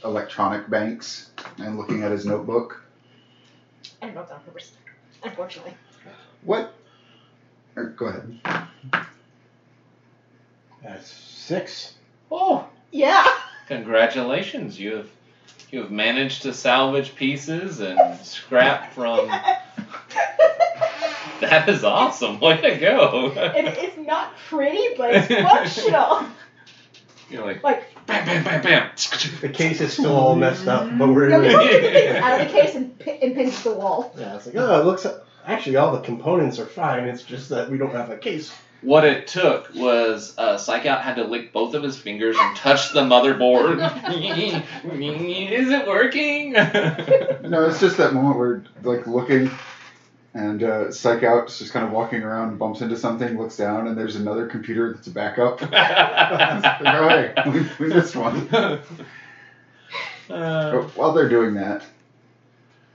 electronic 0.05 0.69
banks 0.69 1.31
and 1.59 1.79
looking 1.79 2.03
at 2.03 2.13
his 2.13 2.27
notebook. 2.27 2.83
I 4.03 4.07
don't 4.07 4.15
know 4.15 4.21
if 4.21 4.29
that 4.29 4.35
on 4.35 4.41
purpose. 4.43 4.73
Unfortunately. 5.23 5.75
What? 6.43 6.75
er, 7.79 7.95
go 7.97 8.07
ahead. 8.07 8.69
That's 10.83 11.11
six. 11.11 11.95
Oh, 12.31 12.69
Yeah. 12.93 13.27
congratulations! 13.67 14.79
You 14.79 14.97
have 14.97 15.11
you 15.71 15.81
have 15.81 15.91
managed 15.91 16.43
to 16.43 16.53
salvage 16.53 17.15
pieces 17.15 17.81
and 17.81 18.21
scrap 18.21 18.93
from. 18.93 19.31
That 21.41 21.69
is 21.69 21.85
awesome. 21.85 22.41
Way 22.41 22.61
to 22.63 22.77
go. 22.79 23.33
it, 23.37 23.67
it's 23.79 23.99
not 23.99 24.35
pretty, 24.49 24.95
but 24.97 25.15
it's 25.15 25.27
functional. 25.29 26.25
You're 27.31 27.45
like 27.45 27.63
Like, 27.63 28.07
bam, 28.07 28.25
bam, 28.25 28.45
bam, 28.45 28.63
bam. 28.63 28.91
The 29.41 29.49
case 29.49 29.81
is 29.81 29.93
still 29.93 30.15
all 30.17 30.37
messed 30.37 30.67
up, 30.69 30.89
but 30.99 31.09
we're 31.09 31.29
no, 31.29 31.41
we 31.41 31.49
able 31.49 31.59
don't 31.59 31.67
to- 31.69 31.81
take 31.81 31.93
the 31.93 31.99
things 32.01 32.17
out 32.17 32.41
of 32.41 32.47
the 32.49 32.53
case 32.53 32.75
and, 32.75 32.99
pi- 32.99 33.19
and 33.21 33.35
pin 33.35 33.51
to 33.51 33.65
the 33.65 33.75
wall. 33.75 34.15
Yeah, 34.17 34.37
it's 34.37 34.47
like, 34.47 34.55
oh, 34.57 34.81
it 34.81 34.85
looks. 34.85 35.07
Actually, 35.45 35.77
all 35.77 35.93
the 35.93 36.01
components 36.01 36.59
are 36.59 36.67
fine. 36.67 37.05
It's 37.05 37.23
just 37.23 37.51
that 37.51 37.71
we 37.71 37.79
don't 37.79 37.93
have 37.93 38.11
a 38.11 38.17
case 38.17 38.53
What 38.83 39.05
it 39.05 39.27
took 39.29 39.73
was 39.75 40.35
uh, 40.39 40.57
Psych 40.57 40.87
Out 40.87 41.03
had 41.03 41.17
to 41.17 41.25
lick 41.25 41.53
both 41.53 41.75
of 41.75 41.83
his 41.83 41.97
fingers 41.97 42.37
and 42.39 42.57
touch 42.57 42.93
the 42.93 43.03
motherboard. 43.03 43.79
Is 45.53 45.69
it 45.71 45.87
working? 45.87 46.53
No, 46.53 47.67
it's 47.69 47.81
just 47.81 47.97
that 47.99 48.15
moment 48.15 48.39
where 48.39 48.65
like 48.83 49.07
looking, 49.07 49.51
and 50.37 50.63
uh, 50.63 50.93
Psych 50.93 51.23
Out's 51.23 51.59
just 51.59 51.73
kind 51.73 51.87
of 51.87 51.93
walking 51.93 52.23
around, 52.23 52.59
bumps 52.59 52.83
into 52.83 52.97
something, 52.97 53.39
looks 53.39 53.57
down, 53.57 53.87
and 53.89 53.97
there's 53.97 54.17
another 54.17 54.47
computer 54.47 54.93
that's 54.93 55.07
a 55.07 55.11
backup. 55.11 55.63
we, 57.81 57.87
we 57.89 57.95
missed 57.95 58.15
one. 58.15 58.47
Uh, 58.55 58.83
But 60.29 60.97
while 60.97 61.15
they're 61.15 61.29
doing 61.31 61.55
that, 61.55 61.87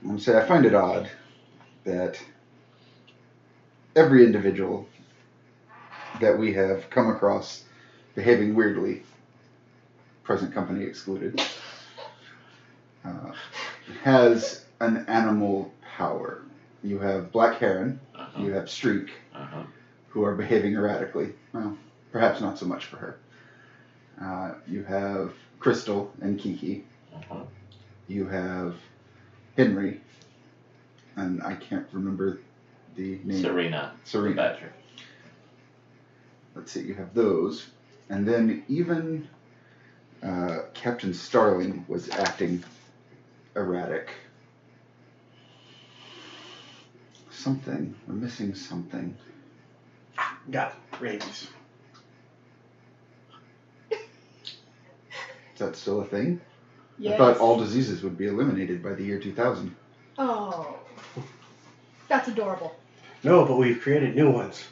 I'm 0.02 0.08
gonna 0.10 0.20
say 0.20 0.38
I 0.38 0.46
find 0.46 0.64
it 0.66 0.74
odd 0.74 1.10
that 1.84 2.22
every 3.96 4.24
individual 4.24 4.86
that 6.20 6.38
we 6.38 6.52
have 6.54 6.88
come 6.90 7.10
across 7.10 7.64
behaving 8.14 8.54
weirdly, 8.54 9.02
present 10.22 10.54
company 10.54 10.84
excluded, 10.84 11.42
uh, 13.04 13.32
has 14.04 14.64
an 14.80 15.04
animal 15.08 15.72
power. 15.96 16.42
You 16.82 16.98
have 16.98 17.30
Black 17.30 17.58
Heron, 17.58 18.00
uh-huh, 18.14 18.42
you 18.42 18.52
have 18.52 18.68
Streak, 18.68 19.10
uh-huh. 19.34 19.62
who 20.08 20.24
are 20.24 20.34
behaving 20.34 20.74
erratically. 20.74 21.32
Well, 21.52 21.76
perhaps 22.10 22.40
not 22.40 22.58
so 22.58 22.66
much 22.66 22.86
for 22.86 22.96
her. 22.96 23.18
Uh, 24.20 24.54
you 24.66 24.82
have 24.84 25.32
Crystal 25.60 26.12
and 26.20 26.38
Kiki. 26.38 26.84
Uh-huh. 27.14 27.44
You 28.08 28.26
have 28.26 28.76
Henry, 29.56 30.00
and 31.16 31.42
I 31.42 31.54
can't 31.54 31.86
remember 31.92 32.40
the 32.96 33.20
name. 33.24 33.42
Serena. 33.42 33.92
Serena. 34.04 34.36
Badger. 34.36 34.72
Let's 36.54 36.72
see, 36.72 36.82
you 36.82 36.94
have 36.94 37.14
those. 37.14 37.68
And 38.10 38.26
then 38.28 38.64
even 38.68 39.28
uh, 40.22 40.60
Captain 40.74 41.14
Starling 41.14 41.84
was 41.88 42.10
acting 42.10 42.62
erratic. 43.56 44.10
Something. 47.32 47.94
We're 48.06 48.14
missing 48.14 48.54
something. 48.54 49.16
Got 50.50 50.72
it. 50.72 51.00
Rabies. 51.00 51.48
Is 53.90 53.98
that 55.58 55.76
still 55.76 56.00
a 56.00 56.04
thing? 56.04 56.40
Yes. 56.98 57.14
I 57.14 57.16
thought 57.18 57.38
all 57.38 57.58
diseases 57.58 58.02
would 58.02 58.16
be 58.16 58.26
eliminated 58.26 58.82
by 58.82 58.92
the 58.94 59.02
year 59.02 59.18
2000. 59.18 59.74
Oh. 60.18 60.78
That's 62.08 62.28
adorable. 62.28 62.76
No, 63.22 63.44
but 63.44 63.56
we've 63.56 63.80
created 63.80 64.14
new 64.14 64.30
ones. 64.30 64.64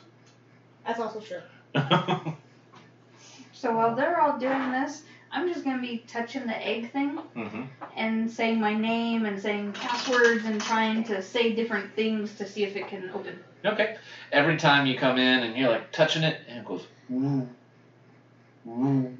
That's 0.87 1.01
also 1.01 1.21
true. 1.21 2.35
So 3.61 3.77
while 3.77 3.95
they're 3.95 4.19
all 4.19 4.39
doing 4.39 4.73
this, 4.73 5.03
I'm 5.33 5.49
just 5.49 5.65
gonna 5.65 5.81
be 5.81 6.03
touching 6.07 6.47
the 6.47 6.67
egg 6.67 6.91
thing 6.93 7.19
hmm 7.35 7.63
and 7.97 8.31
saying 8.31 8.61
my 8.61 8.75
name 8.75 9.27
and 9.27 9.41
saying 9.41 9.73
passwords 9.73 10.45
and 10.47 10.61
trying 10.61 11.05
to 11.05 11.21
say 11.23 11.53
different 11.53 11.95
things 11.95 12.35
to 12.37 12.47
see 12.47 12.63
if 12.65 12.77
it 12.77 12.87
can 12.89 13.11
open. 13.15 13.39
Okay. 13.65 13.97
Every 14.33 14.57
time 14.57 14.87
you 14.87 14.97
come 14.97 15.19
in 15.19 15.43
and 15.43 15.57
you're 15.57 15.69
like 15.69 15.93
touching 15.93 16.23
it, 16.23 16.41
and 16.49 16.59
it 16.59 16.65
goes 16.65 16.87
woo, 17.09 17.47
woo, 18.65 19.13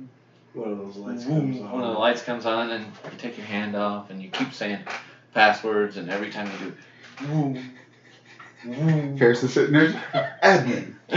One 0.55 0.71
of 0.71 0.79
those 0.79 0.97
lights 0.97 1.25
woo. 1.25 1.35
comes 1.35 1.61
on. 1.61 1.73
One 1.73 1.85
of 1.85 1.91
the 1.93 1.99
lights 1.99 2.23
comes 2.23 2.47
on, 2.47 2.71
and 2.71 2.85
you 3.11 3.19
take 3.19 3.37
your 3.37 3.47
hand 3.47 3.77
off, 3.77 4.11
and 4.11 4.23
you 4.23 4.29
keep 4.29 4.53
saying 4.53 4.79
passwords, 5.35 5.97
and 5.97 6.09
every 6.09 6.31
time 6.31 6.47
you 6.47 6.67
do, 6.67 6.73
woo, 7.29 7.57
woo. 8.65 9.17
Ferris 9.19 9.43
is 9.43 9.53
sitting 9.53 9.73
there. 9.73 9.89
Admin. 10.43 10.95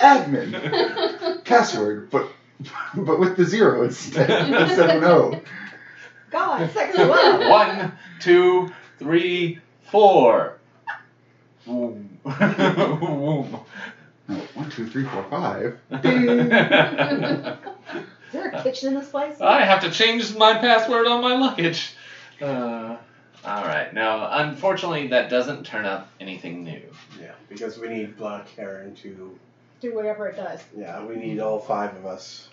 Admin. 0.00 1.44
Password, 1.44 2.10
but 2.10 2.28
but 2.94 3.18
with 3.18 3.36
the 3.36 3.44
zero 3.44 3.82
instead 3.84 4.30
instead 4.30 4.96
of 4.96 5.02
no. 5.02 5.40
God, 6.30 6.70
sexy 6.70 7.02
love. 7.02 7.48
One, 7.48 7.92
two, 8.20 8.68
three, 8.98 9.58
four. 9.90 10.56
Woo. 11.66 12.04
Woo. 12.24 13.46
No, 14.28 14.36
one, 14.54 14.70
two, 14.70 14.86
three, 14.86 15.04
four, 15.04 15.24
five. 15.28 15.76
Is 18.30 18.34
there 18.34 18.50
a 18.50 18.62
kitchen 18.62 18.90
in 18.90 18.94
this 18.94 19.08
place? 19.08 19.40
I 19.40 19.64
have 19.64 19.80
to 19.80 19.90
change 19.90 20.34
my 20.36 20.54
password 20.54 21.06
on 21.06 21.20
my 21.20 21.34
luggage. 21.34 21.92
Uh, 22.40 22.96
all 23.44 23.64
right. 23.64 23.92
Now, 23.92 24.28
unfortunately, 24.30 25.08
that 25.08 25.30
doesn't 25.30 25.66
turn 25.66 25.84
up 25.84 26.08
anything 26.20 26.62
new. 26.62 26.82
Yeah, 27.20 27.32
because 27.48 27.78
we 27.78 27.88
need 27.88 28.16
Black 28.16 28.48
Heron 28.54 28.94
to. 28.96 29.36
Do 29.80 29.94
whatever 29.94 30.28
it 30.28 30.36
does. 30.36 30.62
Yeah, 30.76 31.04
we 31.04 31.16
need 31.16 31.40
all 31.40 31.58
five 31.58 31.96
of 31.96 32.04
us. 32.06 32.48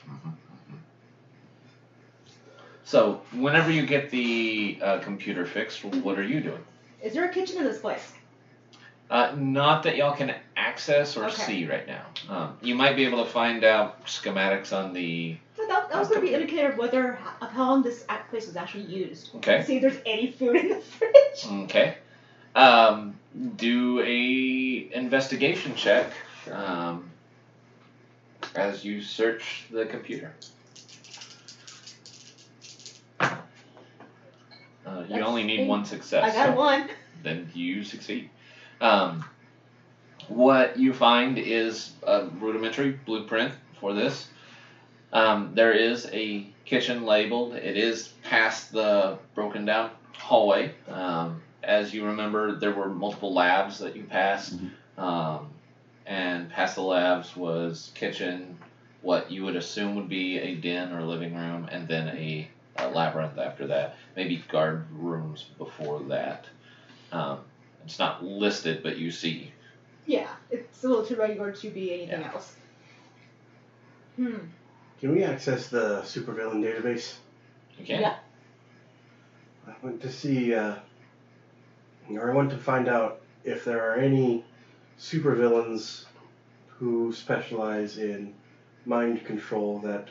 So, 2.85 3.21
whenever 3.33 3.69
you 3.69 3.85
get 3.85 4.09
the 4.11 4.79
uh, 4.81 4.99
computer 4.99 5.45
fixed, 5.45 5.83
what 5.83 6.17
are 6.17 6.23
you 6.23 6.39
doing? 6.39 6.63
Is 7.03 7.13
there 7.13 7.25
a 7.25 7.33
kitchen 7.33 7.57
in 7.57 7.65
this 7.65 7.79
place? 7.79 8.13
Uh, 9.09 9.33
not 9.37 9.83
that 9.83 9.97
y'all 9.97 10.15
can 10.15 10.33
access 10.55 11.17
or 11.17 11.25
Okay. 11.25 11.43
see 11.43 11.67
right 11.67 11.87
now. 11.87 12.05
Um, 12.29 12.57
you 12.61 12.75
might 12.75 12.95
be 12.95 13.05
able 13.05 13.23
to 13.23 13.29
find 13.29 13.63
out 13.63 14.05
schematics 14.05 14.71
on 14.71 14.93
the. 14.93 15.35
So 15.55 15.65
that, 15.67 15.89
that 15.89 15.99
was 15.99 16.07
going 16.09 16.21
to 16.21 16.27
be 16.27 16.33
an 16.33 16.41
indicator 16.41 16.69
of 16.71 16.77
whether 16.77 17.19
of 17.41 17.49
how 17.51 17.69
long 17.69 17.83
this 17.83 18.05
place 18.29 18.47
was 18.47 18.55
actually 18.55 18.83
used. 18.83 19.35
Okay. 19.35 19.63
See 19.63 19.77
if 19.77 19.81
there's 19.81 19.99
any 20.05 20.31
food 20.31 20.55
in 20.55 20.69
the 20.69 20.79
fridge. 20.81 21.45
Okay. 21.63 21.95
Um, 22.55 23.15
do 23.55 24.01
a 24.01 24.89
investigation 24.93 25.75
check 25.75 26.11
um, 26.51 27.06
as 28.57 28.83
you 28.83 29.01
search 29.01 29.65
the 29.71 29.85
computer. 29.85 30.33
Uh, 33.19 33.35
you 34.85 35.15
That's 35.15 35.23
only 35.23 35.43
need 35.43 35.61
eight. 35.61 35.67
one 35.67 35.85
success. 35.85 36.23
I 36.23 36.35
got 36.35 36.53
so 36.53 36.59
one. 36.59 36.89
then 37.23 37.49
you 37.53 37.83
succeed. 37.83 38.29
Um, 38.79 39.23
what 40.27 40.77
you 40.77 40.93
find 40.93 41.37
is 41.37 41.91
a 42.03 42.27
rudimentary 42.39 42.91
blueprint 43.05 43.53
for 43.79 43.93
this. 43.93 44.27
Um, 45.13 45.51
there 45.53 45.73
is 45.73 46.09
a 46.11 46.47
kitchen 46.65 47.05
labeled. 47.05 47.53
It 47.55 47.77
is 47.77 48.09
past 48.23 48.71
the 48.71 49.17
broken 49.35 49.65
down 49.65 49.91
hallway. 50.17 50.73
Um, 50.87 51.41
as 51.63 51.93
you 51.93 52.05
remember, 52.05 52.55
there 52.55 52.71
were 52.73 52.89
multiple 52.89 53.33
labs 53.33 53.79
that 53.79 53.95
you 53.95 54.03
passed. 54.03 54.55
Um, 54.97 55.49
and 56.07 56.49
past 56.49 56.75
the 56.75 56.81
labs 56.81 57.35
was 57.35 57.91
kitchen, 57.93 58.57
what 59.01 59.29
you 59.29 59.43
would 59.43 59.55
assume 59.55 59.95
would 59.95 60.09
be 60.09 60.39
a 60.39 60.55
den 60.55 60.93
or 60.93 61.03
living 61.03 61.35
room, 61.35 61.67
and 61.69 61.87
then 61.87 62.07
a, 62.07 62.47
a 62.77 62.87
labyrinth 62.89 63.37
after 63.37 63.67
that. 63.67 63.97
Maybe 64.15 64.41
guard 64.49 64.85
rooms 64.91 65.45
before 65.57 65.99
that. 66.07 66.45
Um, 67.11 67.39
it's 67.85 67.99
not 67.99 68.23
listed, 68.23 68.81
but 68.83 68.97
you 68.97 69.11
see. 69.11 69.51
Yeah, 70.05 70.29
it's 70.49 70.83
a 70.83 70.87
little 70.87 71.05
too 71.05 71.15
regular 71.17 71.51
to 71.51 71.69
be 71.69 71.93
anything 71.93 72.21
Yeah. 72.21 72.31
else. 72.33 72.55
Hmm. 74.15 74.37
Can 74.99 75.11
we 75.11 75.23
access 75.23 75.67
the 75.67 76.01
supervillain 76.01 76.63
database? 76.63 77.15
You 77.77 77.85
can. 77.85 78.01
Yeah. 78.01 78.15
I 79.67 79.73
went 79.83 80.01
to 80.01 80.11
see, 80.11 80.55
uh, 80.55 80.75
or 82.09 82.31
I 82.31 82.33
want 82.33 82.49
to 82.51 82.57
find 82.57 82.87
out 82.87 83.21
if 83.43 83.63
there 83.65 83.91
are 83.91 83.95
any 83.97 84.43
supervillains 84.99 86.05
who 86.67 87.11
specialize 87.13 87.97
in 87.97 88.33
mind 88.85 89.25
control 89.25 89.79
that 89.79 90.07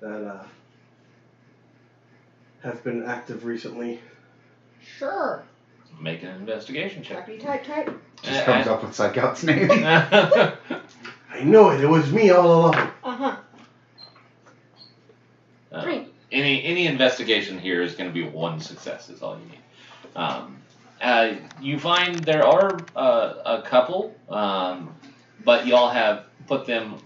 that 0.00 0.24
uh, 0.24 0.44
have 2.62 2.82
been 2.84 3.04
active 3.04 3.44
recently. 3.44 4.00
Sure. 4.98 5.42
Make 6.00 6.22
an 6.22 6.28
investigation 6.28 7.02
check. 7.02 7.26
Trackety 7.26 7.42
type 7.42 7.64
type. 7.64 8.00
Just 8.22 8.44
comes 8.44 8.66
up 8.66 8.82
with 8.82 8.94
Psych 8.94 9.16
Out's 9.16 9.42
name. 9.42 9.70
I 9.72 11.42
know 11.42 11.70
it. 11.70 11.80
It 11.80 11.88
was 11.88 12.12
me 12.12 12.30
all 12.30 12.60
along. 12.60 12.74
Uh 13.02 13.16
huh. 13.16 13.36
Uh, 15.72 15.82
Three. 15.82 16.06
any 16.30 16.62
any 16.64 16.86
investigation 16.86 17.58
here 17.58 17.82
is 17.82 17.94
going 17.94 18.08
to 18.10 18.14
be 18.14 18.28
one 18.28 18.60
success 18.60 19.08
is 19.08 19.22
all 19.22 19.38
you 19.38 19.46
need. 19.46 19.60
Um, 20.14 20.58
uh, 21.00 21.34
you 21.60 21.78
find 21.78 22.16
there 22.24 22.44
are 22.44 22.84
uh, 22.94 23.34
a 23.44 23.62
couple, 23.62 24.14
um, 24.28 24.94
but 25.44 25.66
y'all 25.66 25.90
have 25.90 26.24
put 26.46 26.66
them 26.66 26.96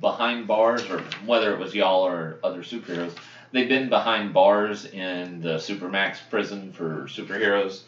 behind 0.00 0.46
bars, 0.46 0.88
or 0.90 1.00
whether 1.26 1.52
it 1.52 1.58
was 1.58 1.74
y'all 1.74 2.06
or 2.06 2.38
other 2.42 2.62
superheroes, 2.62 3.14
they've 3.52 3.68
been 3.68 3.88
behind 3.88 4.32
bars 4.32 4.84
in 4.84 5.40
the 5.40 5.56
Supermax 5.56 6.18
prison 6.28 6.72
for 6.72 7.04
superheroes 7.04 7.82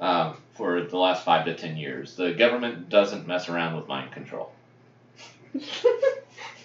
um, 0.00 0.36
for 0.54 0.82
the 0.82 0.98
last 0.98 1.24
five 1.24 1.44
to 1.44 1.54
ten 1.54 1.76
years. 1.76 2.16
The 2.16 2.32
government 2.32 2.88
doesn't 2.88 3.26
mess 3.26 3.48
around 3.48 3.76
with 3.76 3.88
mind 3.88 4.12
control. 4.12 4.52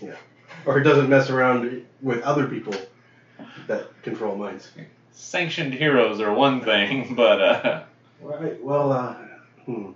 Yeah, 0.01 0.15
or 0.65 0.77
it 0.79 0.83
doesn't 0.83 1.09
mess 1.09 1.29
around 1.29 1.85
with 2.01 2.21
other 2.21 2.47
people 2.47 2.75
that 3.67 3.89
control 4.03 4.35
minds. 4.35 4.71
Sanctioned 5.11 5.73
heroes 5.73 6.21
are 6.21 6.33
one 6.33 6.61
thing, 6.61 7.15
but 7.15 7.41
uh, 7.41 7.83
Right. 8.21 8.61
Well, 8.63 8.91
uh, 8.91 9.15
hmm. 9.65 9.91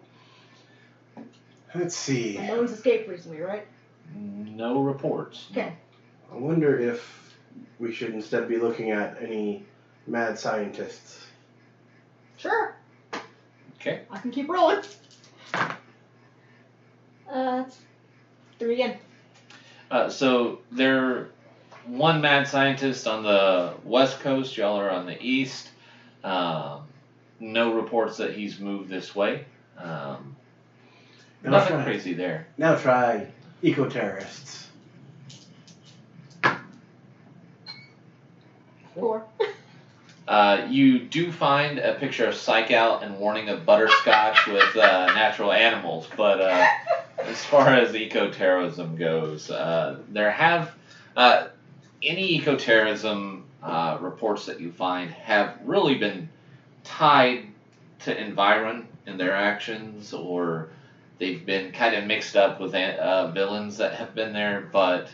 Let's 1.74 1.96
see. 1.96 2.38
And 2.38 2.48
no 2.48 2.58
one's 2.58 2.72
escaped 2.72 3.10
recently, 3.10 3.40
right? 3.40 3.66
No 4.14 4.82
reports. 4.82 5.48
Okay. 5.52 5.74
I 6.32 6.36
wonder 6.36 6.78
if 6.78 7.36
we 7.80 7.94
should 7.94 8.14
instead 8.14 8.48
be 8.48 8.58
looking 8.58 8.92
at 8.92 9.18
any 9.22 9.66
mad 10.08 10.38
scientists. 10.38 11.26
Sure. 12.38 12.76
Okay. 13.80 14.02
I 14.12 14.18
can 14.20 14.32
keep 14.32 14.50
rolling. 14.50 14.84
Uh, 17.32 17.64
three 18.60 18.74
again. 18.74 18.98
Uh, 19.90 20.10
so 20.10 20.60
there, 20.72 21.06
are 21.06 21.30
one 21.86 22.22
mad 22.22 22.48
scientist 22.48 23.08
on 23.08 23.24
the 23.24 23.74
west 23.84 24.20
coast. 24.20 24.56
Y'all 24.58 24.80
are 24.80 24.92
on 24.92 25.06
the 25.06 25.22
east. 25.22 25.70
Um, 26.24 26.84
no 27.42 27.74
reports 27.74 28.18
that 28.18 28.34
he's 28.34 28.60
moved 28.60 28.88
this 28.90 29.14
way. 29.16 29.46
Um, 29.78 30.36
Now 31.44 31.52
nothing 31.52 31.76
try, 31.78 31.84
crazy 31.84 32.14
there. 32.14 32.48
now 32.58 32.76
try 32.76 33.28
eco 33.62 33.90
terrorists. 33.90 34.68
Four. 38.96 39.26
Uh, 40.28 40.66
you 40.70 41.00
do 41.00 41.30
find 41.30 41.78
a 41.78 41.96
picture 41.96 42.26
of 42.26 42.34
Psych 42.34 42.72
Out 42.72 43.04
and 43.04 43.18
warning 43.18 43.50
of 43.50 43.66
butterscotch 43.66 44.48
with 44.48 44.78
uh, 44.78 45.08
natural 45.08 45.52
animals, 45.52 46.08
but 46.16 46.40
uh, 46.40 46.66
as 47.20 47.44
far 47.44 47.68
as 47.68 47.94
eco-terrorism 47.94 48.96
goes, 48.96 49.52
uh, 49.52 50.00
there 50.10 50.32
have 50.32 50.72
uh, 51.18 51.48
any 52.02 52.36
eco-terrorism 52.36 53.44
uh, 53.62 53.98
reports 54.00 54.46
that 54.46 54.62
you 54.62 54.72
find 54.72 55.12
have 55.12 55.58
really 55.66 55.96
been 55.96 56.30
tied 56.84 57.46
to 58.00 58.20
Environ 58.20 58.88
and 59.06 59.20
their 59.20 59.36
actions, 59.36 60.14
or 60.14 60.70
they've 61.20 61.46
been 61.46 61.72
kind 61.72 61.96
of 61.96 62.06
mixed 62.06 62.36
up 62.36 62.60
with 62.60 62.74
uh, 62.74 63.32
villains 63.32 63.78
that 63.78 63.94
have 63.94 64.16
been 64.16 64.34
there, 64.34 64.70
but 64.72 65.10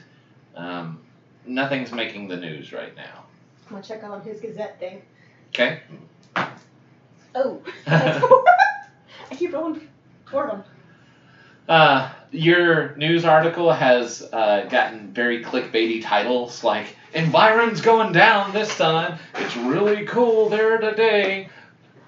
um, 0.56 1.00
nothing's 1.46 1.92
making 1.92 2.28
the 2.28 2.38
news 2.38 2.74
right 2.74 2.96
now. 2.96 3.26
I'm 3.68 3.76
gonna 3.76 3.84
check 3.84 4.04
on 4.04 4.22
his 4.22 4.40
Gazette 4.40 4.80
thing. 4.80 5.02
Okay. 5.50 5.82
Oh. 7.36 7.62
I 7.88 9.36
keep 9.36 9.54
rolling 9.54 9.88
four 10.26 10.46
of 10.46 10.52
them. 10.52 10.64
Uh, 11.68 12.10
your 12.32 12.96
news 12.96 13.26
article 13.26 13.72
has 13.72 14.22
uh, 14.32 14.66
gotten 14.70 15.12
very 15.12 15.44
clickbaity 15.44 16.02
titles 16.02 16.64
like 16.64 16.96
"Environ's 17.14 17.82
going 17.82 18.14
down 18.14 18.54
this 18.54 18.78
time. 18.78 19.20
It's 19.36 19.58
really 19.58 20.06
cool 20.06 20.48
there 20.48 20.78
today." 20.78 21.50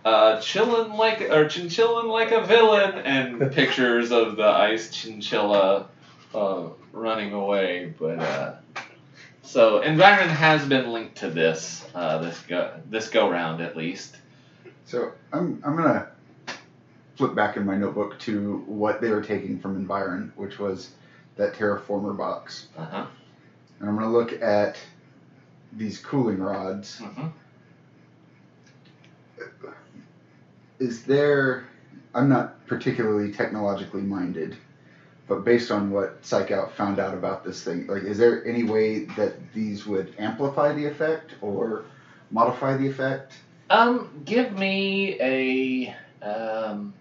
Uh, 0.06 0.38
chillin' 0.39 0.97
like 0.97 1.22
or 1.22 1.45
chinchillin' 1.45 2.08
like 2.08 2.32
a 2.32 2.41
villain, 2.45 3.00
and 3.00 3.52
pictures 3.54 4.12
of 4.12 4.36
the 4.38 4.45
ice 4.47 4.89
chinchilla 4.91 5.88
uh, 6.34 6.64
running 6.93 7.34
away. 7.34 7.93
But 8.00 8.20
uh, 8.20 8.56
so 9.41 9.82
Environ 9.82 10.30
has 10.30 10.66
been 10.66 10.91
linked 10.91 11.18
to 11.18 11.30
this 11.30 11.86
uh, 11.93 12.20
this 12.20 12.39
go 12.47 12.72
this 12.89 13.10
go 13.10 13.30
round 13.30 13.62
at 13.62 13.76
least. 13.76 14.18
So 14.86 15.12
I'm 15.34 15.62
I'm 15.66 15.76
gonna 15.76 16.08
flip 17.18 17.36
back 17.36 17.58
in 17.58 17.66
my 17.66 17.76
notebook 17.76 18.18
to 18.20 18.64
what 18.68 19.02
they 19.02 19.10
were 19.12 19.22
taking 19.22 19.60
from 19.60 19.76
Environ, 19.76 20.32
which 20.36 20.60
was 20.60 20.91
that 21.36 21.54
terraformer 21.54 22.16
box, 22.18 22.68
Uh 22.78 22.86
huh. 22.86 23.06
and 23.80 23.89
I'm 23.89 23.95
gonna 23.95 24.12
look 24.12 24.41
at 24.41 24.80
these 25.74 26.00
cooling 26.00 26.39
rods. 26.39 27.00
hmm 27.00 27.28
Is 30.80 31.04
there? 31.04 31.66
I'm 32.16 32.30
not 32.30 32.66
particularly 32.68 33.32
technologically 33.32 34.02
minded, 34.02 34.56
but 35.28 35.44
based 35.46 35.72
on 35.72 35.92
what 35.92 36.18
Psych 36.26 36.52
Out 36.52 36.74
found 36.76 37.00
out 37.00 37.14
about 37.14 37.44
this 37.44 37.64
thing, 37.64 37.86
like, 37.88 38.04
is 38.04 38.18
there 38.18 38.46
any 38.48 38.64
way 38.64 39.06
that 39.18 39.54
these 39.54 39.86
would 39.86 40.16
amplify 40.18 40.74
the 40.74 40.86
effect 40.86 41.32
or 41.42 41.86
modify 42.32 42.78
the 42.78 42.88
effect? 42.88 43.34
Um, 43.70 44.10
give 44.26 44.58
me 44.58 45.20
a 45.22 45.96
um, 46.26 46.94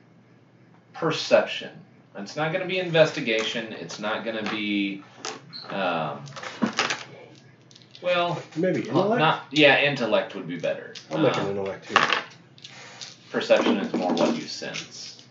perception. 0.93 1.71
It's 2.17 2.37
not 2.37 2.53
going 2.53 2.63
to 2.63 2.69
be 2.69 2.79
investigation. 2.81 3.73
It's 3.73 3.99
not 4.01 4.25
going 4.25 4.45
to 4.45 4.51
be, 4.51 5.03
um, 5.71 6.21
well, 8.03 8.43
Maybe 8.57 8.81
intellect? 8.89 9.21
not 9.21 9.45
yeah. 9.53 9.81
Intellect 9.81 10.35
would 10.35 10.49
be 10.49 10.59
better. 10.59 10.95
I'll 11.11 11.19
make 11.19 11.35
an 11.37 11.43
Um, 11.45 11.51
intellect 11.51 11.89
too. 11.89 11.95
Perception 13.31 13.79
is 13.79 13.93
more 13.95 14.13
what 14.13 14.35
you 14.37 14.43
sense. 14.43 15.23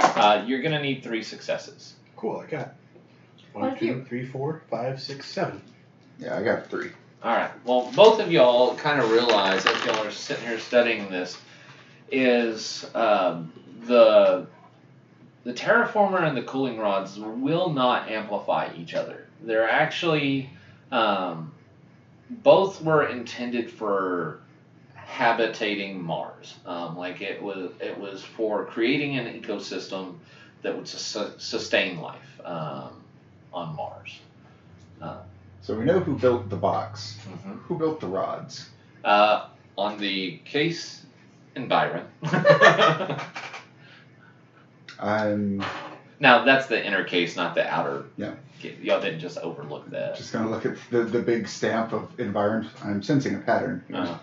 Uh, 0.00 0.44
you're 0.46 0.60
going 0.62 0.72
to 0.74 0.80
need 0.82 1.02
three 1.02 1.22
successes. 1.22 1.94
Cool, 2.16 2.38
I 2.40 2.46
got 2.46 2.74
What 3.52 3.62
one, 3.62 3.72
if 3.74 3.78
two, 3.78 3.86
you- 3.86 4.04
three, 4.08 4.24
four, 4.26 4.62
five, 4.70 5.00
six, 5.00 5.26
seven. 5.26 5.60
Yeah, 6.18 6.36
I 6.36 6.42
got 6.42 6.68
three. 6.68 6.90
All 7.22 7.34
right. 7.34 7.50
Well, 7.64 7.90
both 7.94 8.20
of 8.20 8.30
y'all 8.30 8.76
kind 8.76 9.00
of 9.00 9.10
realize 9.10 9.66
as 9.66 9.84
y'all 9.84 10.06
are 10.06 10.10
sitting 10.10 10.46
here 10.46 10.58
studying 10.58 11.08
this, 11.10 11.36
is 12.10 12.88
um, 12.94 13.52
the 13.86 14.46
the 15.44 15.52
terraformer 15.52 16.26
and 16.26 16.36
the 16.36 16.42
cooling 16.42 16.78
rods 16.78 17.18
will 17.18 17.70
not 17.70 18.10
amplify 18.10 18.68
each 18.76 18.94
other. 18.94 19.26
They're 19.42 19.68
actually 19.68 20.50
um, 20.92 21.52
both 22.30 22.82
were 22.82 23.06
intended 23.08 23.70
for 23.70 24.40
habitating 25.08 26.02
Mars. 26.02 26.54
Um, 26.66 26.96
like 26.96 27.22
it 27.22 27.42
was, 27.42 27.70
it 27.80 27.98
was 27.98 28.22
for 28.22 28.66
creating 28.66 29.16
an 29.18 29.40
ecosystem 29.40 30.16
that 30.62 30.76
would 30.76 30.86
sus- 30.86 31.42
sustain 31.42 31.98
life 31.98 32.40
um, 32.44 33.02
on 33.52 33.74
Mars. 33.74 34.20
So 35.60 35.74
we 35.76 35.84
know 35.84 36.00
who 36.00 36.16
built 36.16 36.48
the 36.48 36.56
box. 36.56 37.18
Mm-hmm. 37.28 37.52
Who 37.58 37.76
built 37.76 38.00
the 38.00 38.06
rods? 38.06 38.70
Uh, 39.04 39.48
on 39.76 39.98
the 39.98 40.38
case 40.46 41.04
Environ. 41.54 42.06
I'm 44.98 45.62
now 46.20 46.44
that's 46.44 46.68
the 46.68 46.84
inner 46.84 47.04
case, 47.04 47.36
not 47.36 47.54
the 47.54 47.68
outer. 47.68 48.06
Yeah. 48.16 48.34
Y'all 48.80 49.00
didn't 49.00 49.20
just 49.20 49.36
overlook 49.38 49.90
that. 49.90 50.16
just 50.16 50.32
gonna 50.32 50.48
look 50.50 50.64
at 50.64 50.76
the, 50.90 51.04
the 51.04 51.20
big 51.20 51.46
stamp 51.46 51.92
of 51.92 52.18
environment. 52.18 52.72
I'm 52.82 53.02
sensing 53.02 53.34
a 53.34 53.38
pattern. 53.38 53.84
here. 53.88 54.18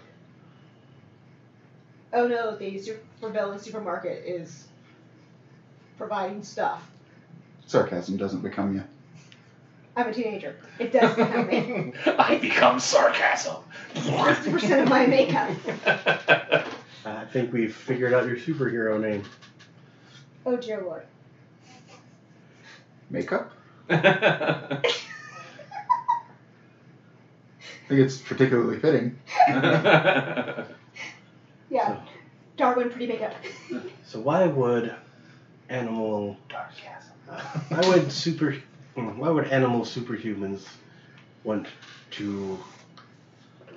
Oh 2.16 2.28
no, 2.28 2.56
the 2.56 2.80
super 2.80 3.30
villain 3.30 3.60
supermarket 3.60 4.24
is 4.26 4.68
providing 5.98 6.42
stuff. 6.44 6.90
Sarcasm 7.68 8.16
doesn't 8.16 8.42
become 8.42 8.74
you. 8.74 8.84
I'm 9.98 10.08
a 10.08 10.14
teenager. 10.14 10.56
It 10.80 10.94
does 10.94 11.14
become 11.14 11.48
me. 11.48 11.94
I 12.18 12.38
become 12.38 12.80
sarcasm. 12.80 13.58
Fifty 13.94 14.50
percent 14.50 14.82
of 14.82 14.90
my 14.90 15.06
makeup. 15.06 15.50
I 17.06 17.26
think 17.26 17.52
we've 17.52 17.74
figured 17.74 18.14
out 18.14 18.26
your 18.26 18.38
superhero 18.38 18.98
name. 19.00 19.24
Oh 20.46 20.56
dear 20.56 20.82
lord. 20.82 21.04
Makeup? 23.10 23.52
I 23.90 24.80
think 27.90 28.02
it's 28.02 28.18
particularly 28.18 28.80
fitting. 28.80 29.18
Yeah. 31.76 32.00
Darwin 32.56 32.90
pretty 32.90 33.08
makeup. 33.08 33.34
So 34.06 34.20
why 34.22 34.46
would 34.46 34.96
animal 35.68 36.38
uh, 37.30 37.42
why 37.70 37.90
would 37.90 38.10
super 38.12 38.56
why 38.94 39.30
would 39.30 39.48
animal 39.48 39.82
superhumans 39.82 40.66
want 41.44 41.68
to 42.12 42.58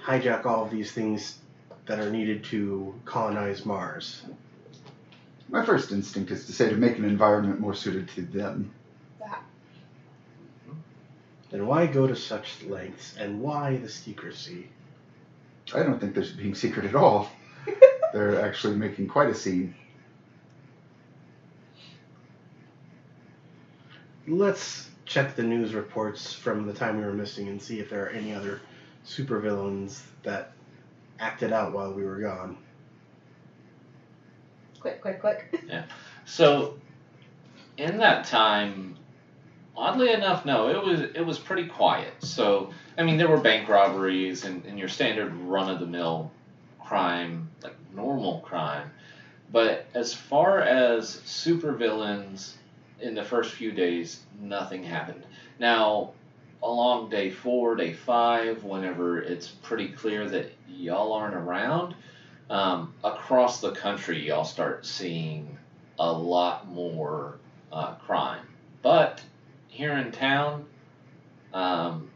hijack 0.00 0.46
all 0.46 0.64
of 0.64 0.70
these 0.70 0.92
things 0.92 1.38
that 1.86 1.98
are 1.98 2.10
needed 2.10 2.44
to 2.44 2.94
colonize 3.04 3.64
Mars? 3.66 4.22
My 5.48 5.64
first 5.64 5.90
instinct 5.90 6.30
is 6.30 6.44
to 6.46 6.52
say 6.52 6.68
to 6.68 6.76
make 6.76 6.98
an 6.98 7.04
environment 7.04 7.58
more 7.58 7.74
suited 7.74 8.08
to 8.10 8.22
them. 8.22 8.70
Then 11.50 11.66
why 11.66 11.86
go 11.86 12.06
to 12.06 12.14
such 12.14 12.62
lengths 12.64 13.16
and 13.16 13.40
why 13.40 13.76
the 13.76 13.88
secrecy? 13.88 14.68
I 15.74 15.82
don't 15.82 15.98
think 15.98 16.14
they're 16.14 16.24
being 16.36 16.54
secret 16.54 16.84
at 16.84 16.94
all. 16.94 17.30
They're 18.12 18.40
actually 18.40 18.76
making 18.76 19.08
quite 19.08 19.28
a 19.28 19.34
scene. 19.34 19.74
Let's 24.26 24.88
check 25.04 25.36
the 25.36 25.42
news 25.42 25.74
reports 25.74 26.32
from 26.32 26.66
the 26.66 26.72
time 26.72 26.98
we 26.98 27.04
were 27.04 27.14
missing 27.14 27.48
and 27.48 27.60
see 27.60 27.80
if 27.80 27.88
there 27.88 28.04
are 28.04 28.10
any 28.10 28.34
other 28.34 28.60
supervillains 29.06 30.02
that 30.22 30.52
acted 31.18 31.52
out 31.52 31.72
while 31.72 31.92
we 31.92 32.04
were 32.04 32.20
gone. 32.20 32.58
Quick, 34.80 35.00
quick, 35.00 35.20
quick. 35.20 35.62
Yeah. 35.68 35.84
So, 36.24 36.78
in 37.78 37.98
that 37.98 38.26
time, 38.26 38.96
oddly 39.76 40.12
enough, 40.12 40.44
no, 40.44 40.68
it 40.68 40.82
was 40.82 41.00
it 41.00 41.24
was 41.24 41.38
pretty 41.38 41.66
quiet. 41.66 42.12
So, 42.20 42.70
I 42.96 43.02
mean, 43.02 43.16
there 43.16 43.28
were 43.28 43.40
bank 43.40 43.68
robberies 43.68 44.44
and, 44.44 44.64
and 44.66 44.78
your 44.78 44.88
standard 44.88 45.34
run 45.34 45.70
of 45.70 45.80
the 45.80 45.86
mill 45.86 46.30
crime, 46.88 47.50
like 47.62 47.76
normal 47.94 48.40
crime. 48.40 48.90
But 49.52 49.86
as 49.94 50.14
far 50.14 50.62
as 50.62 51.16
supervillains 51.26 52.54
in 53.00 53.14
the 53.14 53.22
first 53.22 53.52
few 53.52 53.72
days, 53.72 54.20
nothing 54.40 54.82
happened. 54.82 55.24
Now, 55.58 56.12
along 56.62 57.10
day 57.10 57.30
four, 57.30 57.76
day 57.76 57.92
five, 57.92 58.64
whenever 58.64 59.20
it's 59.20 59.48
pretty 59.48 59.88
clear 59.88 60.28
that 60.30 60.50
y'all 60.66 61.12
aren't 61.12 61.34
around, 61.34 61.94
um, 62.48 62.94
across 63.04 63.60
the 63.60 63.72
country, 63.72 64.26
y'all 64.26 64.44
start 64.44 64.86
seeing 64.86 65.58
a 65.98 66.10
lot 66.10 66.68
more 66.68 67.36
uh, 67.70 67.92
crime. 67.92 68.44
But 68.80 69.22
here 69.68 69.98
in 69.98 70.10
town, 70.10 70.64
um, 71.52 72.08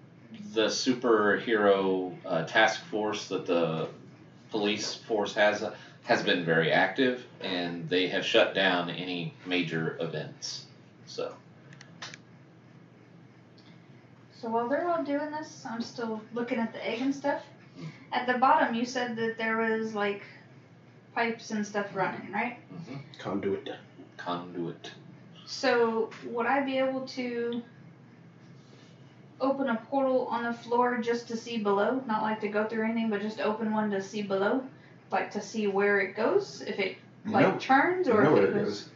the 0.54 0.66
superhero 0.66 2.14
uh, 2.24 2.44
task 2.44 2.82
force 2.86 3.28
that 3.28 3.44
the 3.44 3.88
police 4.52 4.94
force 4.94 5.34
has 5.34 5.64
uh, 5.64 5.74
has 6.04 6.22
been 6.22 6.44
very 6.44 6.70
active, 6.70 7.24
and 7.40 7.88
they 7.88 8.06
have 8.08 8.24
shut 8.24 8.54
down 8.54 8.90
any 8.90 9.34
major 9.46 9.96
events. 10.00 10.66
So 11.06 11.34
So 14.42 14.50
while 14.50 14.68
they're 14.68 14.88
all 14.88 15.04
doing 15.04 15.30
this, 15.30 15.64
I'm 15.68 15.80
still 15.80 16.20
looking 16.34 16.58
at 16.58 16.72
the 16.72 16.84
egg 16.88 17.00
and 17.00 17.14
stuff. 17.14 17.42
At 18.12 18.26
the 18.26 18.38
bottom, 18.38 18.74
you 18.74 18.84
said 18.84 19.16
that 19.16 19.38
there 19.38 19.56
was 19.58 19.94
like 19.94 20.22
pipes 21.14 21.52
and 21.52 21.64
stuff 21.64 21.86
running, 21.94 22.32
right? 22.32 22.58
Conduit. 23.18 23.70
conduit. 24.16 24.90
So 25.46 26.10
would 26.26 26.46
I 26.46 26.60
be 26.64 26.78
able 26.78 27.06
to 27.08 27.62
open 29.42 29.68
a 29.68 29.76
portal 29.90 30.26
on 30.30 30.44
the 30.44 30.52
floor 30.54 30.98
just 30.98 31.28
to 31.28 31.36
see 31.36 31.58
below? 31.58 32.02
Not 32.06 32.22
like 32.22 32.40
to 32.40 32.48
go 32.48 32.64
through 32.66 32.84
anything, 32.84 33.10
but 33.10 33.20
just 33.20 33.40
open 33.40 33.72
one 33.72 33.90
to 33.90 34.02
see 34.02 34.22
below, 34.22 34.62
like 35.10 35.30
to 35.32 35.40
see 35.42 35.66
where 35.66 36.00
it 36.00 36.16
goes, 36.16 36.62
if 36.66 36.78
it 36.78 36.96
like 37.26 37.46
know, 37.46 37.58
turns 37.58 38.06
you 38.06 38.14
or 38.14 38.22
know 38.24 38.30
if 38.30 38.34
where 38.34 38.42
it 38.44 38.48
it 38.50 38.54
goes. 38.64 38.80
goes. 38.82 38.88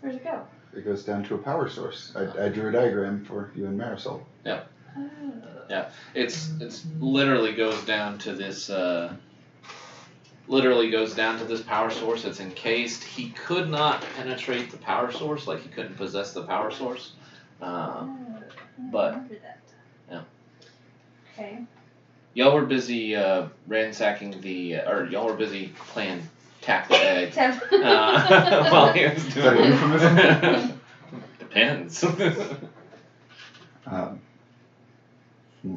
Where's 0.00 0.16
it 0.16 0.24
go? 0.24 0.42
It 0.76 0.84
goes 0.84 1.04
down 1.04 1.22
to 1.24 1.34
a 1.34 1.38
power 1.38 1.68
source. 1.68 2.12
I, 2.16 2.46
I 2.46 2.48
drew 2.48 2.68
a 2.68 2.72
diagram 2.72 3.24
for 3.24 3.50
you 3.54 3.66
and 3.66 3.78
Marisol. 3.80 4.22
Oh. 4.46 4.62
Yeah, 5.70 5.90
it's 6.14 6.50
it's 6.60 6.84
literally 7.00 7.52
goes 7.54 7.82
down 7.84 8.18
to 8.18 8.34
this. 8.34 8.68
Uh, 8.68 9.14
literally 10.48 10.90
goes 10.90 11.14
down 11.14 11.38
to 11.38 11.44
this 11.44 11.62
power 11.62 11.90
source. 11.90 12.24
It's 12.24 12.40
encased. 12.40 13.02
He 13.04 13.30
could 13.30 13.70
not 13.70 14.04
penetrate 14.16 14.70
the 14.70 14.76
power 14.78 15.10
source, 15.12 15.46
like 15.46 15.60
he 15.62 15.68
couldn't 15.68 15.96
possess 15.96 16.32
the 16.34 16.42
power 16.42 16.70
source. 16.70 17.12
Um, 17.62 18.18
Oh, 18.28 18.88
but- 18.90 19.12
remember 19.14 19.34
that. 19.36 19.58
Yeah. 20.10 20.22
Okay. 21.32 21.64
y'all 22.34 22.54
were 22.54 22.66
busy 22.66 23.16
uh, 23.16 23.48
ransacking 23.66 24.40
the, 24.40 24.76
or 24.76 25.06
y'all 25.06 25.26
were 25.26 25.36
busy 25.36 25.72
playing 25.88 26.22
tap 26.60 26.88
the 26.88 26.96
egg. 26.96 27.32
Tap- 27.32 27.62
Uh, 27.80 28.68
while 28.70 28.92
he 28.92 29.04
was 29.04 29.26
Is 29.36 29.42
that 29.42 29.54
a 29.54 29.58
doing 29.58 29.66
euphemism? 29.66 30.80
Depends. 31.38 32.04
Um, 33.86 34.20
hmm. 35.62 35.76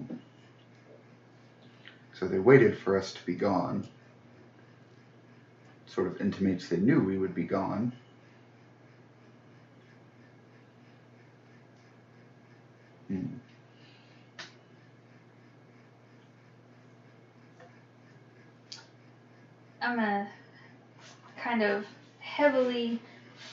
So 2.13 2.28
they 2.28 2.39
waited 2.39 2.78
for 2.78 2.97
us 2.97 3.13
to 3.13 3.26
be 3.26 3.36
gone. 3.36 3.88
Sort 5.88 6.07
of 6.07 6.21
intimates 6.21 6.67
they 6.69 6.78
knew 6.78 6.99
we 7.01 7.17
would 7.17 7.34
be 7.36 7.43
gone. 7.43 7.91
Hmm. 13.07 13.38
I'm 19.86 19.96
gonna 19.98 20.28
kind 21.38 21.62
of 21.62 21.86
heavily 22.20 23.00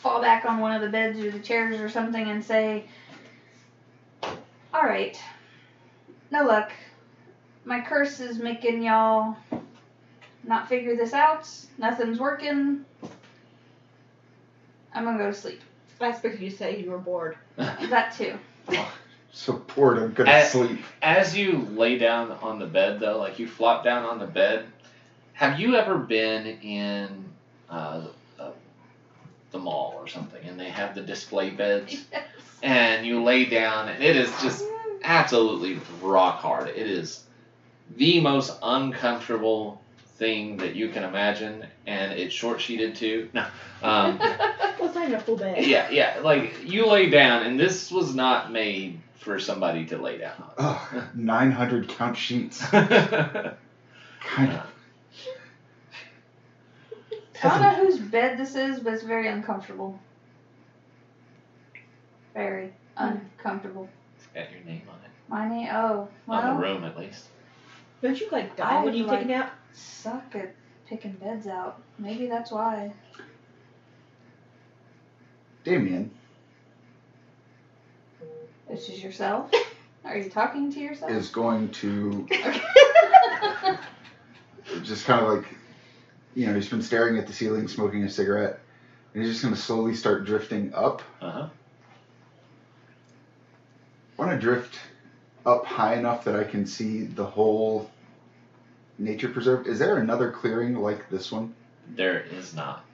fall 0.01 0.23
back 0.23 0.47
on 0.47 0.61
one 0.61 0.73
of 0.73 0.81
the 0.81 0.89
beds 0.89 1.19
or 1.21 1.31
the 1.31 1.39
chairs 1.39 1.79
or 1.79 1.91
something 1.91 2.27
and 2.31 2.43
say, 2.43 2.85
All 4.23 4.83
right, 4.83 5.21
no 6.31 6.45
luck. 6.45 6.73
My 7.67 7.81
curse 7.83 8.19
is 8.19 8.39
making 8.39 8.83
y'all 8.83 9.37
not 10.43 10.69
figure 10.69 10.97
this 10.97 11.13
out. 11.13 11.47
Nothing's 11.77 12.19
working. 12.19 12.85
I'm 14.95 15.05
gonna 15.05 15.19
go 15.19 15.27
to 15.27 15.35
sleep. 15.35 15.61
I 16.01 16.09
expected 16.09 16.41
you 16.41 16.51
to 16.51 16.57
say 16.57 16.79
you 16.79 16.91
were 16.91 16.99
bored. 16.99 17.37
That 17.57 18.17
too. 18.17 18.33
So 19.33 19.63
bored, 19.77 19.99
I'm 19.99 20.13
gonna 20.15 20.31
Uh, 20.31 20.45
sleep. 20.45 20.83
As 21.03 21.37
you 21.37 21.69
lay 21.77 21.99
down 21.99 22.33
on 22.43 22.59
the 22.59 22.67
bed, 22.67 23.01
though, 23.01 23.19
like 23.19 23.39
you 23.39 23.47
flop 23.47 23.85
down 23.85 24.05
on 24.05 24.19
the 24.19 24.27
bed, 24.27 24.67
have 25.43 25.59
you 25.59 25.75
ever 25.75 25.99
been 25.99 26.47
in 26.63 27.25
uh, 27.69 28.03
uh, 28.39 28.51
the 29.51 29.59
mall 29.59 29.97
or 29.99 30.07
something 30.07 30.41
and 30.45 30.59
they 30.59 30.69
have 30.69 30.95
the 30.95 31.03
display 31.03 31.51
beds? 31.51 32.05
And 32.65 33.05
you 33.05 33.21
lay 33.25 33.47
down, 33.47 33.89
and 33.89 34.05
it 34.05 34.15
is 34.15 34.31
just 34.41 34.65
absolutely 35.03 35.81
rock 36.01 36.39
hard. 36.39 36.69
It 36.69 36.87
is 36.87 37.25
the 37.97 38.21
most 38.21 38.57
uncomfortable 38.63 39.83
thing 40.17 40.59
that 40.59 40.77
you 40.77 40.91
can 40.91 41.03
imagine, 41.03 41.67
and 41.89 42.13
it's 42.13 42.33
short 42.33 42.61
sheeted 42.61 42.95
too. 42.95 43.29
No. 43.35 43.45
Um, 43.83 44.17
Well, 44.79 44.87
it's 44.87 44.95
not 44.95 45.09
even 45.09 45.15
a 45.17 45.21
full 45.21 45.37
bed. 45.37 45.67
yeah, 45.67 45.91
yeah, 45.91 46.21
like 46.23 46.55
you 46.65 46.87
lay 46.87 47.11
down, 47.11 47.43
and 47.43 47.59
this 47.59 47.91
was 47.91 48.15
not 48.15 48.53
made 48.53 49.01
for 49.17 49.41
somebody 49.41 49.85
to 49.87 49.99
lay 49.99 50.19
down 50.19 50.41
Ugh, 50.59 51.03
900 51.17 51.89
count 51.89 52.17
sheets. 52.17 52.63
on. 52.73 53.57
Kind 57.43 57.55
of. 57.55 57.61
I 57.61 57.75
don't 57.75 57.85
know 57.85 57.91
whose 57.91 57.99
bed 57.99 58.39
this 58.39 58.55
is, 58.55 58.79
but 58.81 58.95
it's 58.95 59.03
very 59.03 59.27
uncomfortable. 59.29 59.99
Very 62.35 62.73
uncomfortable. 62.97 63.89
It's 64.17 64.27
got 64.29 64.51
your 64.53 64.61
name 64.65 64.83
on 64.89 64.95
it. 65.05 65.11
My 65.29 65.49
name. 65.49 65.69
Oh, 65.73 66.09
well. 66.27 66.41
on 66.41 66.57
the 66.57 66.63
room, 66.67 66.85
at 66.85 66.97
least. 66.97 67.27
Don't 68.01 68.19
you 68.21 68.29
like 68.31 68.57
die 68.57 68.81
I 68.81 68.85
when 68.85 68.95
you 68.95 69.05
like- 69.05 69.19
take 69.21 69.27
a 69.27 69.31
nap? 69.31 69.59
suck 69.75 70.35
at 70.35 70.55
picking 70.87 71.13
beds 71.13 71.47
out. 71.47 71.81
Maybe 71.99 72.27
that's 72.27 72.51
why. 72.53 72.93
Damien, 75.65 76.11
This 78.69 78.89
is 78.89 79.03
yourself. 79.03 79.51
Are 80.05 80.17
you 80.17 80.29
talking 80.29 80.73
to 80.73 80.81
yourself? 80.81 81.11
is 81.13 81.29
going 81.29 81.69
to 81.71 82.27
just 84.83 85.05
kind 85.07 85.25
of 85.25 85.35
like, 85.35 85.45
you 86.35 86.47
know, 86.47 86.55
he's 86.55 86.69
been 86.69 86.83
staring 86.83 87.19
at 87.19 87.27
the 87.27 87.33
ceiling, 87.33 87.69
smoking 87.69 88.03
a 88.05 88.11
cigarette, 88.11 88.61
and 89.15 89.23
he's 89.23 89.33
just 89.33 89.43
going 89.43 89.55
to 89.55 89.61
slowly 89.61 89.95
start 89.95 90.25
drifting 90.25 90.73
up. 90.75 91.03
Uh 91.21 91.31
huh. 91.31 91.49
I 94.19 94.25
want 94.25 94.33
to 94.33 94.39
drift 94.39 94.79
up 95.45 95.65
high 95.67 95.95
enough 95.95 96.25
that 96.25 96.37
I 96.37 96.45
can 96.45 96.67
see 96.67 97.03
the 97.05 97.25
whole 97.25 97.91
nature 98.99 99.29
preserve. 99.29 99.67
Is 99.67 99.79
there 99.79 99.97
another 99.97 100.31
clearing 100.31 100.77
like 100.77 101.09
this 101.11 101.33
one? 101.33 101.55
There 101.95 102.21
is 102.21 102.55
not. 102.55 102.85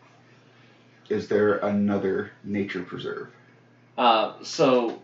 Is 1.08 1.28
there 1.28 1.58
another 1.58 2.32
nature 2.44 2.82
preserve? 2.82 3.28
Uh, 3.96 4.34
so 4.42 5.00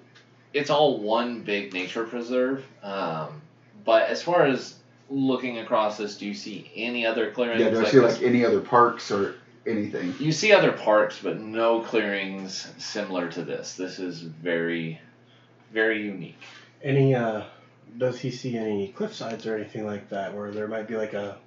it's 0.52 0.70
all 0.70 1.00
one 1.00 1.42
big 1.42 1.72
nature 1.72 2.04
preserve. 2.04 2.64
Um, 2.82 3.42
but 3.84 4.08
as 4.08 4.22
far 4.22 4.46
as 4.46 4.76
looking 5.10 5.58
across 5.58 5.96
this, 5.98 6.16
do 6.16 6.26
you 6.26 6.34
see 6.34 6.70
any 6.74 7.04
other 7.06 7.30
clearings? 7.30 7.60
Yeah, 7.60 7.70
do 7.70 7.76
I 7.78 7.82
like 7.82 7.92
see 7.92 7.98
this? 7.98 8.14
like 8.14 8.22
any 8.22 8.44
other 8.44 8.60
parks 8.60 9.10
or 9.10 9.34
anything? 9.66 10.14
You 10.18 10.32
see 10.32 10.52
other 10.52 10.72
parks, 10.72 11.20
but 11.22 11.40
no 11.40 11.80
clearings 11.80 12.70
similar 12.78 13.28
to 13.30 13.42
this. 13.44 13.74
This 13.74 13.98
is 13.98 14.20
very, 14.20 15.00
very 15.72 16.02
unique. 16.04 16.38
Any 16.82 17.14
uh 17.14 17.44
does 17.98 18.18
he 18.18 18.30
see 18.30 18.56
any 18.56 18.88
cliff 18.88 19.14
sides 19.14 19.46
or 19.46 19.56
anything 19.56 19.86
like 19.86 20.08
that 20.10 20.34
where 20.34 20.50
there 20.50 20.66
might 20.66 20.88
be 20.88 20.96
like 20.96 21.12
a 21.14 21.38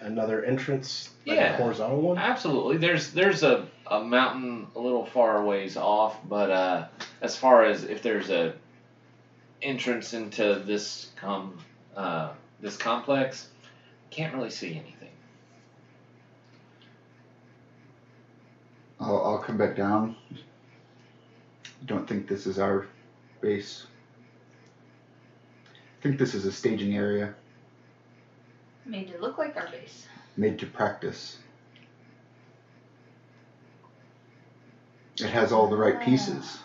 another 0.00 0.44
entrance 0.44 1.10
like 1.26 1.36
Yeah. 1.36 1.54
a 1.54 1.56
horizontal 1.56 2.00
one? 2.00 2.18
Absolutely. 2.18 2.76
There's 2.78 3.12
there's 3.12 3.42
a, 3.42 3.66
a 3.86 4.02
mountain 4.02 4.66
a 4.76 4.80
little 4.80 5.04
far 5.04 5.44
ways 5.44 5.76
off, 5.76 6.16
but 6.28 6.50
uh, 6.50 6.86
as 7.20 7.36
far 7.36 7.64
as 7.64 7.84
if 7.84 8.02
there's 8.02 8.30
a 8.30 8.54
entrance 9.60 10.14
into 10.14 10.62
this 10.64 11.10
com 11.16 11.58
uh, 11.96 12.30
this 12.60 12.76
complex, 12.76 13.48
can't 14.10 14.34
really 14.34 14.50
see 14.50 14.70
anything. 14.70 15.10
I'll, 19.00 19.22
I'll 19.24 19.38
come 19.38 19.56
back 19.56 19.76
down. 19.76 20.16
Don't 21.86 22.08
think 22.08 22.26
this 22.28 22.46
is 22.46 22.58
our 22.58 22.86
base. 23.40 23.86
I 25.66 26.02
think 26.02 26.18
this 26.18 26.34
is 26.34 26.44
a 26.46 26.52
staging 26.52 26.96
area 26.96 27.34
Made 28.86 29.12
to 29.12 29.18
look 29.18 29.36
like 29.38 29.56
our 29.56 29.68
base. 29.68 30.06
made 30.36 30.58
to 30.60 30.66
practice. 30.66 31.38
It 35.20 35.28
has 35.28 35.52
all 35.52 35.68
the 35.68 35.76
right 35.76 36.00
pieces. 36.00 36.58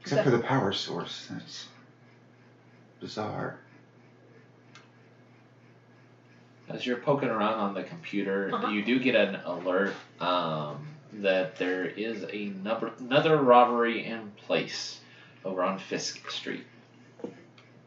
Except 0.00 0.24
for 0.24 0.30
the 0.30 0.40
power 0.40 0.72
source. 0.72 1.28
That's 1.30 1.68
bizarre. 3.00 3.58
As 6.68 6.86
you're 6.86 6.96
poking 6.96 7.28
around 7.28 7.54
on 7.54 7.74
the 7.74 7.82
computer, 7.82 8.50
Uh-huh. 8.52 8.68
you 8.68 8.82
do 8.84 8.98
get 8.98 9.14
an 9.14 9.36
alert 9.44 9.94
um, 10.20 10.86
that 11.14 11.56
there 11.56 11.84
is 11.84 12.24
a 12.32 12.46
number, 12.64 12.92
another 12.98 13.36
robbery 13.36 14.04
in 14.06 14.32
place 14.46 15.00
over 15.44 15.62
on 15.62 15.78
Fisk 15.78 16.30
Street. 16.30 16.64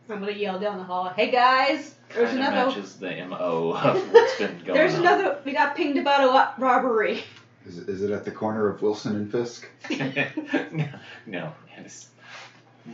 I'm 0.10 0.20
gonna 0.20 0.32
yell 0.32 0.58
down 0.60 0.78
the 0.78 0.84
hall. 0.84 1.10
Hey 1.10 1.32
guys, 1.32 1.96
there's 2.14 2.30
Kinda 2.30 2.48
another. 2.50 2.68
matches 2.70 2.96
the 2.98 3.26
MO 3.26 3.74
of 3.74 3.96
what's 4.14 4.38
been 4.38 4.58
going 4.64 4.78
There's 4.78 4.94
on. 4.94 5.02
another. 5.02 5.40
We 5.44 5.52
got 5.54 5.76
pinged 5.76 5.98
about 5.98 6.22
a 6.24 6.28
lo- 6.28 6.66
robbery. 6.66 7.24
Is, 7.66 7.80
is 7.80 8.02
it 8.04 8.12
at 8.12 8.24
the 8.24 8.32
corner 8.32 8.70
of 8.70 8.82
Wilson 8.82 9.18
and 9.18 9.30
Fisk? 9.30 9.68
no, 10.72 10.88
no, 11.26 11.52
it's 11.78 12.08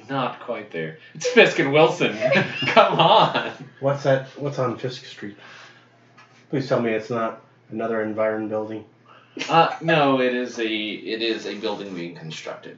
not 0.10 0.40
quite 0.40 0.72
there. 0.72 0.98
It's 1.14 1.28
Fisk 1.28 1.60
and 1.60 1.72
Wilson. 1.72 2.18
Come 2.68 3.00
on. 3.00 3.52
What's 3.80 4.02
that? 4.04 4.30
What's 4.40 4.58
on 4.58 4.80
Fisk 4.80 5.06
Street? 5.06 5.38
Please 6.54 6.70
tell 6.70 6.84
me 6.84 6.92
it's 6.92 7.10
not 7.10 7.42
another 7.72 8.04
Environ 8.04 8.48
building. 8.48 8.86
Uh, 9.50 9.76
no, 9.82 10.22
it 10.22 10.36
is 10.36 10.60
a 10.60 10.68
it 10.68 11.24
is 11.24 11.48
a 11.48 11.56
building 11.56 11.96
being 11.96 12.14
constructed. 12.14 12.78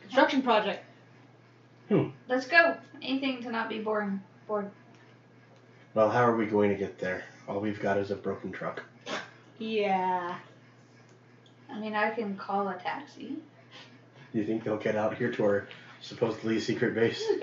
Construction 0.00 0.42
project. 0.42 0.84
Hmm. 1.88 2.08
Let's 2.26 2.48
go. 2.48 2.76
Anything 3.02 3.40
to 3.44 3.52
not 3.52 3.68
be 3.68 3.78
boring. 3.78 4.20
Bored. 4.48 4.68
Well, 5.94 6.10
how 6.10 6.24
are 6.24 6.34
we 6.34 6.44
going 6.44 6.70
to 6.70 6.76
get 6.76 6.98
there? 6.98 7.22
All 7.46 7.60
we've 7.60 7.80
got 7.80 7.98
is 7.98 8.10
a 8.10 8.16
broken 8.16 8.50
truck. 8.50 8.82
Yeah. 9.60 10.34
I 11.72 11.78
mean, 11.78 11.94
I 11.94 12.10
can 12.10 12.36
call 12.36 12.68
a 12.68 12.74
taxi. 12.74 13.36
Do 14.32 14.38
you 14.40 14.44
think 14.44 14.64
they'll 14.64 14.76
get 14.76 14.96
out 14.96 15.16
here 15.16 15.30
to 15.30 15.44
our 15.44 15.68
supposedly 16.02 16.56
a 16.56 16.60
secret 16.60 16.94
base? 16.94 17.22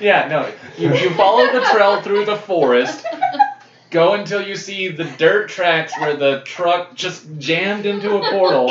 yeah, 0.00 0.28
no. 0.28 0.52
You, 0.76 0.94
you 0.94 1.10
follow 1.14 1.52
the 1.52 1.60
trail 1.72 2.00
through 2.02 2.24
the 2.24 2.36
forest. 2.36 3.04
Go 3.90 4.14
until 4.14 4.46
you 4.46 4.54
see 4.54 4.88
the 4.88 5.04
dirt 5.04 5.48
tracks 5.48 5.98
where 5.98 6.14
the 6.14 6.42
truck 6.44 6.94
just 6.94 7.26
jammed 7.38 7.86
into 7.86 8.16
a 8.16 8.30
portal. 8.30 8.70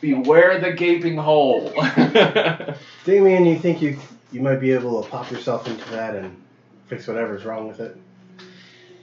Beware 0.00 0.60
the 0.60 0.72
gaping 0.72 1.16
hole. 1.16 1.72
Damien, 3.04 3.44
you 3.44 3.58
think 3.58 3.82
you 3.82 3.98
you 4.32 4.40
might 4.40 4.60
be 4.60 4.72
able 4.72 5.02
to 5.02 5.08
pop 5.08 5.30
yourself 5.30 5.66
into 5.66 5.88
that 5.90 6.14
and 6.14 6.40
fix 6.86 7.06
whatever's 7.06 7.44
wrong 7.44 7.68
with 7.68 7.80
it? 7.80 7.96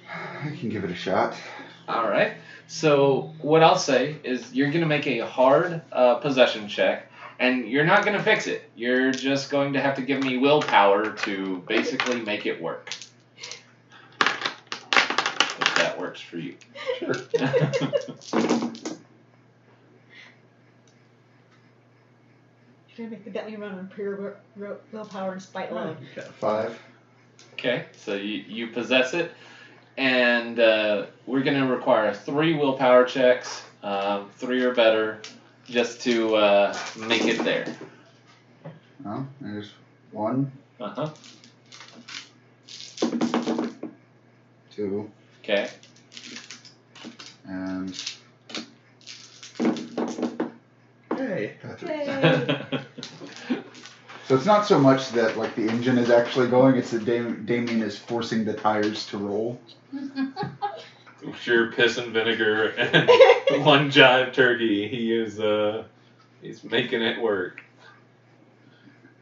I 0.08 0.56
can 0.56 0.70
give 0.70 0.84
it 0.84 0.92
a 0.92 0.96
shot. 0.96 1.36
All 1.88 2.08
right. 2.08 2.34
So 2.68 3.34
what 3.42 3.62
I'll 3.62 3.78
say 3.78 4.16
is 4.24 4.54
you're 4.54 4.72
gonna 4.72 4.86
make 4.86 5.06
a 5.08 5.20
hard 5.20 5.82
uh, 5.92 6.16
possession 6.16 6.68
check, 6.68 7.12
and 7.40 7.68
you're 7.68 7.86
not 7.86 8.06
gonna 8.06 8.24
fix 8.24 8.48
it. 8.48 8.70
You're 8.76 9.12
just 9.12 9.50
going 9.50 9.74
to 9.74 9.82
have 9.82 9.96
to 9.96 10.02
give 10.02 10.24
me 10.24 10.38
willpower 10.38 11.12
to 11.12 11.64
basically 11.68 12.22
make 12.22 12.46
it 12.46 12.62
work. 12.62 12.94
If 14.22 15.76
that 15.78 15.98
works 16.00 16.22
for 16.22 16.38
you. 16.38 16.56
Sure. 17.00 17.16
You're 22.98 23.08
gonna 23.10 23.18
make 23.18 23.26
the 23.26 23.32
Bentley 23.32 23.58
run 23.58 23.78
on 23.78 23.88
pure 23.94 24.16
wi- 24.16 24.36
wi- 24.58 24.78
willpower 24.94 25.34
and 25.34 25.42
spite 25.42 25.70
alone. 25.72 25.98
Five. 26.40 26.80
okay. 27.54 27.86
So 27.98 28.16
you 28.16 28.46
you 28.48 28.68
possess 28.68 29.14
it, 29.14 29.32
and 29.98 30.58
uh, 30.60 31.08
we're 31.26 31.44
gonna 31.44 31.68
require 31.68 32.14
three 32.14 32.54
willpower 32.54 33.04
checks, 33.04 33.64
um, 33.84 34.30
three 34.38 34.64
or 34.64 34.74
better, 34.74 35.20
just 35.70 36.02
to 36.04 36.36
uh, 36.36 36.78
make 36.98 37.28
it 37.28 37.44
there. 37.44 37.66
Well, 39.04 39.28
there's 39.42 39.72
one, 40.12 40.52
Uh 40.80 40.90
huh. 40.90 41.10
two, 44.72 45.10
Okay. 45.44 45.70
and 47.48 47.96
Hey, 51.16 51.54
that's 51.64 51.84
it. 51.84 51.90
Yay. 51.90 52.58
So 54.28 54.36
it's 54.36 54.46
not 54.46 54.66
so 54.66 54.80
much 54.80 55.10
that 55.12 55.38
like 55.38 55.56
the 55.56 55.68
engine 55.70 55.98
is 55.98 56.10
actually 56.10 56.48
going; 56.48 56.76
it's 56.78 56.92
that 56.92 57.06
Dam- 57.06 57.46
Damien 57.46 57.82
is 57.82 57.98
forcing 57.98 58.44
the 58.44 58.54
tires 58.54 59.06
to 59.08 59.18
roll. 59.18 59.60
Sure, 61.34 61.72
piss 61.72 61.98
and 61.98 62.14
vinegar 62.14 62.68
and 62.68 63.10
one 63.66 63.90
giant 63.90 64.34
turkey. 64.34 64.88
He 64.88 65.14
is 65.14 65.40
uh, 65.40 65.84
he's 66.42 66.64
making 66.64 67.02
it 67.02 67.20
work. 67.22 67.62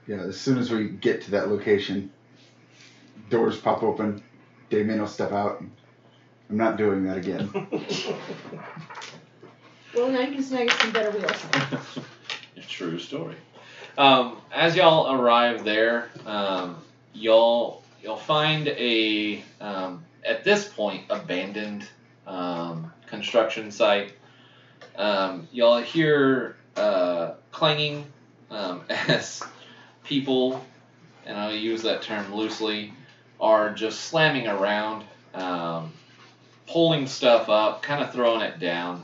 Yeah, 0.07 0.21
as 0.21 0.37
soon 0.37 0.57
as 0.57 0.69
we 0.69 0.89
get 0.89 1.21
to 1.23 1.31
that 1.31 1.49
location, 1.49 2.11
doors 3.29 3.57
pop 3.57 3.83
open. 3.83 4.21
Damien 4.69 4.99
will 4.99 5.07
step 5.07 5.31
out. 5.31 5.63
I'm 6.49 6.57
not 6.57 6.77
doing 6.77 7.03
that 7.05 7.17
again. 7.17 7.49
well, 9.95 10.09
now 10.09 10.21
you 10.21 10.33
can 10.33 10.43
snag 10.43 10.69
us 10.69 10.79
some 10.79 10.91
better 10.91 11.11
wheels. 11.11 11.45
True 12.67 12.99
story. 12.99 13.35
Um, 13.97 14.37
as 14.51 14.75
y'all 14.75 15.13
arrive 15.13 15.63
there, 15.63 16.09
um, 16.25 16.77
y'all 17.13 17.83
you'll 18.01 18.17
find 18.17 18.67
a 18.67 19.43
um, 19.61 20.03
at 20.25 20.43
this 20.43 20.67
point 20.67 21.03
abandoned 21.09 21.87
um, 22.27 22.91
construction 23.07 23.71
site. 23.71 24.13
Um, 24.95 25.47
y'all 25.51 25.81
hear 25.81 26.55
uh, 26.75 27.33
clanging 27.51 28.05
um, 28.49 28.83
as 28.89 29.43
people, 30.03 30.63
and 31.25 31.37
I'll 31.37 31.55
use 31.55 31.81
that 31.83 32.01
term 32.01 32.33
loosely, 32.33 32.93
are 33.39 33.73
just 33.73 34.01
slamming 34.01 34.47
around, 34.47 35.03
um, 35.33 35.91
pulling 36.67 37.07
stuff 37.07 37.49
up, 37.49 37.81
kind 37.81 38.03
of 38.03 38.13
throwing 38.13 38.41
it 38.41 38.59
down, 38.59 39.03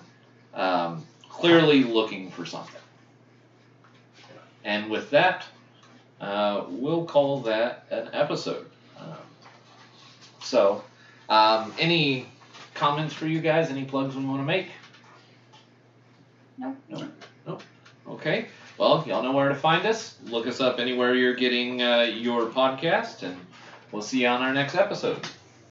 um, 0.54 1.06
clearly 1.30 1.84
looking 1.84 2.32
for 2.32 2.46
something. 2.46 2.82
And 4.64 4.90
with 4.90 5.10
that, 5.12 5.46
uh, 6.22 6.66
we'll 6.68 7.06
call 7.06 7.42
that 7.42 7.86
an 7.90 8.10
episode. 8.14 8.70
Um, 9.00 9.16
so, 10.42 10.84
um, 11.30 11.74
any 11.80 12.28
comments 12.74 13.14
for 13.14 13.28
you 13.28 13.40
guys? 13.40 13.70
Any 13.70 13.86
plugs 13.86 14.16
we 14.16 14.26
want 14.26 14.42
to 14.42 14.46
make? 14.46 14.68
Nope. 16.58 16.76
Nope. 16.90 17.10
Nope. 17.48 17.64
Okay. 18.08 18.48
Well, 18.78 19.04
y'all 19.08 19.24
know 19.24 19.34
where 19.34 19.50
to 19.50 19.56
find 19.56 19.86
us. 19.86 20.18
Look 20.26 20.48
us 20.48 20.62
up 20.62 20.80
anywhere 20.80 21.14
you're 21.16 21.36
getting 21.36 21.82
uh, 21.82 22.02
your 22.02 22.46
podcast, 22.48 23.24
and 23.24 23.38
we'll 23.92 24.02
see 24.02 24.22
you 24.22 24.28
on 24.28 24.42
our 24.42 24.54
next 24.54 24.76
episode. 24.76 25.28